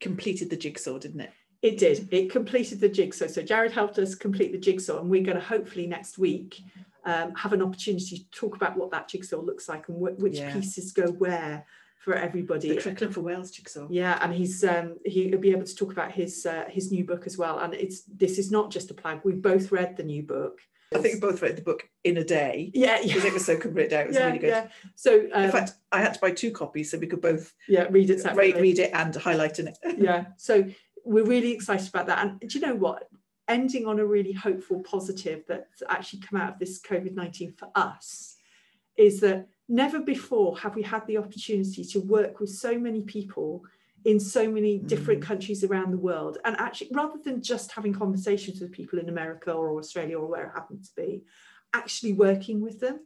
completed 0.00 0.50
the 0.50 0.56
jigsaw, 0.56 0.98
didn't 0.98 1.20
it? 1.20 1.30
It 1.62 1.78
did. 1.78 2.08
It 2.10 2.30
completed 2.30 2.80
the 2.80 2.88
jigsaw. 2.88 3.28
So 3.28 3.40
Jared 3.42 3.70
helped 3.72 3.98
us 3.98 4.14
complete 4.16 4.50
the 4.52 4.58
jigsaw, 4.58 5.00
and 5.00 5.08
we're 5.08 5.22
going 5.22 5.36
to 5.38 5.42
hopefully 5.44 5.86
next 5.86 6.18
week 6.18 6.60
um, 7.04 7.34
have 7.36 7.52
an 7.52 7.62
opportunity 7.62 8.18
to 8.18 8.30
talk 8.30 8.56
about 8.56 8.76
what 8.76 8.90
that 8.90 9.08
jigsaw 9.08 9.40
looks 9.40 9.68
like 9.68 9.88
and 9.88 9.96
wh- 9.96 10.18
which 10.20 10.38
Yeah. 10.38 10.52
pieces 10.52 10.92
go 10.92 11.06
where 11.12 11.64
for 11.98 12.14
everybody. 12.14 12.68
The 12.70 12.80
curriculum 12.82 13.12
for 13.14 13.20
Wales 13.20 13.52
jigsaw. 13.52 13.86
Yeah, 13.90 14.18
and 14.20 14.34
he's 14.34 14.64
um, 14.64 14.96
he'll 15.04 15.38
be 15.38 15.52
able 15.52 15.64
to 15.64 15.74
talk 15.76 15.92
about 15.92 16.10
his 16.10 16.44
uh, 16.44 16.64
his 16.68 16.90
new 16.90 17.04
book 17.04 17.26
as 17.26 17.38
well. 17.38 17.60
And 17.60 17.74
it's 17.74 18.02
this 18.02 18.38
is 18.38 18.50
not 18.50 18.72
just 18.72 18.90
a 18.90 18.94
plug. 18.94 19.20
We 19.24 19.32
both 19.34 19.70
read 19.70 19.96
the 19.96 20.02
new 20.02 20.24
book. 20.24 20.58
I 20.94 20.98
think 20.98 21.14
we 21.14 21.20
both 21.20 21.40
read 21.40 21.56
the 21.56 21.62
book 21.62 21.88
in 22.04 22.18
a 22.18 22.24
day 22.24 22.70
Yeah, 22.74 23.00
because 23.02 23.22
yeah, 23.22 23.30
it 23.30 23.32
was 23.32 23.46
so 23.46 23.54
written 23.54 23.98
out. 23.98 24.04
It 24.04 24.08
was 24.08 24.16
yeah, 24.16 24.26
really 24.26 24.38
good. 24.40 24.48
yeah. 24.48 24.68
So 24.94 25.26
um, 25.32 25.44
In 25.44 25.50
fact, 25.50 25.72
I 25.90 26.02
had 26.02 26.12
to 26.14 26.20
buy 26.20 26.32
two 26.32 26.50
copies 26.50 26.90
so 26.90 26.98
we 26.98 27.06
could 27.06 27.22
both 27.22 27.54
yeah, 27.66 27.86
read 27.88 28.10
it 28.10 28.14
read, 28.14 28.20
separately. 28.20 28.60
read 28.60 28.78
it 28.78 28.90
and 28.92 29.14
highlight 29.14 29.58
in 29.58 29.68
it. 29.68 29.78
yeah 29.96 30.26
so 30.36 30.64
we're 31.04 31.24
really 31.24 31.52
excited 31.52 31.88
about 31.88 32.06
that 32.06 32.18
and 32.24 32.40
do 32.40 32.58
you 32.58 32.66
know 32.66 32.74
what 32.74 33.08
ending 33.48 33.86
on 33.86 33.98
a 33.98 34.04
really 34.04 34.32
hopeful 34.32 34.80
positive 34.80 35.42
that's 35.48 35.82
actually 35.88 36.20
come 36.20 36.40
out 36.40 36.54
of 36.54 36.58
this 36.58 36.80
covid-19 36.80 37.58
for 37.58 37.68
us 37.74 38.36
is 38.96 39.20
that 39.20 39.48
never 39.68 40.00
before 40.00 40.56
have 40.58 40.74
we 40.74 40.82
had 40.82 41.06
the 41.06 41.16
opportunity 41.16 41.84
to 41.84 41.98
work 42.00 42.40
with 42.40 42.50
so 42.50 42.78
many 42.78 43.02
people 43.02 43.62
in 44.04 44.18
so 44.18 44.50
many 44.50 44.78
different 44.78 45.20
Mm. 45.20 45.24
countries 45.26 45.62
around 45.64 45.90
the 45.92 45.98
world 45.98 46.38
and 46.44 46.56
actually 46.58 46.90
rather 46.92 47.18
than 47.24 47.42
just 47.42 47.72
having 47.72 47.92
conversations 47.92 48.60
with 48.60 48.72
people 48.72 48.98
in 48.98 49.08
america 49.08 49.52
or 49.52 49.78
australia 49.78 50.18
or 50.18 50.28
where 50.28 50.46
it 50.46 50.52
happens 50.54 50.88
to 50.90 50.94
be 50.96 51.22
actually 51.72 52.12
working 52.12 52.60
with 52.60 52.80
them 52.80 53.00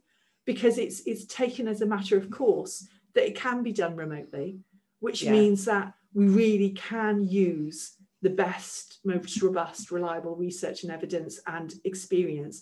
because 0.45 0.77
it's 0.77 1.01
it's 1.05 1.25
taken 1.25 1.67
as 1.67 1.81
a 1.81 1.85
matter 1.85 2.17
of 2.17 2.29
course 2.29 2.87
that 3.13 3.25
it 3.27 3.35
can 3.35 3.63
be 3.63 3.71
done 3.71 3.95
remotely 3.95 4.59
which 4.99 5.23
Yeah. 5.23 5.31
means 5.31 5.65
that 5.65 5.93
we 6.17 6.25
really 6.27 6.71
can 6.71 7.15
use 7.27 7.77
the 8.23 8.29
best 8.45 8.97
most 9.05 9.39
robust 9.47 9.91
reliable 9.91 10.35
research 10.35 10.77
and 10.83 10.91
evidence 10.91 11.33
and 11.45 11.75
experience 11.91 12.55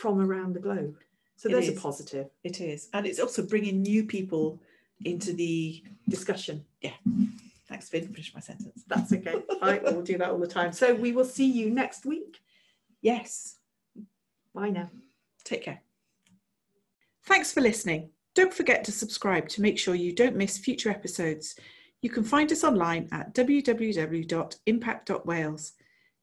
from 0.00 0.20
around 0.26 0.50
the 0.54 0.60
globe 0.68 0.94
so 1.36 1.48
It 1.48 1.52
there's 1.52 1.68
a 1.76 1.80
positive 1.88 2.26
It 2.44 2.60
is, 2.60 2.80
and 2.94 3.02
it's 3.08 3.18
also 3.24 3.42
bringing 3.52 3.82
new 3.82 4.02
people 4.16 4.44
into 5.04 5.32
the. 5.32 5.82
discussion 6.08 6.56
Yeah. 6.80 6.96
Thanks, 7.68 7.88
Fin. 7.88 8.06
Finish 8.16 8.30
my 8.34 8.40
sentence. 8.50 8.78
that's 8.92 9.12
okay 9.12 9.36
I 9.60 9.78
will 9.78 10.02
do 10.12 10.16
that 10.18 10.30
all 10.30 10.38
the 10.46 10.54
time 10.60 10.70
so 10.72 10.94
we 10.94 11.10
will 11.16 11.24
see 11.38 11.50
you 11.60 11.66
next 11.82 12.00
week 12.06 12.32
Yes. 13.00 13.56
bye 14.54 14.70
now 14.70 14.88
Take 15.44 15.64
care. 15.64 15.80
Thanks 17.24 17.52
for 17.52 17.60
listening. 17.60 18.10
Don't 18.34 18.54
forget 18.54 18.84
to 18.84 18.92
subscribe 18.92 19.48
to 19.48 19.60
make 19.66 19.76
sure 19.76 19.94
you 19.96 20.12
don't 20.14 20.36
miss 20.36 20.56
future 20.56 20.88
episodes. 20.98 21.56
You 22.02 22.10
can 22.10 22.24
find 22.24 22.52
us 22.52 22.64
online 22.64 23.08
at 23.12 23.32
www.impact.wales. 23.32 25.72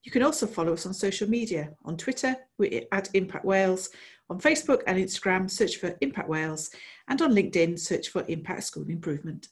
You 0.02 0.10
can 0.12 0.22
also 0.22 0.46
follow 0.46 0.72
us 0.74 0.86
on 0.86 0.94
social 0.94 1.28
media. 1.28 1.72
On 1.84 1.96
Twitter, 1.96 2.36
we're 2.58 2.82
at 2.92 3.08
Impact 3.14 3.44
Wales. 3.44 3.90
On 4.28 4.38
Facebook 4.38 4.82
and 4.86 4.98
Instagram, 4.98 5.50
search 5.50 5.76
for 5.76 5.96
Impact 6.02 6.28
Wales. 6.28 6.70
And 7.08 7.22
on 7.22 7.32
LinkedIn, 7.32 7.78
search 7.78 8.10
for 8.10 8.24
Impact 8.28 8.64
School 8.64 8.84
Improvement. 8.88 9.48